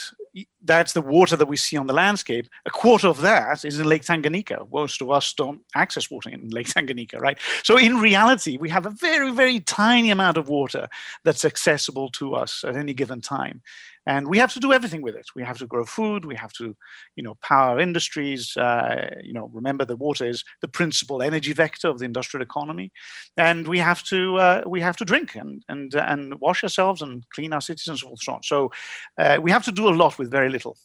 that's 0.62 0.92
the 0.92 1.00
water 1.00 1.36
that 1.36 1.46
we 1.46 1.56
see 1.56 1.76
on 1.76 1.86
the 1.86 1.92
landscape. 1.92 2.48
A 2.66 2.70
quarter 2.70 3.08
of 3.08 3.20
that 3.22 3.64
is 3.64 3.78
in 3.78 3.86
lake 3.86 4.02
tanganyika. 4.02 4.70
Most 4.70 5.00
of 5.00 5.10
us 5.10 5.32
don't 5.32 5.60
access 5.74 6.10
water 6.10 6.30
in 6.30 6.50
lake 6.50 6.68
tanganyika 6.68 7.20
right? 7.20 7.38
So 7.62 7.76
in 7.76 7.96
reality 7.96 8.56
we 8.58 8.68
have 8.70 8.86
a 8.86 8.90
very 8.90 9.32
very 9.32 9.60
tiny 9.60 10.10
amount 10.10 10.36
of 10.36 10.48
water 10.48 10.88
that's 11.24 11.44
accessible 11.44 12.10
to 12.10 12.34
us 12.34 12.64
at 12.66 12.76
any 12.76 12.94
given 12.94 13.20
time 13.20 13.62
and 14.06 14.28
we 14.28 14.38
have 14.38 14.52
to 14.54 14.60
do 14.60 14.72
everything 14.72 15.02
with 15.02 15.16
it. 15.16 15.26
We 15.34 15.42
have 15.42 15.58
to 15.58 15.66
grow 15.66 15.84
food. 15.84 16.24
We 16.24 16.36
have 16.36 16.52
to 16.54 16.76
you 17.16 17.22
know 17.22 17.36
power 17.42 17.80
industries. 17.80 18.56
Uh, 18.56 19.10
you 19.22 19.32
know 19.32 19.50
remember 19.52 19.84
that 19.84 19.96
water 19.96 20.26
is 20.26 20.44
the 20.60 20.68
principal 20.68 21.22
energy 21.22 21.52
vector 21.52 21.88
of 21.88 21.98
the 21.98 22.04
industrial 22.04 22.42
economy. 22.42 22.92
And 23.36 23.66
we 23.66 23.78
have 23.78 24.02
to 24.04 24.36
uh, 24.36 24.62
we 24.66 24.80
have 24.80 24.96
to 24.98 25.04
drink 25.04 25.34
and 25.34 25.62
and 25.68 25.94
and 25.94 26.34
wash 26.40 26.62
ourselves 26.62 27.02
and 27.02 27.24
clean 27.30 27.52
our 27.52 27.60
cities 27.60 27.88
and 27.88 27.98
so 27.98 28.14
on. 28.28 28.42
So 28.42 28.70
uh, 29.18 29.38
we 29.42 29.50
have 29.50 29.64
to 29.64 29.72
do 29.72 29.88
a 29.88 29.94
lot 29.94 30.18
with 30.18 30.30
very 30.30 30.48
little. 30.48 30.76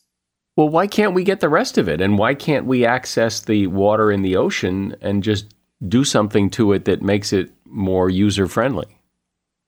Well 0.55 0.69
why 0.69 0.87
can't 0.87 1.13
we 1.13 1.23
get 1.23 1.39
the 1.39 1.49
rest 1.49 1.77
of 1.77 1.87
it? 1.87 2.01
And 2.01 2.17
why 2.17 2.33
can't 2.33 2.65
we 2.65 2.85
access 2.85 3.41
the 3.41 3.67
water 3.67 4.11
in 4.11 4.21
the 4.21 4.35
ocean 4.35 4.95
and 5.01 5.23
just 5.23 5.53
do 5.87 6.03
something 6.03 6.49
to 6.51 6.73
it 6.73 6.85
that 6.85 7.01
makes 7.01 7.33
it 7.33 7.51
more 7.65 8.09
user 8.09 8.47
friendly 8.47 9.00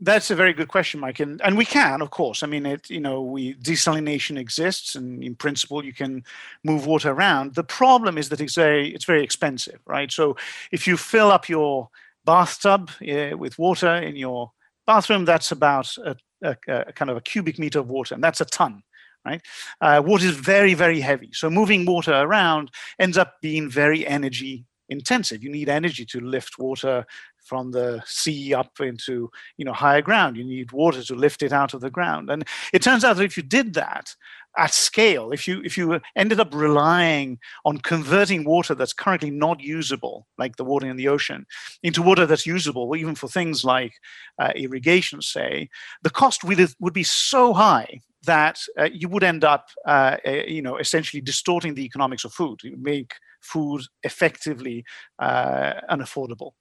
that's 0.03 0.29
a 0.31 0.35
very 0.35 0.53
good 0.53 0.67
question, 0.67 0.99
Mike, 0.99 1.19
and 1.19 1.41
and 1.41 1.57
we 1.57 1.65
can, 1.65 2.01
of 2.01 2.09
course. 2.09 2.43
I 2.43 2.47
mean, 2.47 2.65
it 2.65 2.89
you 2.89 2.99
know, 2.99 3.21
we 3.21 3.55
desalination 3.55 4.37
exists, 4.37 4.95
and 4.95 5.23
in 5.23 5.35
principle, 5.35 5.83
you 5.83 5.93
can 5.93 6.23
move 6.63 6.85
water 6.85 7.11
around. 7.11 7.55
The 7.55 7.63
problem 7.63 8.17
is 8.17 8.29
that 8.29 8.41
it's 8.41 8.55
very 8.55 8.93
it's 8.93 9.05
very 9.05 9.23
expensive, 9.23 9.79
right? 9.85 10.11
So 10.11 10.35
if 10.71 10.87
you 10.87 10.97
fill 10.97 11.31
up 11.31 11.47
your 11.49 11.89
bathtub 12.25 12.91
uh, 13.01 13.37
with 13.37 13.57
water 13.57 13.95
in 13.95 14.15
your 14.15 14.51
bathroom, 14.85 15.25
that's 15.25 15.51
about 15.51 15.95
a, 15.97 16.15
a, 16.41 16.57
a, 16.67 16.93
kind 16.93 17.09
of 17.09 17.17
a 17.17 17.21
cubic 17.21 17.57
meter 17.57 17.79
of 17.79 17.89
water, 17.89 18.13
and 18.15 18.23
that's 18.23 18.41
a 18.41 18.45
ton. 18.45 18.83
Right, 19.25 19.41
uh, 19.79 20.01
water 20.05 20.25
is 20.25 20.35
very, 20.35 20.73
very 20.73 20.99
heavy. 20.99 21.29
So 21.31 21.49
moving 21.49 21.85
water 21.85 22.13
around 22.13 22.71
ends 22.99 23.17
up 23.17 23.35
being 23.41 23.69
very 23.69 24.05
energy 24.05 24.65
intensive. 24.89 25.43
You 25.43 25.49
need 25.49 25.69
energy 25.69 26.05
to 26.07 26.19
lift 26.19 26.59
water 26.59 27.05
from 27.43 27.71
the 27.71 28.01
sea 28.05 28.53
up 28.53 28.71
into 28.79 29.29
you 29.57 29.65
know 29.65 29.73
higher 29.73 30.01
ground. 30.01 30.37
You 30.37 30.43
need 30.43 30.71
water 30.71 31.03
to 31.03 31.15
lift 31.15 31.43
it 31.43 31.53
out 31.53 31.73
of 31.73 31.81
the 31.81 31.89
ground. 31.89 32.29
And 32.29 32.45
it 32.73 32.81
turns 32.81 33.03
out 33.03 33.17
that 33.17 33.23
if 33.23 33.37
you 33.37 33.43
did 33.43 33.73
that 33.73 34.15
at 34.55 34.71
scale 34.71 35.31
if 35.31 35.47
you 35.47 35.61
if 35.63 35.75
you 35.77 35.99
ended 36.15 36.39
up 36.39 36.53
relying 36.53 37.39
on 37.65 37.77
converting 37.79 38.43
water 38.43 38.75
that's 38.75 38.93
currently 38.93 39.31
not 39.31 39.59
usable 39.59 40.27
like 40.37 40.55
the 40.57 40.63
water 40.63 40.87
in 40.87 40.95
the 40.95 41.07
ocean 41.07 41.43
into 41.81 42.03
water 42.03 42.27
that's 42.27 42.45
usable 42.45 42.95
even 42.95 43.15
for 43.15 43.27
things 43.27 43.65
like 43.65 43.93
uh, 44.37 44.51
irrigation 44.55 45.19
say 45.23 45.67
the 46.03 46.09
cost 46.09 46.43
would, 46.43 46.71
would 46.79 46.93
be 46.93 47.01
so 47.01 47.51
high 47.51 47.99
that 48.25 48.59
uh, 48.79 48.89
you 48.91 49.09
would 49.09 49.23
end 49.23 49.43
up 49.43 49.69
uh, 49.85 50.17
uh 50.25 50.31
you 50.47 50.61
know 50.61 50.77
essentially 50.77 51.21
distorting 51.21 51.73
the 51.73 51.83
economics 51.83 52.23
of 52.23 52.33
food. 52.33 52.59
You 52.63 52.77
make 52.77 53.13
food 53.43 53.81
effectively 54.03 54.83
uh, 55.19 55.73
unaffordable 55.89 56.51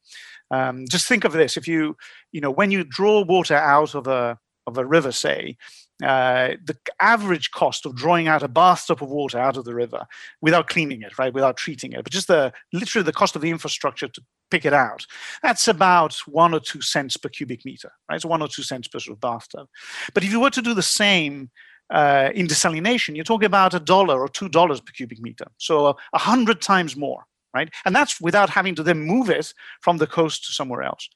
um, 0.52 0.84
just 0.88 1.08
think 1.08 1.24
of 1.24 1.32
this: 1.32 1.56
if 1.56 1.66
you, 1.66 1.96
you 2.30 2.40
know, 2.40 2.50
when 2.50 2.70
you 2.70 2.84
draw 2.84 3.22
water 3.22 3.56
out 3.56 3.94
of 3.94 4.06
a 4.06 4.38
of 4.68 4.78
a 4.78 4.84
river, 4.84 5.10
say, 5.10 5.56
uh, 6.04 6.50
the 6.64 6.76
average 7.00 7.50
cost 7.50 7.84
of 7.84 7.96
drawing 7.96 8.28
out 8.28 8.44
a 8.44 8.48
bathtub 8.48 9.02
of 9.02 9.08
water 9.08 9.38
out 9.38 9.56
of 9.56 9.64
the 9.64 9.74
river 9.74 10.06
without 10.40 10.68
cleaning 10.68 11.02
it, 11.02 11.18
right, 11.18 11.34
without 11.34 11.56
treating 11.56 11.92
it, 11.92 12.04
but 12.04 12.12
just 12.12 12.28
the 12.28 12.52
literally 12.72 13.04
the 13.04 13.12
cost 13.12 13.34
of 13.34 13.42
the 13.42 13.50
infrastructure 13.50 14.08
to 14.08 14.22
pick 14.50 14.64
it 14.64 14.74
out, 14.74 15.06
that's 15.42 15.66
about 15.66 16.14
one 16.26 16.52
or 16.52 16.60
two 16.60 16.82
cents 16.82 17.16
per 17.16 17.30
cubic 17.30 17.64
meter, 17.64 17.90
right? 18.10 18.20
So 18.20 18.28
one 18.28 18.42
or 18.42 18.48
two 18.48 18.62
cents 18.62 18.86
per 18.86 19.00
sort 19.00 19.16
of 19.16 19.20
bathtub. 19.20 19.66
But 20.12 20.22
if 20.22 20.30
you 20.30 20.38
were 20.38 20.50
to 20.50 20.62
do 20.62 20.74
the 20.74 20.82
same 20.82 21.50
uh, 21.92 22.30
in 22.34 22.48
desalination, 22.48 23.14
you're 23.14 23.24
talking 23.24 23.46
about 23.46 23.74
a 23.74 23.80
dollar 23.80 24.20
or 24.20 24.28
two 24.28 24.48
dollars 24.48 24.80
per 24.80 24.92
cubic 24.92 25.20
meter, 25.20 25.46
so 25.58 25.96
a 26.12 26.18
hundred 26.18 26.60
times 26.60 26.96
more 26.96 27.24
right? 27.54 27.70
And 27.84 27.94
that's 27.94 28.20
without 28.20 28.50
having 28.50 28.74
to 28.76 28.82
then 28.82 29.00
move 29.00 29.30
it 29.30 29.52
from 29.80 29.98
the 29.98 30.06
coast 30.06 30.44
to 30.46 30.52
somewhere 30.52 30.82
else. 30.82 31.08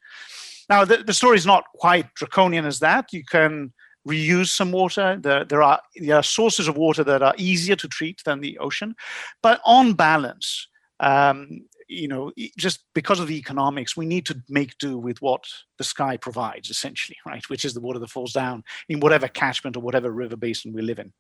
Now, 0.69 0.85
the, 0.85 0.99
the 0.99 1.15
story 1.15 1.37
is 1.37 1.47
not 1.47 1.65
quite 1.75 2.12
draconian 2.15 2.67
as 2.67 2.81
that. 2.81 3.12
You 3.12 3.25
can 3.25 3.73
reuse 4.07 4.49
some 4.49 4.73
water. 4.73 5.19
There, 5.21 5.45
there, 5.45 5.62
are, 5.62 5.81
there 5.97 6.17
are 6.17 6.23
sources 6.23 6.69
of 6.69 6.77
water 6.77 7.05
that 7.05 7.23
are 7.23 7.35
easier 7.39 7.77
to 7.77 7.89
treat 7.89 8.23
than 8.25 8.41
the 8.41 8.59
ocean. 8.59 8.95
But 9.43 9.61
on 9.65 9.95
balance, 9.95 10.69
um, 11.01 11.65
you 11.88 12.09
know, 12.09 12.33
just 12.57 12.81
because 12.94 13.20
of 13.20 13.29
the 13.29 13.37
economics, 13.37 13.96
we 13.96 14.07
need 14.07 14.27
to 14.27 14.42
make 14.49 14.77
do 14.79 14.99
with 14.99 15.20
what 15.22 15.44
the 15.79 15.85
sky 15.85 16.16
provides, 16.16 16.70
essentially, 16.70 17.16
right? 17.27 17.49
Which 17.49 17.64
is 17.64 17.75
the 17.75 17.81
water 17.81 17.99
that 17.99 18.11
falls 18.11 18.33
down 18.33 18.64
in 18.88 19.01
whatever 19.01 19.29
catchment 19.29 19.77
or 19.77 19.81
whatever 19.81 20.11
river 20.11 20.37
basin 20.37 20.72
we 20.72 20.83
live 20.83 20.99
in. 20.99 21.12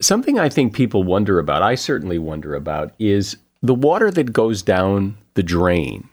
Something 0.00 0.38
I 0.38 0.48
think 0.48 0.74
people 0.74 1.02
wonder 1.02 1.38
about, 1.38 1.62
I 1.62 1.74
certainly 1.74 2.18
wonder 2.18 2.54
about, 2.54 2.92
is 2.98 3.36
the 3.62 3.74
water 3.74 4.10
that 4.10 4.32
goes 4.32 4.62
down 4.62 5.18
the 5.34 5.42
drain 5.42 6.08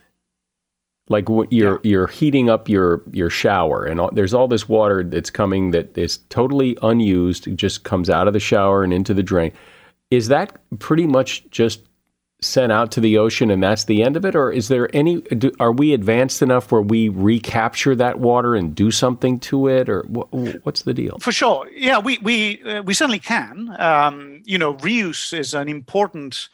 like 1.08 1.28
you're 1.28 1.46
yeah. 1.50 1.76
you're 1.82 2.06
heating 2.06 2.50
up 2.50 2.68
your 2.68 3.02
your 3.12 3.30
shower 3.30 3.84
and 3.84 4.00
all, 4.00 4.10
there's 4.12 4.34
all 4.34 4.48
this 4.48 4.68
water 4.68 5.02
that's 5.02 5.30
coming 5.30 5.70
that 5.70 5.96
is 5.96 6.18
totally 6.28 6.76
unused 6.82 7.46
it 7.46 7.56
just 7.56 7.84
comes 7.84 8.10
out 8.10 8.26
of 8.26 8.34
the 8.34 8.40
shower 8.40 8.84
and 8.84 8.92
into 8.92 9.14
the 9.14 9.22
drain 9.22 9.52
is 10.10 10.28
that 10.28 10.58
pretty 10.78 11.06
much 11.06 11.48
just 11.50 11.87
sent 12.40 12.70
out 12.70 12.92
to 12.92 13.00
the 13.00 13.18
ocean 13.18 13.50
and 13.50 13.62
that's 13.62 13.84
the 13.84 14.02
end 14.02 14.16
of 14.16 14.24
it? 14.24 14.36
Or 14.36 14.52
is 14.52 14.68
there 14.68 14.94
any 14.94 15.20
do, 15.22 15.52
are 15.58 15.72
we 15.72 15.92
advanced 15.92 16.42
enough 16.42 16.70
where 16.70 16.82
we 16.82 17.08
recapture 17.08 17.96
that 17.96 18.20
water 18.20 18.54
and 18.54 18.74
do 18.74 18.90
something 18.90 19.40
to 19.40 19.68
it? 19.68 19.88
Or 19.88 20.02
wh- 20.04 20.64
what's 20.64 20.82
the 20.82 20.94
deal? 20.94 21.18
For 21.18 21.32
sure. 21.32 21.68
Yeah 21.74 21.98
we 21.98 22.18
we 22.18 22.62
uh, 22.62 22.82
we 22.82 22.94
certainly 22.94 23.18
can. 23.18 23.74
Um, 23.78 24.42
you 24.44 24.58
know 24.58 24.74
reuse 24.74 25.36
is 25.36 25.54
an 25.54 25.68
important 25.68 26.48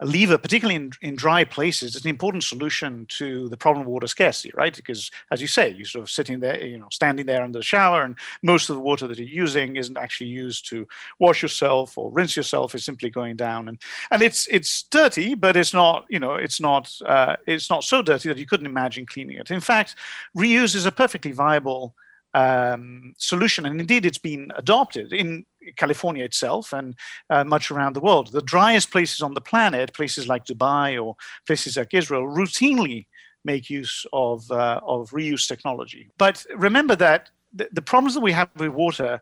a 0.00 0.06
lever, 0.06 0.38
particularly 0.38 0.76
in, 0.76 0.90
in 1.02 1.14
dry 1.14 1.44
places, 1.44 1.94
is 1.94 2.04
an 2.04 2.10
important 2.10 2.42
solution 2.42 3.04
to 3.10 3.48
the 3.50 3.56
problem 3.56 3.82
of 3.82 3.88
water 3.92 4.06
scarcity, 4.06 4.50
right? 4.54 4.74
Because 4.74 5.10
as 5.30 5.40
you 5.42 5.46
say, 5.46 5.70
you're 5.70 5.84
sort 5.84 6.02
of 6.02 6.10
sitting 6.10 6.40
there, 6.40 6.64
you 6.64 6.78
know, 6.78 6.88
standing 6.90 7.26
there 7.26 7.42
under 7.42 7.58
the 7.58 7.62
shower, 7.62 8.02
and 8.02 8.16
most 8.42 8.70
of 8.70 8.76
the 8.76 8.82
water 8.82 9.06
that 9.06 9.18
you're 9.18 9.28
using 9.28 9.76
isn't 9.76 9.98
actually 9.98 10.28
used 10.28 10.68
to 10.70 10.88
wash 11.18 11.42
yourself 11.42 11.98
or 11.98 12.10
rinse 12.10 12.34
yourself. 12.34 12.74
It's 12.74 12.84
simply 12.84 13.10
going 13.10 13.36
down, 13.36 13.68
and 13.68 13.78
and 14.10 14.22
it's 14.22 14.46
it's 14.48 14.84
dirty, 14.84 15.34
but 15.34 15.56
it's 15.56 15.74
not, 15.74 16.06
you 16.08 16.18
know, 16.18 16.34
it's 16.34 16.60
not 16.60 16.90
uh, 17.04 17.36
it's 17.46 17.68
not 17.68 17.84
so 17.84 18.00
dirty 18.00 18.28
that 18.30 18.38
you 18.38 18.46
couldn't 18.46 18.66
imagine 18.66 19.04
cleaning 19.04 19.36
it. 19.36 19.50
In 19.50 19.60
fact, 19.60 19.96
reuse 20.36 20.74
is 20.74 20.86
a 20.86 20.92
perfectly 20.92 21.32
viable 21.32 21.94
um, 22.32 23.12
solution, 23.18 23.66
and 23.66 23.78
indeed 23.78 24.06
it's 24.06 24.18
been 24.18 24.50
adopted 24.56 25.12
in 25.12 25.44
California 25.76 26.24
itself 26.24 26.72
and 26.72 26.94
uh, 27.28 27.44
much 27.44 27.70
around 27.70 27.94
the 27.94 28.00
world. 28.00 28.32
The 28.32 28.42
driest 28.42 28.90
places 28.90 29.20
on 29.20 29.34
the 29.34 29.40
planet, 29.40 29.92
places 29.92 30.28
like 30.28 30.44
Dubai 30.44 31.02
or 31.02 31.16
places 31.46 31.76
like 31.76 31.94
Israel, 31.94 32.26
routinely 32.26 33.06
make 33.44 33.70
use 33.70 34.06
of 34.12 34.50
uh, 34.50 34.80
of 34.86 35.10
reuse 35.10 35.46
technology. 35.48 36.10
But 36.18 36.44
remember 36.56 36.96
that 36.96 37.30
the, 37.52 37.68
the 37.72 37.82
problems 37.82 38.14
that 38.14 38.20
we 38.20 38.32
have 38.32 38.48
with 38.56 38.70
water 38.70 39.20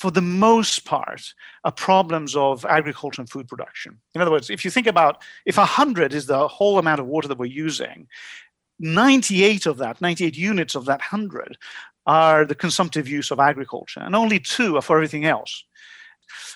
for 0.00 0.10
the 0.10 0.22
most 0.22 0.86
part, 0.86 1.34
are 1.64 1.72
problems 1.72 2.34
of 2.34 2.64
agriculture 2.64 3.20
and 3.20 3.28
food 3.28 3.46
production. 3.46 4.00
In 4.14 4.22
other 4.22 4.30
words, 4.30 4.48
if 4.48 4.64
you 4.64 4.70
think 4.70 4.86
about 4.86 5.22
if 5.44 5.58
100 5.58 6.14
is 6.14 6.24
the 6.24 6.48
whole 6.48 6.78
amount 6.78 7.00
of 7.00 7.06
water 7.06 7.28
that 7.28 7.36
we're 7.36 7.44
using, 7.44 8.08
98 8.78 9.66
of 9.66 9.76
that, 9.76 10.00
98 10.00 10.38
units 10.38 10.74
of 10.74 10.86
that 10.86 11.00
100 11.00 11.58
are 12.06 12.44
the 12.44 12.54
consumptive 12.54 13.08
use 13.08 13.30
of 13.30 13.40
agriculture, 13.40 14.00
and 14.00 14.16
only 14.16 14.40
two 14.40 14.76
are 14.76 14.82
for 14.82 14.96
everything 14.96 15.24
else. 15.24 15.64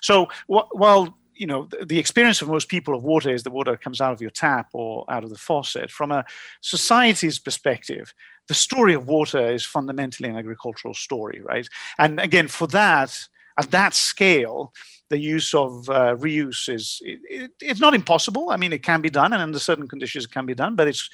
So 0.01 0.27
wh- 0.47 0.73
while 0.73 1.17
you 1.35 1.47
know 1.47 1.69
the, 1.85 1.99
experience 1.99 2.43
of 2.43 2.49
most 2.49 2.69
people 2.69 2.95
of 2.95 3.03
water 3.03 3.31
is 3.31 3.43
the 3.43 3.51
water 3.51 3.77
comes 3.77 4.01
out 4.01 4.13
of 4.13 4.21
your 4.21 4.31
tap 4.31 4.69
or 4.73 5.05
out 5.09 5.25
of 5.25 5.31
the 5.31 5.39
faucet, 5.39 5.91
from 5.91 6.13
a 6.13 6.25
society's 6.61 7.39
perspective, 7.39 8.15
the 8.49 8.55
story 8.55 8.95
of 8.95 9.09
water 9.09 9.51
is 9.51 9.65
fundamentally 9.65 10.29
an 10.29 10.37
agricultural 10.37 10.95
story, 10.95 11.41
right? 11.43 11.69
And 11.99 12.21
again, 12.21 12.49
for 12.49 12.67
that, 12.69 13.19
at 13.59 13.71
that 13.71 13.95
scale, 13.95 14.73
the 15.11 15.19
use 15.19 15.55
of 15.55 15.89
uh, 15.89 16.17
reuse 16.17 16.69
is 16.69 17.01
it, 17.05 17.21
it, 17.29 17.51
it's 17.61 17.81
not 17.81 17.95
impossible. 17.95 18.51
I 18.51 18.57
mean, 18.57 18.73
it 18.73 18.83
can 18.83 19.01
be 19.01 19.11
done, 19.11 19.33
and 19.33 19.43
under 19.43 19.59
certain 19.59 19.89
conditions, 19.89 20.25
it 20.25 20.33
can 20.33 20.47
be 20.47 20.55
done. 20.55 20.77
But 20.77 20.89
it's 20.89 21.09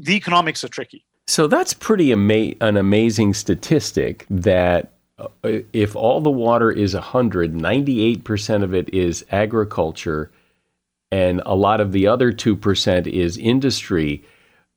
the 0.00 0.14
economics 0.14 0.64
are 0.64 0.68
tricky. 0.68 1.04
So 1.28 1.46
that's 1.46 1.74
pretty 1.74 2.10
ama- 2.10 2.54
an 2.62 2.78
amazing 2.78 3.34
statistic 3.34 4.24
that 4.30 4.92
uh, 5.18 5.28
if 5.74 5.94
all 5.94 6.22
the 6.22 6.30
water 6.30 6.72
is 6.72 6.94
100, 6.94 7.52
98% 7.52 8.62
of 8.62 8.72
it 8.72 8.92
is 8.94 9.26
agriculture, 9.30 10.30
and 11.12 11.42
a 11.44 11.54
lot 11.54 11.82
of 11.82 11.92
the 11.92 12.06
other 12.06 12.32
2% 12.32 13.06
is 13.06 13.36
industry. 13.36 14.24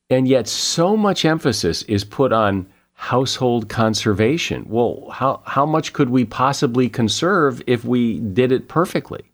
And 0.10 0.28
yet, 0.28 0.46
so 0.50 0.98
much 0.98 1.24
emphasis 1.24 1.84
is 1.84 2.04
put 2.04 2.34
on 2.34 2.68
household 2.96 3.70
conservation. 3.70 4.66
Well, 4.68 5.08
how, 5.10 5.42
how 5.46 5.66
much 5.66 5.94
could 5.94 6.10
we 6.10 6.26
possibly 6.26 6.90
conserve 6.90 7.62
if 7.66 7.86
we 7.86 8.20
did 8.20 8.52
it 8.52 8.68
perfectly? 8.68 9.32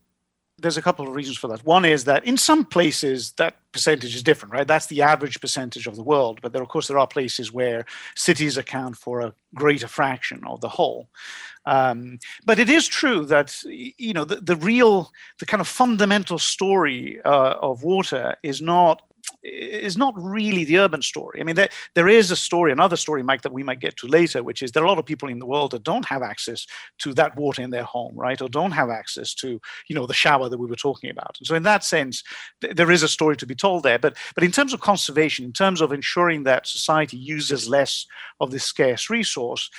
there's 0.59 0.78
a 0.78 0.82
couple 0.82 1.07
of 1.07 1.13
reasons 1.13 1.38
for 1.38 1.47
that. 1.49 1.63
One 1.65 1.86
is 1.86 2.05
that 2.05 2.26
in 2.26 2.38
some 2.38 2.65
places 2.65 3.32
that 3.34 3.55
percentage 3.78 4.15
is 4.15 4.23
different, 4.23 4.53
right? 4.53 4.67
That's 4.67 4.88
the 4.88 5.01
average 5.03 5.39
percentage 5.39 5.88
of 5.88 5.95
the 5.95 6.07
world. 6.13 6.39
But 6.41 6.51
there, 6.51 6.63
of 6.63 6.69
course, 6.69 6.88
there 6.88 6.99
are 6.99 7.07
places 7.07 7.53
where 7.53 7.86
cities 8.15 8.57
account 8.57 8.97
for 8.97 9.21
a 9.21 9.34
greater 9.53 9.88
fraction 9.88 10.41
of 10.45 10.61
the 10.61 10.69
whole. 10.78 11.07
Um, 11.65 12.19
but 12.45 12.59
it 12.59 12.69
is 12.69 12.88
true 12.88 13.25
that 13.25 13.47
you 14.07 14.13
know 14.13 14.25
the, 14.25 14.38
the 14.38 14.55
real, 14.55 15.11
the 15.39 15.45
kind 15.45 15.61
of 15.61 15.67
fundamental 15.67 16.39
story 16.39 17.19
uh, 17.25 17.55
of 17.61 17.84
water 17.84 18.36
is 18.41 18.61
not 18.61 19.01
is 19.43 19.97
not 19.97 20.13
really 20.17 20.63
the 20.63 20.80
urban 20.80 21.01
story. 21.01 21.39
I 21.39 21.43
mean, 21.43 21.55
there, 21.55 21.69
there 21.95 22.07
is 22.07 22.32
a 22.32 22.36
story, 22.36 22.71
another 22.71 22.95
story, 22.95 23.23
Mike, 23.23 23.41
that 23.41 23.53
we 23.53 23.63
might 23.63 23.80
get 23.80 23.95
to 23.97 24.07
later, 24.07 24.43
which 24.43 24.61
is 24.61 24.71
there 24.71 24.84
are 24.84 24.86
a 24.86 24.89
lot 24.89 24.99
of 24.99 25.05
people 25.05 25.30
in 25.30 25.39
the 25.39 25.45
world 25.45 25.71
that 25.71 25.84
don't 25.84 26.05
have 26.05 26.21
access 26.21 26.65
to 26.99 27.13
that 27.13 27.36
water 27.36 27.61
in 27.61 27.69
their 27.69 27.84
home, 27.84 28.15
right? 28.15 28.41
Or 28.41 28.49
don't 28.49 28.71
have 28.71 28.89
access 28.89 29.34
to, 29.36 29.59
you 29.88 29.95
know, 29.95 30.05
the 30.05 30.13
shower 30.13 30.49
that 30.49 30.57
we 30.57 30.67
were 30.67 30.75
talking 30.75 31.09
about. 31.09 31.38
And 31.39 31.47
so 31.47 31.55
in 31.55 31.63
that 31.63 31.84
sense, 31.84 32.23
th- 32.61 32.75
there 32.75 32.91
is 32.91 33.03
a 33.03 33.07
story 33.07 33.38
to 33.38 33.45
be 33.45 33.55
told 33.55 33.84
there. 33.84 33.99
But 33.99 34.17
but 34.36 34.43
in 34.43 34.51
terms 34.51 34.73
of 34.73 34.82
conservation, 34.82 35.45
in 35.45 35.53
terms 35.53 35.82
of 35.82 35.91
ensuring 35.91 36.43
that 36.43 36.67
society 36.67 37.17
uses 37.17 37.69
less 37.69 38.05
of 38.39 38.51
this 38.51 38.63
scarce 38.63 39.09
resource, 39.09 39.69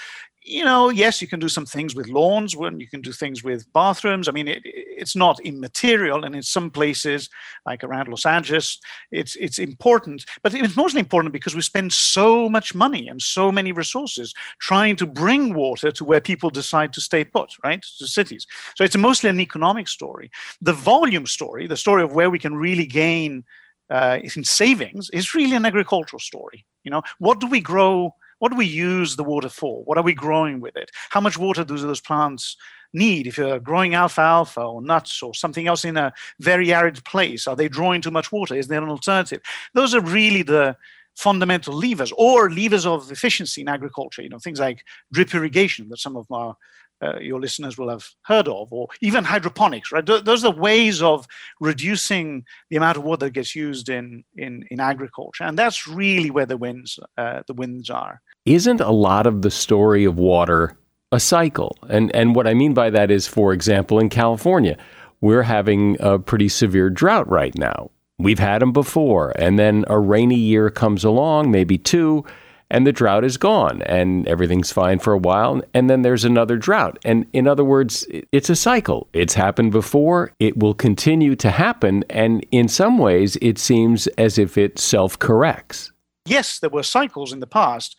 you 0.49 0.65
know, 0.65 0.89
yes, 0.89 1.21
you 1.21 1.29
can 1.29 1.41
do 1.41 1.49
some 1.49 1.67
things 1.67 1.95
with 1.95 2.09
lawns, 2.09 2.57
when 2.57 2.81
you 2.81 2.89
can 2.89 3.03
do 3.03 3.13
things 3.13 3.45
with 3.45 3.71
bathrooms. 3.73 4.29
I 4.29 4.33
mean, 4.33 4.49
it, 4.49 4.63
it's 4.65 5.15
not 5.15 5.39
immaterial, 5.41 6.25
and 6.25 6.35
in 6.35 6.43
some 6.43 6.71
places, 6.71 7.29
like 7.67 7.85
around 7.85 8.09
Los 8.09 8.25
Angeles, 8.25 8.81
it's 9.11 9.37
it's 9.37 9.59
important. 9.59 10.25
But 10.43 10.55
it's 10.55 10.77
mostly 10.77 11.01
important 11.01 11.33
because 11.33 11.55
we 11.55 11.61
spend 11.61 11.93
so 11.93 12.49
much 12.49 12.75
money 12.75 13.09
and 13.09 13.21
so 13.21 13.53
many 13.53 13.73
resources 13.73 14.35
trying 14.59 14.97
to 14.97 15.07
bring 15.07 15.55
water 15.55 15.91
to 15.93 16.05
where 16.05 16.21
people 16.21 16.51
decide 16.51 16.93
to 16.95 17.01
stay 17.01 17.25
put, 17.25 17.51
right, 17.63 17.85
to 17.99 18.07
cities. 18.07 18.47
So 18.75 18.85
it's 18.85 18.97
mostly 18.97 19.31
an 19.31 19.41
economic 19.41 19.89
story. 19.89 20.31
The 20.63 20.73
volume 20.73 21.27
story, 21.27 21.67
the 21.67 21.77
story 21.77 22.03
of 22.03 22.15
where 22.15 22.31
we 22.31 22.39
can 22.39 22.55
really 22.57 22.87
gain 22.87 23.45
uh, 23.91 24.19
in 24.23 24.45
savings, 24.45 25.11
is 25.11 25.35
really 25.35 25.57
an 25.57 25.67
agricultural 25.67 26.21
story. 26.21 26.65
You 26.85 26.91
know, 26.91 27.03
what 27.19 27.41
do 27.41 27.47
we 27.47 27.61
grow? 27.61 28.15
What 28.39 28.51
do 28.51 28.57
we 28.57 28.67
use 28.67 29.17
the 29.17 29.25
water 29.25 29.49
for? 29.49 29.83
What 29.85 29.99
are 29.99 30.05
we 30.05 30.15
growing 30.15 30.61
with 30.61 30.77
it? 30.77 30.91
How 31.11 31.21
much 31.21 31.39
water 31.39 31.65
do 31.65 31.77
those 31.77 32.01
plants 32.01 32.57
need? 32.93 33.27
If 33.27 33.39
you're 33.39 33.59
growing 33.61 33.95
alfalfa 33.95 34.61
or 34.61 34.83
nuts 34.83 35.23
or 35.23 35.35
something 35.35 35.67
else 35.67 35.85
in 35.85 35.97
a 35.97 36.13
very 36.41 36.73
arid 36.73 37.05
place, 37.05 37.47
are 37.47 37.57
they 37.57 37.69
drawing 37.69 38.01
too 38.01 38.11
much 38.11 38.33
water? 38.33 38.55
Is 38.55 38.69
there 38.69 38.83
an 38.83 38.89
alternative? 38.89 39.41
Those 39.75 39.95
are 39.95 40.01
really 40.01 40.43
the 40.43 40.77
fundamental 41.17 41.75
levers 41.75 42.13
or 42.17 42.49
levers 42.49 42.87
of 42.87 43.11
efficiency 43.11 43.61
in 43.61 43.69
agriculture, 43.69 44.23
you 44.23 44.29
know, 44.29 44.39
things 44.39 44.61
like 44.61 44.85
drip 45.13 45.35
irrigation 45.35 45.89
that 45.89 45.99
some 45.99 46.17
of 46.17 46.31
our 46.31 46.57
uh, 47.03 47.19
your 47.21 47.41
listeners 47.41 47.79
will 47.79 47.89
have 47.89 48.09
heard 48.23 48.49
of, 48.49 48.73
or 48.73 48.89
even 49.01 49.25
hydroponics, 49.25 49.93
right? 49.93 50.05
Th- 50.05 50.25
those 50.25 50.45
are 50.45 50.53
ways 50.53 51.03
of 51.03 51.27
reducing 51.61 52.45
the 52.71 52.77
amount 52.77 52.97
of 52.97 53.05
water 53.05 53.27
that 53.27 53.33
gets 53.33 53.55
used 53.55 53.89
in 53.89 54.25
in, 54.37 54.65
in 54.71 54.81
agriculture, 54.81 55.45
and 55.45 55.59
that's 55.59 55.87
really 55.87 56.31
where 56.31 56.47
the 56.47 56.57
wins 56.57 56.99
uh, 57.17 57.43
the 57.47 57.55
wins 57.55 57.91
are. 57.91 58.21
Isn't 58.45 58.81
a 58.81 58.91
lot 58.91 59.27
of 59.27 59.43
the 59.43 59.51
story 59.51 60.05
of 60.05 60.17
water 60.17 60.77
a 61.13 61.21
cycle? 61.21 61.77
And 61.89 62.15
and 62.15 62.35
what 62.35 62.47
I 62.47 62.55
mean 62.55 62.75
by 62.75 62.91
that 62.91 63.11
is, 63.11 63.27
for 63.27 63.53
example, 63.53 63.99
in 63.99 64.09
California, 64.09 64.77
we're 65.21 65.43
having 65.43 65.97
a 66.01 66.19
pretty 66.19 66.49
severe 66.49 66.91
drought 66.91 67.29
right 67.29 67.57
now. 67.57 67.91
We've 68.19 68.41
had 68.41 68.63
them 68.63 68.73
before, 68.73 69.33
and 69.37 69.59
then 69.59 69.85
a 69.87 69.99
rainy 70.01 70.35
year 70.35 70.71
comes 70.71 71.05
along, 71.05 71.53
maybe 71.53 71.79
two 71.79 72.25
and 72.71 72.87
the 72.87 72.93
drought 72.93 73.25
is 73.25 73.37
gone 73.37 73.83
and 73.83 74.27
everything's 74.29 74.73
fine 74.73 74.99
for 74.99 75.13
a 75.13 75.19
while 75.19 75.63
and 75.75 75.89
then 75.89 76.03
there's 76.03 76.25
another 76.25 76.57
drought. 76.57 76.99
And 77.05 77.27
in 77.33 77.47
other 77.47 77.65
words 77.65 78.07
it's 78.33 78.51
a 78.51 78.57
cycle. 78.57 79.09
It's 79.13 79.35
happened 79.35 79.73
before. 79.73 80.33
It 80.39 80.59
will 80.59 80.75
continue 80.75 81.37
to 81.37 81.51
happen 81.51 82.05
and 82.11 82.45
in 82.51 82.69
some 82.69 82.99
ways 82.99 83.37
it 83.41 83.59
seems 83.59 84.07
as 84.19 84.39
if 84.39 84.59
it 84.59 84.79
self-corrects. 84.79 85.93
Yes 86.27 86.59
there 86.59 86.71
were 86.71 86.83
cycles 86.83 87.33
in 87.33 87.41
the 87.41 87.47
past 87.47 87.97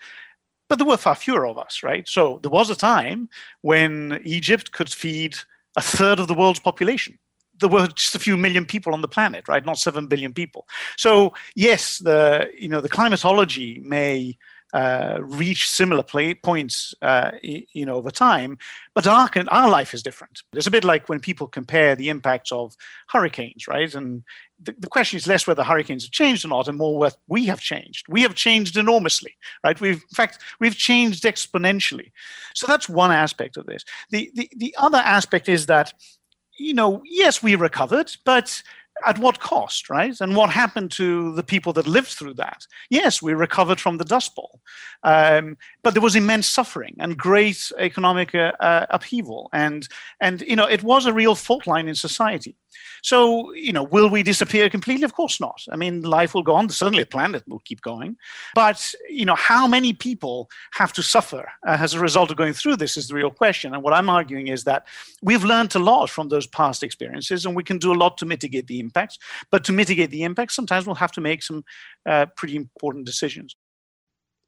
but 0.68 0.78
there 0.78 0.88
were 0.88 0.98
far 0.98 1.16
fewer 1.16 1.48
of 1.48 1.58
us 1.58 1.82
right? 1.84 2.08
So 2.08 2.40
there 2.42 2.52
was 2.52 2.70
a 2.70 2.76
time 2.76 3.30
when 3.62 4.22
egypt 4.24 4.72
could 4.72 4.90
feed 4.90 5.36
a 5.78 5.82
third 5.82 6.20
of 6.20 6.28
the 6.28 6.34
world's 6.34 6.60
population. 6.60 7.18
There 7.60 7.70
were 7.70 7.88
just 7.88 8.16
a 8.16 8.20
few 8.20 8.38
million 8.38 8.66
people 8.66 8.94
on 8.94 9.02
the 9.02 9.08
planet, 9.08 9.48
right? 9.50 9.66
Not 9.66 9.78
seven 9.78 10.08
billion 10.08 10.34
people. 10.34 10.66
So 10.98 11.34
yes, 11.56 11.98
the 12.00 12.50
you 12.58 12.70
know 12.70 12.80
the 12.80 12.88
climatology 12.88 13.82
may 13.84 14.38
uh, 14.74 15.18
reach 15.22 15.70
similar 15.70 16.04
play, 16.04 16.34
points, 16.34 16.94
uh, 17.02 17.32
you 17.42 17.86
know, 17.86 17.96
over 17.96 18.12
time. 18.12 18.58
But 18.94 19.08
our 19.08 19.30
our 19.48 19.70
life 19.70 19.94
is 19.94 20.04
different. 20.04 20.44
It's 20.54 20.68
a 20.68 20.72
bit 20.72 20.84
like 20.84 21.10
when 21.10 21.20
people 21.20 21.48
compare 21.48 21.96
the 21.96 22.10
impacts 22.10 22.52
of 22.52 22.76
hurricanes, 23.08 23.68
right? 23.68 23.94
And 23.96 24.24
the, 24.62 24.76
the 24.78 24.88
question 24.88 25.18
is 25.18 25.28
less 25.28 25.48
whether 25.48 25.64
hurricanes 25.64 26.04
have 26.04 26.12
changed 26.12 26.46
or 26.46 26.50
not, 26.50 26.68
and 26.68 26.78
more 26.78 26.98
whether 27.00 27.16
we 27.28 27.46
have 27.46 27.62
changed. 27.62 28.06
We 28.10 28.22
have 28.22 28.36
changed 28.36 28.78
enormously, 28.78 29.36
right? 29.64 29.80
We've, 29.80 30.04
in 30.04 30.16
fact, 30.16 30.40
we've 30.60 30.76
changed 30.76 31.24
exponentially. 31.24 32.12
So 32.54 32.68
that's 32.68 32.90
one 32.90 33.12
aspect 33.12 33.58
of 33.58 33.66
this. 33.66 33.84
The 34.12 34.32
the, 34.36 34.50
the 34.56 34.76
other 34.78 35.00
aspect 35.00 35.50
is 35.50 35.66
that, 35.66 35.94
you 36.58 36.74
know, 36.74 37.02
yes, 37.06 37.42
we 37.42 37.56
recovered, 37.56 38.16
but 38.26 38.62
at 39.06 39.20
what 39.20 39.39
cost, 39.39 39.89
right? 39.89 40.20
And 40.20 40.36
what 40.36 40.50
happened 40.50 40.91
to 40.91 41.34
the 41.34 41.43
people 41.43 41.74
that 41.74 41.88
lived 41.88 42.10
through 42.10 42.36
that? 42.36 42.66
Yes, 42.89 43.22
we 43.22 43.34
recovered 43.34 43.80
from 43.80 43.97
the 43.97 44.06
Dust 44.06 44.36
Bowl, 44.36 44.60
um, 45.04 45.58
but 45.84 45.93
there 45.93 46.02
was 46.02 46.16
immense 46.16 46.47
suffering 46.47 46.95
and 47.00 47.18
great 47.18 47.72
economic 47.78 48.36
uh, 48.36 48.54
uh, 48.60 48.86
upheaval, 48.89 49.50
and 49.54 49.88
and 50.20 50.41
you 50.41 50.56
know 50.56 50.66
it 50.66 50.84
was 50.84 51.06
a 51.06 51.14
real 51.14 51.36
fault 51.36 51.68
line 51.68 51.88
in 51.88 51.95
society. 51.95 52.56
So, 53.04 53.54
you 53.54 53.72
know, 53.72 53.84
will 53.84 54.10
we 54.10 54.24
disappear 54.24 54.70
completely? 54.70 55.04
Of 55.04 55.14
course 55.14 55.40
not. 55.40 55.62
I 55.72 55.76
mean, 55.76 56.02
life 56.02 56.34
will 56.34 56.44
go 56.44 56.56
on. 56.56 56.70
Certainly, 56.70 57.04
the 57.04 57.10
planet 57.10 57.44
will 57.48 57.62
keep 57.66 57.82
going. 57.82 58.18
But, 58.56 58.94
you 59.10 59.26
know, 59.26 59.36
how 59.36 59.68
many 59.68 59.94
people 59.94 60.50
have 60.74 60.94
to 60.94 61.04
suffer 61.04 61.50
uh, 61.68 61.78
as 61.80 61.94
a 61.94 62.00
result 62.00 62.32
of 62.32 62.38
going 62.38 62.54
through 62.54 62.78
this 62.78 62.98
is 62.98 63.08
the 63.08 63.16
real 63.16 63.32
question. 63.32 63.74
And 63.74 63.84
what 63.84 63.94
I'm 63.94 64.10
arguing 64.10 64.48
is 64.48 64.64
that 64.66 64.88
we've 65.22 65.44
learned 65.44 65.76
a 65.76 65.80
lot 65.80 66.10
from 66.10 66.30
those 66.30 66.48
past 66.48 66.84
experiences 66.84 67.46
and 67.46 67.56
we 67.56 67.64
can 67.64 67.78
do 67.78 67.94
a 67.94 67.96
lot 67.96 68.18
to 68.18 68.26
mitigate 68.26 68.68
the 68.68 68.80
impacts. 68.80 69.18
But 69.52 69.64
to 69.66 69.72
mitigate 69.72 70.12
the 70.12 70.24
impacts, 70.24 70.56
sometimes 70.56 70.86
we'll 70.86 70.96
have 70.96 71.12
to 71.14 71.22
make 71.22 71.44
some 71.44 71.64
uh, 72.06 72.28
pretty 72.36 72.56
important 72.56 73.06
decisions. 73.06 73.56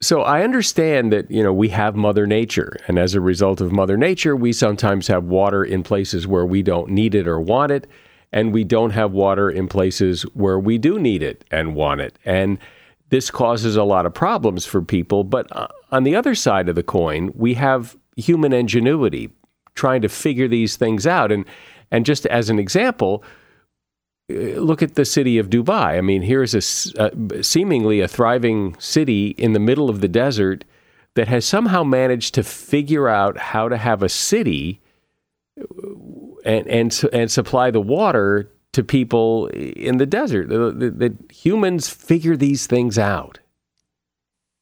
So 0.03 0.23
I 0.23 0.43
understand 0.43 1.13
that, 1.13 1.29
you 1.29 1.43
know, 1.43 1.53
we 1.53 1.69
have 1.69 1.95
Mother 1.95 2.25
Nature. 2.25 2.75
And 2.87 2.97
as 2.97 3.13
a 3.13 3.21
result 3.21 3.61
of 3.61 3.71
Mother 3.71 3.97
Nature, 3.97 4.35
we 4.35 4.51
sometimes 4.51 5.07
have 5.07 5.25
water 5.25 5.63
in 5.63 5.83
places 5.83 6.25
where 6.25 6.45
we 6.45 6.63
don't 6.63 6.89
need 6.89 7.13
it 7.13 7.27
or 7.27 7.39
want 7.39 7.71
it 7.71 7.87
and 8.33 8.53
we 8.53 8.63
don't 8.63 8.91
have 8.91 9.11
water 9.11 9.49
in 9.49 9.67
places 9.67 10.23
where 10.33 10.59
we 10.59 10.77
do 10.77 10.99
need 10.99 11.21
it 11.21 11.43
and 11.51 11.75
want 11.75 12.01
it. 12.01 12.17
And 12.25 12.57
this 13.09 13.29
causes 13.29 13.75
a 13.75 13.83
lot 13.83 14.05
of 14.05 14.13
problems 14.13 14.65
for 14.65 14.81
people. 14.81 15.23
But 15.23 15.53
uh, 15.55 15.67
on 15.91 16.03
the 16.03 16.15
other 16.15 16.33
side 16.33 16.69
of 16.69 16.75
the 16.75 16.83
coin, 16.83 17.31
we 17.35 17.53
have 17.55 17.97
human 18.15 18.53
ingenuity 18.53 19.29
trying 19.75 20.01
to 20.01 20.09
figure 20.09 20.47
these 20.47 20.77
things 20.77 21.05
out. 21.05 21.31
And 21.31 21.45
and 21.91 22.05
just 22.05 22.25
as 22.27 22.49
an 22.49 22.57
example, 22.57 23.23
uh, 24.31 24.33
look 24.59 24.81
at 24.81 24.95
the 24.95 25.03
city 25.03 25.37
of 25.37 25.49
Dubai. 25.49 25.97
I 25.97 26.01
mean, 26.01 26.21
here's 26.21 26.53
a 26.53 27.01
uh, 27.01 27.09
seemingly 27.41 27.99
a 27.99 28.07
thriving 28.07 28.75
city 28.79 29.29
in 29.31 29.51
the 29.53 29.59
middle 29.59 29.89
of 29.89 29.99
the 29.99 30.07
desert 30.07 30.63
that 31.15 31.27
has 31.27 31.43
somehow 31.43 31.83
managed 31.83 32.33
to 32.35 32.43
figure 32.43 33.09
out 33.09 33.37
how 33.37 33.67
to 33.67 33.75
have 33.75 34.01
a 34.01 34.07
city 34.07 34.79
and 36.45 36.67
and 36.67 37.01
and 37.11 37.31
supply 37.31 37.71
the 37.71 37.81
water 37.81 38.51
to 38.73 38.83
people 38.83 39.47
in 39.47 39.97
the 39.97 40.05
desert. 40.05 40.49
That 40.49 41.17
humans 41.31 41.89
figure 41.89 42.37
these 42.37 42.67
things 42.67 42.97
out. 42.97 43.39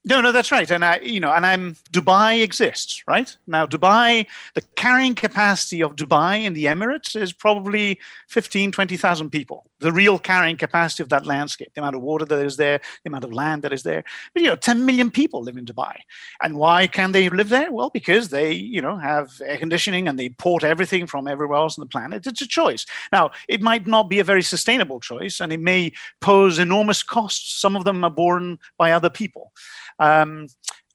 No, 0.06 0.22
no, 0.22 0.32
that's 0.32 0.52
right. 0.52 0.70
And 0.72 0.86
I, 0.86 1.00
you 1.00 1.20
know, 1.20 1.34
and 1.34 1.46
I'm 1.46 1.76
Dubai 1.92 2.42
exists, 2.42 3.04
right? 3.06 3.36
Now 3.48 3.66
Dubai, 3.66 4.28
the 4.56 4.62
carrying 4.78 5.14
capacity 5.14 5.84
of 5.84 5.98
Dubai 5.98 6.46
in 6.46 6.54
the 6.54 6.66
Emirates 6.66 7.18
is 7.18 7.34
probably 7.34 8.00
15, 8.30 8.72
20,000 8.72 9.30
people. 9.30 9.66
The 9.80 9.92
real 9.92 10.18
carrying 10.18 10.56
capacity 10.56 11.04
of 11.04 11.10
that 11.10 11.26
landscape, 11.26 11.74
the 11.74 11.82
amount 11.82 11.98
of 11.98 12.02
water 12.02 12.24
that 12.26 12.46
is 12.46 12.56
there, 12.56 12.80
the 13.04 13.10
amount 13.10 13.26
of 13.26 13.34
land 13.34 13.62
that 13.64 13.74
is 13.74 13.84
there. 13.84 14.06
But, 14.34 14.44
you 14.44 14.50
know, 14.50 14.56
10 14.56 14.86
million 14.86 15.12
people 15.12 15.42
live 15.42 15.58
in 15.58 15.66
Dubai. 15.66 15.96
And 16.42 16.56
why 16.56 16.88
can 16.88 17.12
they 17.12 17.30
live 17.30 17.50
there? 17.50 17.72
Well, 17.72 17.90
because 17.90 18.30
they, 18.30 18.54
you 18.54 18.82
know, 18.82 18.98
have 18.98 19.42
air 19.46 19.58
conditioning 19.58 20.08
and 20.08 20.18
they 20.18 20.28
import 20.28 20.64
everything 20.64 21.08
from 21.08 21.28
everywhere 21.28 21.58
else 21.58 21.78
on 21.78 21.84
the 21.84 21.90
planet. 21.90 22.26
It's 22.26 22.42
a 22.42 22.48
choice. 22.48 22.86
Now, 23.12 23.32
it 23.50 23.62
might 23.62 23.86
not 23.86 24.10
be 24.10 24.20
a 24.20 24.24
very 24.24 24.44
sustainable 24.44 25.02
choice 25.02 25.42
and 25.42 25.52
it 25.52 25.60
may 25.60 25.92
pose 26.22 26.58
enormous 26.58 27.04
costs. 27.04 27.60
Some 27.60 27.76
of 27.76 27.84
them 27.84 28.04
are 28.06 28.10
borne 28.10 28.60
by 28.78 28.94
other 28.94 29.10
people. 29.10 29.52
Um, 30.00 30.48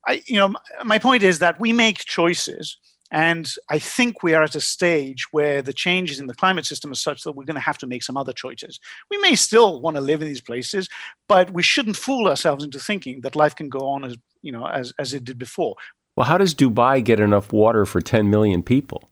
I, 0.06 0.22
you 0.26 0.36
know, 0.36 0.54
my 0.84 0.98
point 0.98 1.22
is 1.22 1.38
that 1.38 1.58
we 1.58 1.72
make 1.72 1.98
choices, 1.98 2.76
and 3.10 3.50
I 3.70 3.78
think 3.78 4.22
we 4.22 4.34
are 4.34 4.42
at 4.42 4.54
a 4.54 4.60
stage 4.60 5.26
where 5.30 5.62
the 5.62 5.72
changes 5.72 6.20
in 6.20 6.26
the 6.26 6.34
climate 6.34 6.66
system 6.66 6.90
are 6.90 6.96
such 6.96 7.22
that 7.22 7.32
we're 7.32 7.44
going 7.44 7.54
to 7.54 7.60
have 7.60 7.78
to 7.78 7.86
make 7.86 8.02
some 8.02 8.16
other 8.16 8.32
choices. 8.32 8.80
We 9.10 9.18
may 9.18 9.34
still 9.34 9.80
want 9.80 9.96
to 9.96 10.00
live 10.00 10.20
in 10.20 10.28
these 10.28 10.40
places, 10.40 10.88
but 11.28 11.52
we 11.52 11.62
shouldn't 11.62 11.96
fool 11.96 12.28
ourselves 12.28 12.64
into 12.64 12.78
thinking 12.78 13.20
that 13.22 13.36
life 13.36 13.54
can 13.54 13.68
go 13.68 13.86
on 13.86 14.04
as 14.04 14.16
you 14.42 14.52
know 14.52 14.66
as 14.66 14.92
as 14.98 15.14
it 15.14 15.24
did 15.24 15.38
before. 15.38 15.76
Well, 16.16 16.26
how 16.26 16.38
does 16.38 16.54
Dubai 16.54 17.02
get 17.02 17.18
enough 17.18 17.52
water 17.52 17.84
for 17.84 18.00
10 18.00 18.30
million 18.30 18.62
people? 18.62 19.10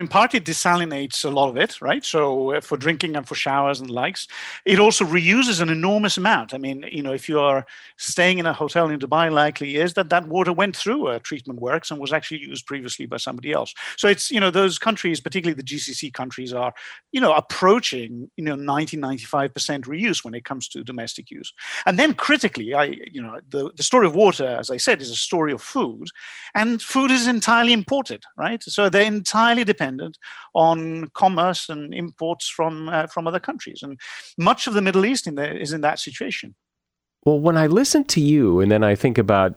In 0.00 0.08
part, 0.08 0.34
it 0.34 0.44
desalinates 0.44 1.24
a 1.24 1.30
lot 1.30 1.48
of 1.48 1.56
it, 1.56 1.80
right? 1.80 2.04
So 2.04 2.52
uh, 2.52 2.60
for 2.60 2.76
drinking 2.76 3.16
and 3.16 3.26
for 3.26 3.34
showers 3.34 3.80
and 3.80 3.90
likes. 3.90 4.26
It 4.64 4.78
also 4.78 5.04
reuses 5.04 5.60
an 5.60 5.68
enormous 5.68 6.16
amount. 6.16 6.54
I 6.54 6.58
mean, 6.58 6.84
you 6.90 7.02
know, 7.02 7.12
if 7.12 7.28
you 7.28 7.40
are 7.40 7.66
staying 7.96 8.38
in 8.38 8.46
a 8.46 8.52
hotel 8.52 8.88
in 8.88 8.98
Dubai, 8.98 9.30
likely 9.30 9.76
is 9.76 9.94
that 9.94 10.10
that 10.10 10.28
water 10.28 10.52
went 10.52 10.76
through 10.76 11.08
a 11.08 11.20
treatment 11.20 11.60
works 11.60 11.90
and 11.90 12.00
was 12.00 12.12
actually 12.12 12.40
used 12.40 12.66
previously 12.66 13.06
by 13.06 13.16
somebody 13.16 13.52
else. 13.52 13.74
So 13.96 14.08
it's, 14.08 14.30
you 14.30 14.40
know, 14.40 14.50
those 14.50 14.78
countries, 14.78 15.20
particularly 15.20 15.54
the 15.54 15.62
GCC 15.62 16.12
countries, 16.12 16.52
are, 16.52 16.72
you 17.12 17.20
know, 17.20 17.32
approaching, 17.32 18.30
you 18.36 18.44
know, 18.44 18.54
90, 18.54 18.96
95% 18.96 19.84
reuse 19.84 20.24
when 20.24 20.34
it 20.34 20.44
comes 20.44 20.68
to 20.68 20.84
domestic 20.84 21.30
use. 21.30 21.52
And 21.86 21.98
then 21.98 22.14
critically, 22.14 22.74
I, 22.74 22.84
you 23.10 23.22
know, 23.22 23.40
the, 23.48 23.70
the 23.76 23.82
story 23.82 24.06
of 24.06 24.14
water, 24.14 24.46
as 24.46 24.70
I 24.70 24.76
said, 24.76 25.00
is 25.00 25.10
a 25.10 25.16
story 25.16 25.52
of 25.52 25.62
food. 25.62 26.08
And 26.54 26.80
food 26.80 27.10
is 27.10 27.26
entirely 27.26 27.72
imported, 27.72 28.24
right? 28.36 28.62
So 28.62 28.88
they're 28.88 29.02
entirely 29.04 29.64
dependent 29.72 30.18
on 30.54 31.10
commerce 31.14 31.68
and 31.72 31.94
imports 31.94 32.48
from 32.48 32.88
uh, 32.88 33.06
from 33.06 33.26
other 33.26 33.40
countries, 33.40 33.80
and 33.82 33.98
much 34.36 34.66
of 34.66 34.74
the 34.74 34.82
Middle 34.82 35.04
East 35.04 35.26
in 35.26 35.34
there 35.34 35.56
is 35.56 35.72
in 35.72 35.80
that 35.82 35.98
situation. 35.98 36.54
Well, 37.24 37.40
when 37.40 37.56
I 37.56 37.66
listen 37.68 38.04
to 38.04 38.20
you, 38.20 38.60
and 38.60 38.70
then 38.70 38.82
I 38.82 38.94
think 38.96 39.18
about, 39.18 39.54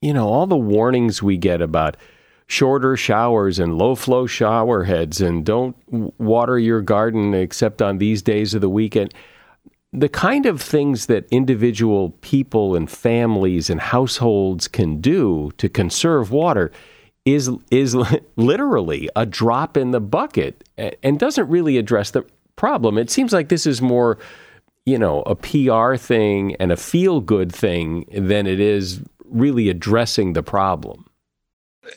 you 0.00 0.12
know, 0.14 0.28
all 0.28 0.46
the 0.46 0.56
warnings 0.76 1.22
we 1.22 1.36
get 1.36 1.60
about 1.60 1.96
shorter 2.46 2.96
showers 2.96 3.58
and 3.58 3.78
low 3.78 3.94
flow 3.94 4.26
shower 4.26 4.84
heads, 4.84 5.20
and 5.20 5.44
don't 5.44 5.76
water 6.18 6.58
your 6.58 6.82
garden 6.82 7.34
except 7.34 7.82
on 7.82 7.98
these 7.98 8.22
days 8.22 8.54
of 8.54 8.60
the 8.60 8.70
weekend 8.70 9.14
the 9.92 10.08
kind 10.08 10.46
of 10.46 10.62
things 10.62 11.06
that 11.06 11.26
individual 11.30 12.10
people 12.20 12.76
and 12.76 12.88
families 12.88 13.68
and 13.68 13.80
households 13.80 14.68
can 14.68 15.00
do 15.00 15.50
to 15.58 15.68
conserve 15.68 16.30
water 16.30 16.70
is 17.34 17.50
is 17.70 17.96
literally 18.36 19.08
a 19.16 19.26
drop 19.26 19.76
in 19.76 19.90
the 19.90 20.00
bucket 20.00 20.64
and 20.76 21.18
doesn't 21.18 21.48
really 21.48 21.78
address 21.78 22.10
the 22.10 22.24
problem. 22.56 22.98
It 22.98 23.10
seems 23.10 23.32
like 23.32 23.48
this 23.48 23.66
is 23.66 23.80
more, 23.80 24.18
you 24.86 24.98
know, 24.98 25.22
a 25.22 25.34
PR 25.34 25.96
thing 25.96 26.54
and 26.56 26.72
a 26.72 26.76
feel 26.76 27.20
good 27.20 27.52
thing 27.54 28.04
than 28.12 28.46
it 28.46 28.60
is 28.60 29.00
really 29.24 29.68
addressing 29.68 30.32
the 30.32 30.42
problem. 30.42 31.06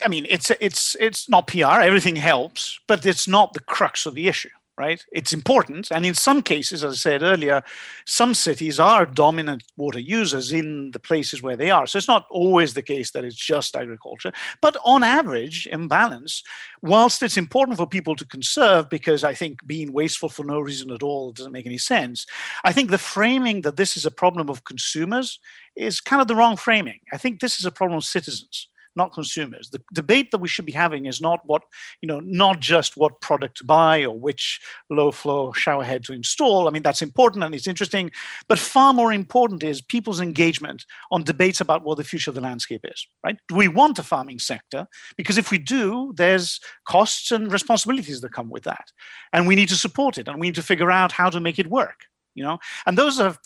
I 0.03 0.07
mean, 0.07 0.25
it's 0.29 0.51
it's 0.59 0.95
it's 0.99 1.29
not 1.29 1.47
PR. 1.47 1.81
Everything 1.81 2.15
helps, 2.15 2.79
but 2.88 3.05
it's 3.05 3.27
not 3.27 3.53
the 3.53 3.59
crux 3.59 4.05
of 4.05 4.15
the 4.15 4.27
issue 4.27 4.49
right? 4.78 5.03
It's 5.11 5.34
important. 5.34 5.91
And 5.91 6.05
in 6.05 6.15
some 6.15 6.41
cases, 6.41 6.84
as 6.84 6.93
I 6.93 6.95
said 6.95 7.21
earlier, 7.21 7.63
some 8.05 8.34
cities 8.34 8.80
are 8.80 9.05
dominant 9.05 9.63
water 9.78 9.99
users 9.99 10.51
in 10.51 10.91
the 10.91 10.99
places 10.99 11.43
where 11.43 11.55
they 11.55 11.69
are. 11.69 11.86
So 11.86 11.97
it's 11.97 12.07
not 12.07 12.26
always 12.32 12.74
the 12.74 12.82
case 12.82 13.11
that 13.11 13.24
it's 13.24 13.36
just 13.36 13.76
agriculture. 13.76 14.32
But 14.61 14.78
on 14.84 15.03
average, 15.03 15.67
in 15.67 15.88
balance, 15.88 16.43
whilst 16.82 17.21
it's 17.21 17.38
important 17.38 17.78
for 17.78 17.86
people 17.86 18.15
to 18.15 18.26
conserve, 18.26 18.89
because 18.89 19.24
I 19.24 19.34
think 19.34 19.65
being 19.67 19.93
wasteful 19.93 20.30
for 20.30 20.43
no 20.43 20.59
reason 20.59 20.91
at 20.91 21.03
all 21.03 21.32
doesn't 21.32 21.51
make 21.51 21.67
any 21.67 21.78
sense, 21.78 22.26
I 22.63 22.74
think 22.74 22.89
the 22.89 22.97
framing 22.97 23.61
that 23.61 23.78
this 23.78 23.95
is 23.95 24.05
a 24.05 24.11
problem 24.11 24.49
of 24.49 24.63
consumers 24.63 25.39
is 25.76 26.01
kind 26.01 26.21
of 26.21 26.28
the 26.28 26.36
wrong 26.36 26.57
framing. 26.57 26.99
I 27.11 27.17
think 27.17 27.39
this 27.39 27.59
is 27.59 27.65
a 27.65 27.71
problem 27.71 27.97
of 27.97 28.05
citizens 28.05 28.67
not 28.95 29.13
consumers. 29.13 29.69
The 29.69 29.81
debate 29.93 30.31
that 30.31 30.39
we 30.39 30.47
should 30.47 30.65
be 30.65 30.71
having 30.71 31.05
is 31.05 31.21
not 31.21 31.39
what, 31.45 31.63
you 32.01 32.07
know, 32.07 32.19
not 32.21 32.59
just 32.59 32.97
what 32.97 33.21
product 33.21 33.57
to 33.57 33.63
buy 33.63 34.03
or 34.03 34.17
which 34.17 34.61
low 34.89 35.11
flow 35.11 35.51
shower 35.53 35.83
head 35.83 36.03
to 36.05 36.13
install. 36.13 36.67
I 36.67 36.71
mean, 36.71 36.83
that's 36.83 37.01
important 37.01 37.43
and 37.43 37.55
it's 37.55 37.67
interesting, 37.67 38.11
but 38.47 38.59
far 38.59 38.93
more 38.93 39.11
important 39.11 39.63
is 39.63 39.81
people's 39.81 40.21
engagement 40.21 40.85
on 41.11 41.23
debates 41.23 41.61
about 41.61 41.83
what 41.83 41.97
the 41.97 42.03
future 42.03 42.31
of 42.31 42.35
the 42.35 42.41
landscape 42.41 42.85
is, 42.85 43.07
right? 43.23 43.37
Do 43.47 43.55
we 43.55 43.67
want 43.67 43.99
a 43.99 44.03
farming 44.03 44.39
sector? 44.39 44.87
Because 45.17 45.37
if 45.37 45.51
we 45.51 45.57
do, 45.57 46.13
there's 46.15 46.59
costs 46.85 47.31
and 47.31 47.51
responsibilities 47.51 48.21
that 48.21 48.33
come 48.33 48.49
with 48.49 48.63
that. 48.63 48.91
And 49.31 49.47
we 49.47 49.55
need 49.55 49.69
to 49.69 49.75
support 49.75 50.17
it 50.17 50.27
and 50.27 50.39
we 50.39 50.47
need 50.47 50.55
to 50.55 50.63
figure 50.63 50.91
out 50.91 51.11
how 51.11 51.29
to 51.29 51.39
make 51.39 51.59
it 51.59 51.67
work, 51.67 52.05
you 52.35 52.43
know? 52.43 52.59
And 52.85 52.97
those 52.97 53.19
are 53.19 53.37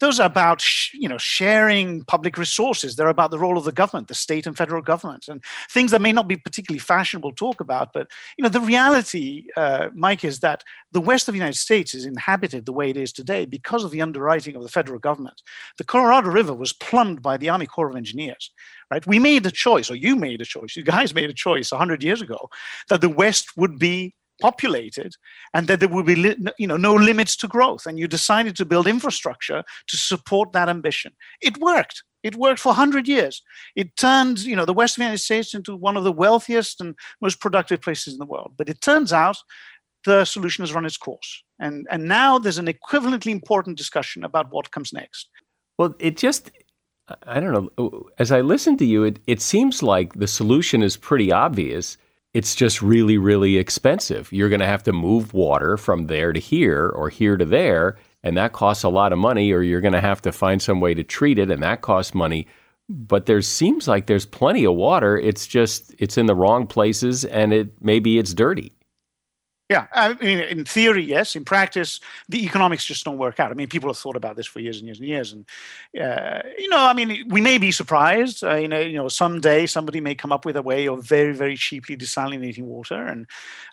those 0.00 0.20
are 0.20 0.26
about 0.26 0.62
you 0.92 1.08
know 1.08 1.18
sharing 1.18 2.04
public 2.04 2.38
resources. 2.38 2.96
They're 2.96 3.08
about 3.08 3.30
the 3.30 3.38
role 3.38 3.58
of 3.58 3.64
the 3.64 3.72
government 3.72 4.08
the 4.08 4.14
state 4.14 4.46
and 4.46 4.56
federal 4.56 4.82
government 4.82 5.28
and 5.28 5.42
things 5.70 5.90
that 5.90 6.00
may 6.00 6.12
not 6.12 6.28
be 6.28 6.36
particularly 6.36 6.78
fashionable 6.78 7.30
to 7.30 7.36
talk 7.36 7.60
about 7.60 7.92
but 7.92 8.08
you 8.36 8.42
know 8.42 8.48
the 8.48 8.60
reality 8.60 9.46
uh, 9.56 9.88
mike 9.94 10.24
is 10.24 10.40
that 10.40 10.62
the 10.92 11.00
west 11.00 11.28
of 11.28 11.32
the 11.32 11.38
united 11.38 11.58
states 11.58 11.94
is 11.94 12.04
inhabited 12.04 12.64
the 12.64 12.72
way 12.72 12.90
it 12.90 12.96
is 12.96 13.12
today 13.12 13.44
because 13.44 13.84
of 13.84 13.90
the 13.90 14.02
underwriting 14.02 14.56
of 14.56 14.62
the 14.62 14.68
federal 14.68 14.98
government. 14.98 15.42
The 15.78 15.84
colorado 15.84 16.30
river 16.30 16.54
was 16.54 16.72
plumbed 16.72 17.22
by 17.22 17.36
the 17.36 17.48
army 17.48 17.66
corps 17.66 17.90
of 17.90 17.96
engineers 17.96 18.50
right? 18.90 19.04
We 19.06 19.18
made 19.18 19.44
a 19.46 19.50
choice 19.50 19.90
or 19.90 19.96
you 19.96 20.16
made 20.16 20.40
a 20.40 20.44
choice 20.44 20.76
you 20.76 20.82
guys 20.82 21.14
made 21.14 21.30
a 21.30 21.34
choice 21.34 21.70
100 21.70 22.02
years 22.02 22.22
ago 22.22 22.48
that 22.88 23.00
the 23.00 23.08
west 23.08 23.56
would 23.56 23.78
be 23.78 24.14
populated 24.40 25.12
and 25.54 25.66
that 25.68 25.80
there 25.80 25.88
would 25.88 26.06
be 26.06 26.36
you 26.58 26.66
know 26.66 26.76
no 26.76 26.94
limits 26.94 27.36
to 27.36 27.48
growth 27.48 27.86
and 27.86 27.98
you 27.98 28.06
decided 28.06 28.56
to 28.56 28.64
build 28.64 28.86
infrastructure 28.86 29.62
to 29.88 29.96
support 29.96 30.52
that 30.52 30.68
ambition. 30.68 31.12
It 31.40 31.58
worked. 31.58 32.02
It 32.22 32.36
worked 32.36 32.60
for 32.60 32.70
100 32.70 33.06
years. 33.06 33.42
It 33.76 33.96
turned 33.96 34.40
you 34.40 34.56
know 34.56 34.64
the 34.64 34.72
western 34.72 35.02
united 35.02 35.18
states 35.18 35.54
into 35.54 35.76
one 35.76 35.96
of 35.96 36.04
the 36.04 36.12
wealthiest 36.12 36.80
and 36.80 36.94
most 37.20 37.40
productive 37.40 37.80
places 37.80 38.14
in 38.14 38.18
the 38.18 38.26
world. 38.26 38.54
But 38.56 38.68
it 38.68 38.80
turns 38.80 39.12
out 39.12 39.36
the 40.04 40.24
solution 40.24 40.62
has 40.62 40.74
run 40.74 40.86
its 40.86 40.96
course. 40.96 41.42
And 41.58 41.86
and 41.90 42.04
now 42.04 42.38
there's 42.38 42.58
an 42.58 42.66
equivalently 42.66 43.32
important 43.32 43.78
discussion 43.78 44.24
about 44.24 44.50
what 44.50 44.70
comes 44.70 44.92
next. 44.92 45.28
Well 45.78 45.94
it 45.98 46.16
just 46.16 46.50
i 47.22 47.38
don't 47.38 47.52
know. 47.52 48.08
As 48.18 48.32
i 48.32 48.40
listen 48.40 48.76
to 48.78 48.84
you 48.84 49.04
it, 49.04 49.20
it 49.26 49.40
seems 49.40 49.82
like 49.82 50.14
the 50.14 50.26
solution 50.26 50.82
is 50.82 50.96
pretty 50.96 51.30
obvious 51.30 51.96
it's 52.34 52.54
just 52.54 52.82
really, 52.82 53.18
really 53.18 53.56
expensive. 53.56 54.30
You're 54.32 54.48
going 54.48 54.60
to 54.60 54.66
have 54.66 54.82
to 54.84 54.92
move 54.92 55.32
water 55.32 55.76
from 55.76 56.06
there 56.06 56.32
to 56.32 56.40
here 56.40 56.88
or 56.88 57.08
here 57.08 57.36
to 57.36 57.44
there, 57.44 57.96
and 58.22 58.36
that 58.36 58.52
costs 58.52 58.84
a 58.84 58.88
lot 58.88 59.12
of 59.12 59.18
money, 59.18 59.52
or 59.52 59.62
you're 59.62 59.80
going 59.80 59.94
to 59.94 60.00
have 60.00 60.20
to 60.22 60.32
find 60.32 60.60
some 60.60 60.80
way 60.80 60.94
to 60.94 61.04
treat 61.04 61.38
it, 61.38 61.50
and 61.50 61.62
that 61.62 61.80
costs 61.80 62.14
money. 62.14 62.46
But 62.88 63.26
there 63.26 63.42
seems 63.42 63.88
like 63.88 64.06
there's 64.06 64.26
plenty 64.26 64.64
of 64.64 64.74
water. 64.74 65.18
It's 65.18 65.46
just 65.46 65.94
it's 65.98 66.18
in 66.18 66.26
the 66.26 66.34
wrong 66.34 66.66
places, 66.66 67.24
and 67.24 67.52
it 67.52 67.70
maybe 67.80 68.18
it's 68.18 68.34
dirty. 68.34 68.75
Yeah, 69.68 69.88
I 69.92 70.14
mean, 70.14 70.38
in 70.38 70.64
theory, 70.64 71.02
yes. 71.02 71.34
In 71.34 71.44
practice, 71.44 71.98
the 72.28 72.44
economics 72.44 72.84
just 72.84 73.04
don't 73.04 73.18
work 73.18 73.40
out. 73.40 73.50
I 73.50 73.54
mean, 73.54 73.66
people 73.66 73.88
have 73.88 73.98
thought 73.98 74.14
about 74.14 74.36
this 74.36 74.46
for 74.46 74.60
years 74.60 74.78
and 74.78 74.86
years 74.86 75.00
and 75.00 75.08
years, 75.08 75.32
and 75.32 75.44
uh, 76.00 76.42
you 76.56 76.68
know, 76.68 76.78
I 76.78 76.92
mean, 76.92 77.24
we 77.28 77.40
may 77.40 77.58
be 77.58 77.72
surprised. 77.72 78.44
Uh, 78.44 78.54
you 78.54 78.68
know, 78.68 78.78
you 78.78 78.96
know, 78.96 79.08
someday 79.08 79.66
somebody 79.66 80.00
may 80.00 80.14
come 80.14 80.30
up 80.30 80.44
with 80.44 80.56
a 80.56 80.62
way 80.62 80.86
of 80.86 81.04
very, 81.04 81.32
very 81.32 81.56
cheaply 81.56 81.96
desalinating 81.96 82.62
water. 82.62 83.06
And 83.06 83.26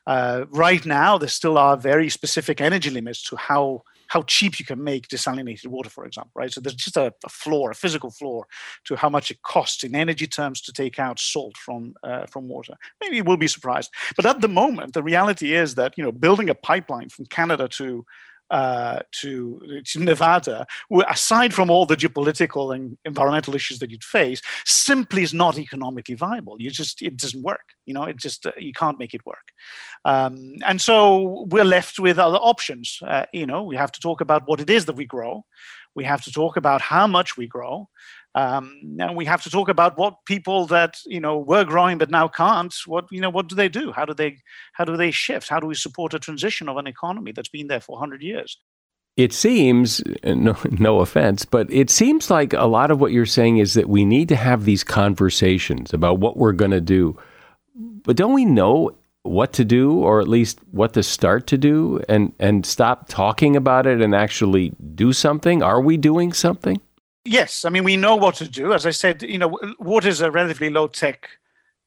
uh, 0.07 0.45
right 0.49 0.83
now, 0.83 1.19
there 1.19 1.29
still 1.29 1.59
are 1.59 1.77
very 1.77 2.09
specific 2.09 2.59
energy 2.59 2.89
limits 2.89 3.21
to 3.29 3.35
how 3.35 3.83
how 4.13 4.21
cheap 4.21 4.59
you 4.59 4.65
can 4.65 4.83
make 4.83 5.07
desalinated 5.07 5.65
water, 5.65 5.89
for 5.89 6.05
example, 6.05 6.31
right? 6.35 6.53
So 6.53 6.61
there's 6.61 6.75
just 6.75 6.97
a, 6.97 7.11
a 7.25 7.29
floor, 7.29 7.71
a 7.71 7.75
physical 7.75 8.11
floor, 8.11 8.45
to 8.85 8.95
how 8.95 9.09
much 9.09 9.31
it 9.31 9.41
costs 9.41 9.83
in 9.83 9.95
energy 9.95 10.27
terms 10.27 10.61
to 10.61 10.71
take 10.71 10.99
out 10.99 11.19
salt 11.19 11.57
from 11.57 11.95
uh, 12.03 12.27
from 12.27 12.47
water. 12.47 12.75
Maybe 13.01 13.15
you 13.15 13.23
will 13.23 13.37
be 13.37 13.47
surprised, 13.47 13.89
but 14.15 14.27
at 14.27 14.41
the 14.41 14.47
moment, 14.47 14.93
the 14.93 15.01
reality 15.01 15.55
is 15.55 15.73
that 15.75 15.97
you 15.97 16.03
know 16.03 16.11
building 16.11 16.47
a 16.47 16.53
pipeline 16.53 17.09
from 17.09 17.25
Canada 17.25 17.67
to 17.69 18.05
uh, 18.53 18.99
to, 19.11 19.81
to 19.83 19.99
Nevada, 19.99 20.67
aside 21.09 21.55
from 21.55 21.71
all 21.71 21.87
the 21.87 21.97
geopolitical 21.97 22.75
and 22.75 22.95
environmental 23.03 23.55
issues 23.55 23.79
that 23.79 23.89
you'd 23.89 24.03
face, 24.03 24.41
simply 24.63 25.23
is 25.23 25.33
not 25.33 25.57
economically 25.57 26.13
viable. 26.13 26.61
You 26.61 26.69
just 26.69 27.01
it 27.01 27.17
doesn't 27.17 27.41
work. 27.41 27.67
You 27.87 27.95
know, 27.95 28.03
it 28.03 28.17
just 28.17 28.45
uh, 28.45 28.51
you 28.57 28.71
can't 28.71 28.99
make 28.99 29.15
it 29.15 29.25
work. 29.25 29.47
Um, 30.05 30.53
and 30.67 30.79
so 30.79 31.47
we're 31.49 31.65
left 31.65 31.97
with 31.99 32.19
other 32.19 32.37
options. 32.37 32.99
Uh, 33.01 33.25
you 33.33 33.47
know, 33.47 33.63
we 33.63 33.75
have 33.75 33.91
to 33.93 33.99
talk 33.99 34.21
about 34.21 34.43
what 34.45 34.59
it 34.59 34.69
is 34.69 34.85
that 34.85 34.95
we 34.95 35.05
grow. 35.05 35.43
We 35.95 36.03
have 36.03 36.23
to 36.25 36.31
talk 36.31 36.55
about 36.55 36.81
how 36.81 37.07
much 37.07 37.35
we 37.35 37.47
grow. 37.47 37.89
Um, 38.35 38.97
and 38.99 39.15
we 39.15 39.25
have 39.25 39.43
to 39.43 39.49
talk 39.49 39.69
about 39.69 39.97
what 39.97 40.25
people 40.25 40.65
that 40.67 40.97
you 41.05 41.19
know 41.19 41.37
were 41.37 41.63
growing 41.63 41.99
but 41.99 42.09
now 42.09 42.27
can't. 42.27 42.73
What 42.87 43.05
you 43.11 43.21
know, 43.21 43.29
what 43.29 43.47
do 43.47 43.55
they 43.55 43.69
do? 43.69 43.91
How 43.91 44.05
do 44.05 44.13
they 44.13 44.37
how 44.73 44.85
do 44.85 44.97
they 44.97 45.11
shift? 45.11 45.49
How 45.49 45.59
do 45.59 45.67
we 45.67 45.75
support 45.75 46.13
a 46.13 46.19
transition 46.19 46.67
of 46.67 46.77
an 46.77 46.87
economy 46.87 47.31
that's 47.31 47.49
been 47.49 47.67
there 47.67 47.79
for 47.79 47.93
100 47.93 48.21
years? 48.21 48.57
It 49.15 49.31
seems, 49.31 50.01
no, 50.23 50.57
no 50.71 50.99
offense, 50.99 51.45
but 51.45 51.71
it 51.71 51.89
seems 51.89 52.31
like 52.31 52.53
a 52.53 52.65
lot 52.65 52.89
of 52.89 52.99
what 52.99 53.11
you're 53.11 53.25
saying 53.25 53.57
is 53.57 53.75
that 53.75 53.89
we 53.89 54.05
need 54.05 54.29
to 54.29 54.35
have 54.35 54.65
these 54.65 54.83
conversations 54.83 55.93
about 55.93 56.19
what 56.19 56.37
we're 56.37 56.51
going 56.51 56.71
to 56.71 56.81
do. 56.81 57.17
But 57.75 58.17
don't 58.17 58.33
we 58.33 58.45
know 58.45 58.95
what 59.21 59.53
to 59.53 59.63
do, 59.63 59.93
or 59.93 60.19
at 60.19 60.27
least 60.27 60.59
what 60.71 60.93
to 60.93 61.03
start 61.03 61.47
to 61.47 61.57
do, 61.57 62.01
and, 62.09 62.33
and 62.39 62.65
stop 62.65 63.07
talking 63.07 63.55
about 63.55 63.87
it 63.87 64.01
and 64.01 64.13
actually 64.13 64.73
do 64.95 65.13
something? 65.13 65.63
Are 65.63 65.79
we 65.79 65.95
doing 65.95 66.33
something? 66.33 66.81
Yes, 67.25 67.63
I 67.63 67.69
mean 67.69 67.83
we 67.83 67.95
know 67.95 68.15
what 68.15 68.35
to 68.35 68.47
do. 68.47 68.73
As 68.73 68.85
I 68.85 68.91
said, 68.91 69.23
you 69.23 69.37
know, 69.37 69.57
water 69.79 70.09
is 70.09 70.21
a 70.21 70.29
relatively 70.29 70.69
low 70.69 70.87
tech 70.87 71.29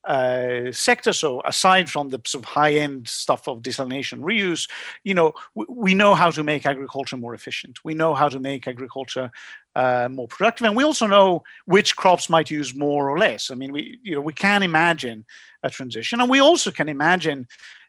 uh, 0.07 0.72
sector. 0.72 1.12
So 1.12 1.43
aside 1.45 1.91
from 1.91 2.09
the 2.09 2.20
sort 2.24 2.45
of 2.45 2.49
high 2.49 2.74
end 2.74 3.09
stuff 3.09 3.49
of 3.49 3.61
desalination 3.61 4.20
reuse, 4.20 4.70
you 5.05 5.14
know, 5.14 5.34
we, 5.55 5.66
we, 5.68 5.95
know 5.95 6.14
how 6.14 6.30
to 6.30 6.45
make 6.45 6.64
agriculture 6.64 7.16
more 7.16 7.34
efficient. 7.34 7.84
We 7.84 7.93
know 7.95 8.14
how 8.14 8.28
to 8.28 8.39
make 8.39 8.68
agriculture 8.68 9.30
uh, 9.74 10.09
more 10.11 10.28
productive, 10.28 10.66
and 10.66 10.76
we 10.76 10.84
also 10.84 11.07
know 11.07 11.43
which 11.66 11.97
crops 11.97 12.30
might 12.30 12.51
use 12.51 12.74
more 12.74 13.11
or 13.11 13.18
less. 13.18 13.51
I 13.51 13.57
mean, 13.57 13.72
we 13.72 13.99
you 14.03 14.14
know 14.14 14.20
we 14.22 14.32
can 14.32 14.62
imagine 14.62 15.26
a 15.62 15.70
transition, 15.70 16.20
and 16.20 16.30
we 16.30 16.41
also 16.41 16.70
can 16.70 16.89
imagine 16.89 17.47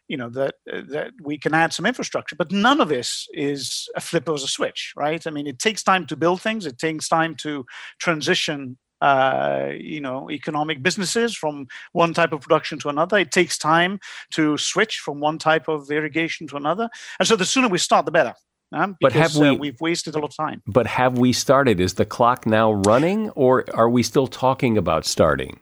you 0.08 0.18
know 0.18 0.30
that 0.30 0.56
uh, 0.72 0.82
that 0.90 1.12
we 1.22 1.38
can 1.38 1.54
add 1.54 1.74
some 1.74 1.86
infrastructure 1.86 2.36
but 2.36 2.52
none 2.52 2.80
of 2.82 2.90
this 2.90 3.28
is 3.34 3.90
a 3.96 4.02
flip 4.02 4.28
of 4.28 4.36
a 4.36 4.40
switch 4.40 4.94
right 4.96 5.28
i 5.28 5.30
mean 5.30 5.48
it 5.48 5.60
takes 5.60 5.84
time 5.84 6.06
to 6.06 6.16
build 6.16 6.42
things 6.42 6.66
it 6.66 6.78
takes 6.78 7.08
time 7.08 7.36
to 7.36 7.66
transition 8.00 8.78
uh, 9.00 9.70
you 9.78 10.02
know 10.02 10.30
economic 10.32 10.82
businesses 10.82 11.36
from 11.36 11.68
one 11.92 12.16
type 12.16 12.32
of 12.32 12.42
production 12.42 12.80
to 12.80 12.90
another 12.90 13.18
it 13.20 13.32
takes 13.32 13.56
time 13.58 14.00
to 14.32 14.58
switch 14.58 14.98
from 14.98 15.20
one 15.20 15.38
type 15.38 15.68
of 15.68 15.92
irrigation 15.92 16.48
to 16.48 16.58
another 16.58 16.90
and 17.20 17.28
so 17.28 17.36
the 17.36 17.46
sooner 17.46 17.68
we 17.68 17.78
start 17.78 18.06
the 18.06 18.12
better 18.12 18.34
um, 18.74 18.98
but 19.00 19.14
have 19.14 19.36
we, 19.36 19.48
uh, 19.48 19.54
we've 19.54 19.80
wasted 19.80 20.16
a 20.16 20.20
lot 20.20 20.32
of 20.32 20.36
time. 20.36 20.62
But 20.68 20.88
have 20.88 21.18
we 21.18 21.32
started? 21.32 21.80
Is 21.80 21.94
the 21.94 22.06
clock 22.06 22.46
now 22.46 22.74
running, 22.74 23.30
or 23.30 23.64
are 23.74 23.90
we 23.90 24.04
still 24.04 24.28
talking 24.28 24.78
about 24.78 25.06
starting? 25.06 25.60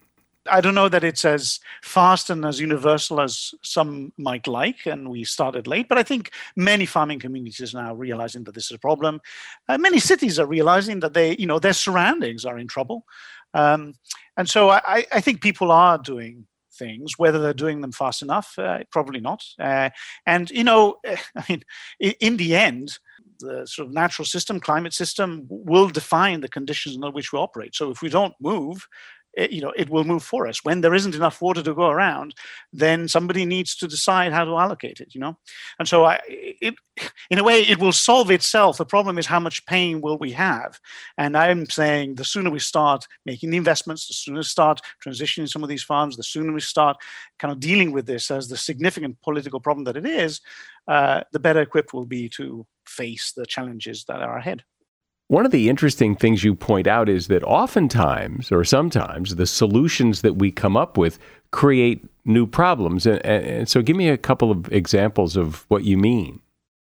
I 0.49 0.61
don't 0.61 0.75
know 0.75 0.89
that 0.89 1.03
it's 1.03 1.25
as 1.25 1.59
fast 1.81 2.29
and 2.29 2.45
as 2.45 2.59
universal 2.59 3.21
as 3.21 3.53
some 3.61 4.13
might 4.17 4.47
like, 4.47 4.85
and 4.85 5.09
we 5.09 5.23
started 5.23 5.67
late. 5.67 5.87
But 5.87 5.97
I 5.97 6.03
think 6.03 6.31
many 6.55 6.85
farming 6.85 7.19
communities 7.19 7.73
are 7.73 7.83
now 7.83 7.95
realizing 7.95 8.43
that 8.45 8.55
this 8.55 8.65
is 8.65 8.75
a 8.75 8.79
problem. 8.79 9.21
Uh, 9.67 9.77
many 9.77 9.99
cities 9.99 10.39
are 10.39 10.45
realizing 10.45 10.99
that 11.01 11.13
they, 11.13 11.35
you 11.37 11.47
know, 11.47 11.59
their 11.59 11.73
surroundings 11.73 12.45
are 12.45 12.57
in 12.57 12.67
trouble, 12.67 13.05
um, 13.53 13.95
and 14.37 14.49
so 14.49 14.69
I, 14.69 15.05
I, 15.13 15.21
think 15.21 15.41
people 15.41 15.71
are 15.71 15.97
doing 15.97 16.45
things. 16.73 17.17
Whether 17.17 17.39
they're 17.39 17.53
doing 17.53 17.81
them 17.81 17.93
fast 17.93 18.21
enough, 18.21 18.53
uh, 18.59 18.79
probably 18.91 19.21
not. 19.21 19.43
Uh, 19.57 19.89
and 20.25 20.49
you 20.51 20.63
know, 20.63 20.97
I 21.05 21.45
mean, 21.47 21.63
in, 21.99 22.13
in 22.19 22.37
the 22.37 22.55
end, 22.55 22.99
the 23.39 23.65
sort 23.65 23.87
of 23.87 23.93
natural 23.93 24.25
system, 24.25 24.59
climate 24.59 24.93
system, 24.93 25.45
will 25.49 25.89
define 25.89 26.41
the 26.41 26.49
conditions 26.49 26.95
under 26.95 27.11
which 27.11 27.31
we 27.31 27.39
operate. 27.39 27.75
So 27.75 27.91
if 27.91 28.01
we 28.01 28.09
don't 28.09 28.33
move, 28.39 28.87
it, 29.35 29.51
you 29.51 29.61
know 29.61 29.73
it 29.75 29.89
will 29.89 30.03
move 30.03 30.23
for 30.23 30.47
us 30.47 30.63
when 30.63 30.81
there 30.81 30.93
isn't 30.93 31.15
enough 31.15 31.41
water 31.41 31.61
to 31.61 31.73
go 31.73 31.89
around 31.89 32.33
then 32.71 33.07
somebody 33.07 33.45
needs 33.45 33.75
to 33.75 33.87
decide 33.87 34.31
how 34.31 34.45
to 34.45 34.57
allocate 34.57 34.99
it 34.99 35.13
you 35.13 35.21
know? 35.21 35.37
And 35.79 35.87
so 35.87 36.05
i 36.05 36.19
it 36.27 36.75
in 37.29 37.39
a 37.39 37.43
way 37.43 37.61
it 37.61 37.79
will 37.79 37.91
solve 37.91 38.31
itself. 38.31 38.77
The 38.77 38.85
problem 38.85 39.17
is 39.17 39.25
how 39.25 39.39
much 39.39 39.65
pain 39.65 39.99
will 39.99 40.17
we 40.17 40.31
have. 40.31 40.79
And 41.17 41.37
i'm 41.37 41.65
saying 41.69 42.15
the 42.15 42.23
sooner 42.25 42.49
we 42.49 42.59
start 42.59 43.07
making 43.25 43.49
the 43.49 43.57
investments 43.57 44.07
the 44.07 44.13
sooner 44.13 44.37
we 44.37 44.43
start 44.43 44.81
transitioning 45.03 45.49
some 45.49 45.63
of 45.63 45.69
these 45.69 45.83
farms 45.83 46.17
the 46.17 46.23
sooner 46.23 46.53
we 46.53 46.61
start 46.61 46.97
kind 47.39 47.51
of 47.51 47.59
dealing 47.59 47.91
with 47.91 48.05
this 48.05 48.31
as 48.31 48.47
the 48.47 48.57
significant 48.57 49.21
political 49.21 49.59
problem 49.59 49.83
that 49.85 49.97
it 49.97 50.05
is 50.05 50.41
uh, 50.87 51.21
the 51.31 51.39
better 51.39 51.61
equipped 51.61 51.93
we'll 51.93 52.05
be 52.05 52.29
to 52.29 52.65
face 52.85 53.33
the 53.35 53.45
challenges 53.45 54.05
that 54.05 54.21
are 54.21 54.37
ahead 54.37 54.63
one 55.27 55.45
of 55.45 55.51
the 55.51 55.69
interesting 55.69 56.15
things 56.15 56.43
you 56.43 56.53
point 56.53 56.87
out 56.87 57.09
is 57.09 57.27
that 57.27 57.43
oftentimes, 57.43 58.51
or 58.51 58.63
sometimes, 58.63 59.35
the 59.35 59.47
solutions 59.47 60.21
that 60.21 60.35
we 60.35 60.51
come 60.51 60.77
up 60.77 60.97
with 60.97 61.17
create 61.51 62.05
new 62.25 62.45
problems. 62.45 63.05
And, 63.05 63.25
and, 63.25 63.69
so, 63.69 63.81
give 63.81 63.95
me 63.95 64.09
a 64.09 64.17
couple 64.17 64.51
of 64.51 64.71
examples 64.71 65.35
of 65.35 65.65
what 65.67 65.83
you 65.83 65.97
mean. 65.97 66.41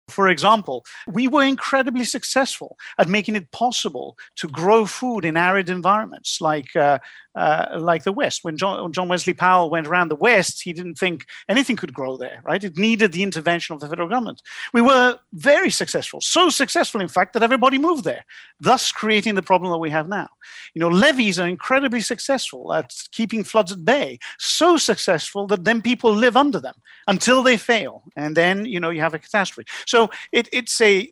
For 0.10 0.30
example, 0.30 0.86
we 1.06 1.28
were 1.28 1.44
incredibly 1.44 2.06
successful 2.06 2.78
at 2.98 3.10
making 3.10 3.36
it 3.36 3.52
possible 3.52 4.18
to 4.38 4.48
grow 4.48 4.86
food 4.86 5.26
in 5.26 5.36
arid 5.36 5.70
environments 5.70 6.40
like 6.40 6.76
uh, 6.78 7.00
uh, 7.38 7.78
like 7.80 8.04
the 8.04 8.12
West. 8.12 8.44
When 8.44 8.58
John, 8.58 8.92
John, 8.92 9.08
Wesley 9.08 9.34
Powell 9.34 9.70
went 9.70 9.86
around 9.86 10.10
the 10.10 10.16
West, 10.16 10.64
he 10.64 10.74
didn't 10.74 10.96
think 10.96 11.26
anything 11.48 11.76
could 11.76 11.94
grow 11.94 12.18
there, 12.18 12.42
right? 12.44 12.64
It 12.64 12.78
needed 12.78 13.12
the 13.12 13.22
intervention 13.22 13.76
of 13.76 13.80
the 13.80 13.88
federal 13.88 14.10
government. 14.10 14.42
We 14.74 14.82
were 14.82 15.20
very 15.34 15.70
successful, 15.70 16.20
so 16.20 16.50
successful, 16.50 17.00
in 17.00 17.08
fact, 17.08 17.34
that 17.34 17.44
everybody 17.44 17.78
moved 17.78 18.04
there, 18.04 18.26
thus 18.60 18.92
creating 18.92 19.36
the 19.36 19.44
problem 19.44 19.72
that 19.72 19.78
we 19.78 19.92
have 19.92 20.10
now. 20.10 20.28
You 20.74 20.80
know, 20.80 20.90
levees 20.90 21.40
are 21.40 21.48
incredibly 21.48 22.02
successful 22.02 22.74
at 22.74 22.92
keeping 23.12 23.44
floods 23.44 23.72
at 23.72 23.86
bay, 23.86 24.18
so 24.40 24.78
successful 24.78 25.46
that 25.48 25.64
then 25.64 25.82
people 25.82 26.12
live 26.12 26.36
under 26.36 26.60
them 26.60 26.76
until 27.08 27.44
they 27.44 27.58
fail, 27.58 28.04
and 28.16 28.36
then 28.36 28.66
you 28.66 28.80
know 28.80 28.90
you 28.90 29.02
have 29.02 29.14
a 29.14 29.20
catastrophe. 29.20 29.70
So 29.86 30.10
it, 30.32 30.50
it's 30.52 30.82
a 30.82 31.12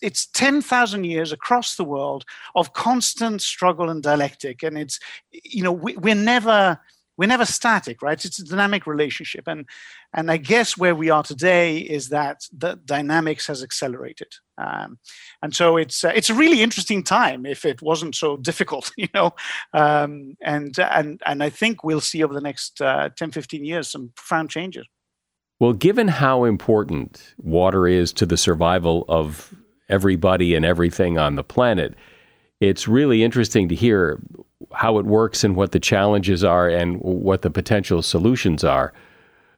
it's 0.00 0.26
10,000 0.26 1.04
years 1.04 1.32
across 1.32 1.76
the 1.76 1.84
world 1.84 2.24
of 2.54 2.72
constant 2.72 3.42
struggle 3.42 3.90
and 3.90 4.02
dialectic. 4.02 4.62
And 4.62 4.78
it's, 4.78 4.98
you 5.30 5.62
know, 5.62 5.72
we, 5.72 5.96
we're 5.96 6.14
never, 6.14 6.80
we're 7.16 7.26
never 7.26 7.44
static, 7.44 8.00
right? 8.00 8.24
It's 8.24 8.38
a 8.38 8.44
dynamic 8.44 8.86
relationship. 8.86 9.46
And, 9.46 9.66
and 10.14 10.30
I 10.30 10.38
guess 10.38 10.78
where 10.78 10.94
we 10.94 11.10
are 11.10 11.22
today 11.22 11.78
is 11.78 12.08
that 12.08 12.42
the 12.56 12.80
dynamics 12.84 13.46
has 13.46 13.62
accelerated. 13.62 14.28
Um, 14.56 14.98
and 15.42 15.54
so 15.54 15.76
it's, 15.76 16.02
uh, 16.02 16.12
it's 16.14 16.30
a 16.30 16.34
really 16.34 16.62
interesting 16.62 17.02
time 17.02 17.44
if 17.44 17.64
it 17.64 17.82
wasn't 17.82 18.14
so 18.14 18.36
difficult, 18.38 18.90
you 18.96 19.08
know? 19.12 19.34
Um, 19.74 20.36
and, 20.42 20.78
and, 20.78 21.20
and 21.26 21.42
I 21.42 21.50
think 21.50 21.84
we'll 21.84 22.00
see 22.00 22.24
over 22.24 22.34
the 22.34 22.40
next 22.40 22.80
uh, 22.80 23.10
10, 23.16 23.32
15 23.32 23.64
years 23.64 23.90
some 23.90 24.12
profound 24.16 24.50
changes. 24.50 24.86
Well, 25.58 25.74
given 25.74 26.08
how 26.08 26.44
important 26.44 27.34
water 27.36 27.86
is 27.86 28.14
to 28.14 28.24
the 28.24 28.38
survival 28.38 29.04
of 29.10 29.54
everybody 29.90 30.54
and 30.54 30.64
everything 30.64 31.18
on 31.18 31.34
the 31.34 31.44
planet. 31.44 31.94
It's 32.60 32.88
really 32.88 33.22
interesting 33.22 33.68
to 33.68 33.74
hear 33.74 34.20
how 34.72 34.98
it 34.98 35.06
works 35.06 35.44
and 35.44 35.56
what 35.56 35.72
the 35.72 35.80
challenges 35.80 36.44
are 36.44 36.68
and 36.68 37.00
what 37.00 37.42
the 37.42 37.50
potential 37.50 38.02
solutions 38.02 38.64
are. 38.64 38.92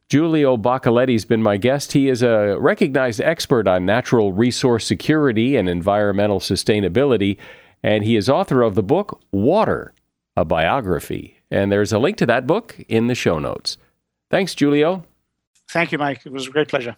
Giulio 0.08 0.56
Boccaletti 0.56 1.12
has 1.12 1.24
been 1.24 1.42
my 1.42 1.56
guest. 1.56 1.92
He 1.92 2.08
is 2.08 2.22
a 2.22 2.56
recognized 2.58 3.20
expert 3.20 3.66
on 3.66 3.86
natural 3.86 4.32
resource 4.32 4.86
security 4.86 5.56
and 5.56 5.68
environmental 5.68 6.38
sustainability, 6.38 7.38
and 7.82 8.04
he 8.04 8.16
is 8.16 8.28
author 8.28 8.62
of 8.62 8.74
the 8.74 8.82
book 8.82 9.20
Water, 9.32 9.94
a 10.36 10.44
biography. 10.44 11.38
And 11.50 11.72
there's 11.72 11.92
a 11.92 11.98
link 11.98 12.16
to 12.18 12.26
that 12.26 12.46
book 12.46 12.78
in 12.88 13.06
the 13.06 13.14
show 13.14 13.38
notes. 13.38 13.78
Thanks, 14.30 14.54
Giulio. 14.54 15.04
Thank 15.70 15.92
you, 15.92 15.98
Mike. 15.98 16.26
It 16.26 16.32
was 16.32 16.46
a 16.46 16.50
great 16.50 16.68
pleasure. 16.68 16.96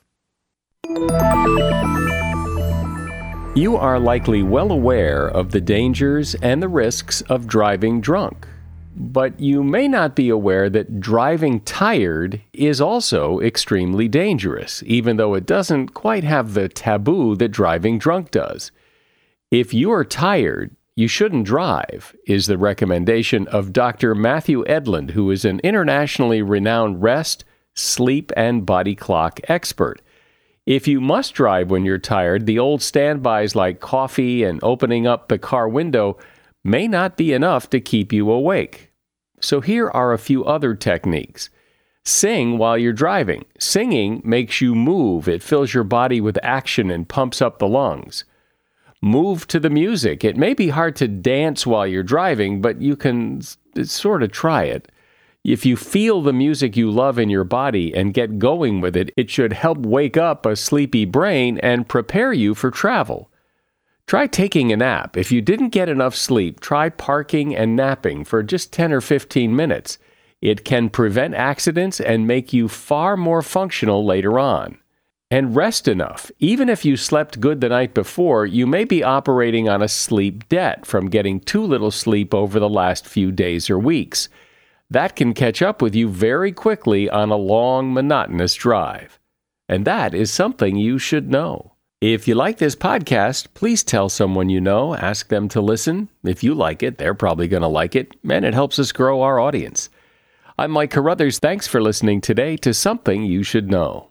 You 3.56 3.76
are 3.76 4.00
likely 4.00 4.42
well 4.42 4.72
aware 4.72 5.28
of 5.28 5.52
the 5.52 5.60
dangers 5.60 6.34
and 6.42 6.60
the 6.60 6.68
risks 6.68 7.20
of 7.22 7.46
driving 7.46 8.00
drunk, 8.00 8.48
but 8.96 9.38
you 9.38 9.62
may 9.62 9.86
not 9.86 10.16
be 10.16 10.28
aware 10.28 10.68
that 10.70 10.98
driving 10.98 11.60
tired 11.60 12.40
is 12.52 12.80
also 12.80 13.38
extremely 13.38 14.08
dangerous, 14.08 14.82
even 14.86 15.18
though 15.18 15.34
it 15.34 15.46
doesn't 15.46 15.90
quite 15.90 16.24
have 16.24 16.54
the 16.54 16.68
taboo 16.68 17.36
that 17.36 17.52
driving 17.52 17.96
drunk 17.96 18.32
does. 18.32 18.72
If 19.52 19.72
you 19.72 19.92
are 19.92 20.04
tired, 20.04 20.74
you 20.96 21.06
shouldn't 21.06 21.46
drive, 21.46 22.12
is 22.26 22.48
the 22.48 22.58
recommendation 22.58 23.46
of 23.46 23.72
Dr. 23.72 24.16
Matthew 24.16 24.64
Edlund, 24.64 25.12
who 25.12 25.30
is 25.30 25.44
an 25.44 25.60
internationally 25.60 26.42
renowned 26.42 27.04
rest, 27.04 27.44
sleep, 27.72 28.32
and 28.36 28.66
body 28.66 28.96
clock 28.96 29.38
expert. 29.44 30.00
If 30.66 30.88
you 30.88 31.00
must 31.00 31.34
drive 31.34 31.70
when 31.70 31.84
you're 31.84 31.98
tired, 31.98 32.46
the 32.46 32.58
old 32.58 32.80
standbys 32.80 33.54
like 33.54 33.80
coffee 33.80 34.44
and 34.44 34.58
opening 34.62 35.06
up 35.06 35.28
the 35.28 35.38
car 35.38 35.68
window 35.68 36.16
may 36.64 36.88
not 36.88 37.18
be 37.18 37.34
enough 37.34 37.68
to 37.70 37.80
keep 37.80 38.12
you 38.12 38.30
awake. 38.30 38.90
So 39.40 39.60
here 39.60 39.90
are 39.90 40.12
a 40.12 40.18
few 40.18 40.42
other 40.44 40.74
techniques. 40.74 41.50
Sing 42.06 42.56
while 42.56 42.78
you're 42.78 42.94
driving. 42.94 43.44
Singing 43.58 44.22
makes 44.24 44.62
you 44.62 44.74
move, 44.74 45.28
it 45.28 45.42
fills 45.42 45.74
your 45.74 45.84
body 45.84 46.20
with 46.20 46.38
action 46.42 46.90
and 46.90 47.08
pumps 47.08 47.42
up 47.42 47.58
the 47.58 47.68
lungs. 47.68 48.24
Move 49.02 49.46
to 49.48 49.60
the 49.60 49.68
music. 49.68 50.24
It 50.24 50.36
may 50.36 50.54
be 50.54 50.68
hard 50.68 50.96
to 50.96 51.08
dance 51.08 51.66
while 51.66 51.86
you're 51.86 52.02
driving, 52.02 52.62
but 52.62 52.80
you 52.80 52.96
can 52.96 53.42
sort 53.82 54.22
of 54.22 54.32
try 54.32 54.64
it. 54.64 54.90
If 55.44 55.66
you 55.66 55.76
feel 55.76 56.22
the 56.22 56.32
music 56.32 56.74
you 56.74 56.90
love 56.90 57.18
in 57.18 57.28
your 57.28 57.44
body 57.44 57.94
and 57.94 58.14
get 58.14 58.38
going 58.38 58.80
with 58.80 58.96
it, 58.96 59.12
it 59.14 59.28
should 59.28 59.52
help 59.52 59.76
wake 59.76 60.16
up 60.16 60.46
a 60.46 60.56
sleepy 60.56 61.04
brain 61.04 61.58
and 61.58 61.86
prepare 61.86 62.32
you 62.32 62.54
for 62.54 62.70
travel. 62.70 63.30
Try 64.06 64.26
taking 64.26 64.72
a 64.72 64.76
nap. 64.78 65.18
If 65.18 65.30
you 65.30 65.42
didn't 65.42 65.68
get 65.68 65.90
enough 65.90 66.16
sleep, 66.16 66.60
try 66.60 66.88
parking 66.88 67.54
and 67.54 67.76
napping 67.76 68.24
for 68.24 68.42
just 68.42 68.72
10 68.72 68.90
or 68.90 69.02
15 69.02 69.54
minutes. 69.54 69.98
It 70.40 70.64
can 70.64 70.88
prevent 70.88 71.34
accidents 71.34 72.00
and 72.00 72.26
make 72.26 72.54
you 72.54 72.66
far 72.66 73.14
more 73.14 73.42
functional 73.42 74.02
later 74.02 74.38
on. 74.38 74.78
And 75.30 75.54
rest 75.54 75.88
enough. 75.88 76.30
Even 76.38 76.70
if 76.70 76.86
you 76.86 76.96
slept 76.96 77.40
good 77.40 77.60
the 77.60 77.68
night 77.68 77.92
before, 77.92 78.46
you 78.46 78.66
may 78.66 78.84
be 78.84 79.04
operating 79.04 79.68
on 79.68 79.82
a 79.82 79.88
sleep 79.88 80.48
debt 80.48 80.86
from 80.86 81.10
getting 81.10 81.40
too 81.40 81.62
little 81.62 81.90
sleep 81.90 82.32
over 82.32 82.58
the 82.58 82.68
last 82.68 83.06
few 83.06 83.30
days 83.30 83.68
or 83.68 83.78
weeks 83.78 84.30
that 84.94 85.16
can 85.16 85.34
catch 85.34 85.60
up 85.60 85.82
with 85.82 85.94
you 85.94 86.08
very 86.08 86.52
quickly 86.52 87.10
on 87.10 87.30
a 87.30 87.36
long, 87.36 87.92
monotonous 87.92 88.54
drive. 88.54 89.18
And 89.68 89.84
that 89.84 90.14
is 90.14 90.30
something 90.30 90.76
you 90.76 90.98
should 90.98 91.30
know. 91.30 91.72
If 92.00 92.28
you 92.28 92.34
like 92.36 92.58
this 92.58 92.76
podcast, 92.76 93.48
please 93.54 93.82
tell 93.82 94.08
someone 94.08 94.50
you 94.50 94.60
know, 94.60 94.94
ask 94.94 95.28
them 95.28 95.48
to 95.48 95.60
listen. 95.60 96.10
If 96.22 96.44
you 96.44 96.54
like 96.54 96.82
it, 96.82 96.98
they're 96.98 97.14
probably 97.14 97.48
going 97.48 97.62
to 97.62 97.68
like 97.68 97.96
it, 97.96 98.14
and 98.28 98.44
it 98.44 98.54
helps 98.54 98.78
us 98.78 98.92
grow 98.92 99.22
our 99.22 99.40
audience. 99.40 99.90
I'm 100.56 100.70
Mike 100.70 100.92
Carruthers. 100.92 101.40
Thanks 101.40 101.66
for 101.66 101.82
listening 101.82 102.20
today 102.20 102.56
to 102.58 102.72
Something 102.72 103.24
You 103.24 103.42
Should 103.42 103.70
Know. 103.70 104.10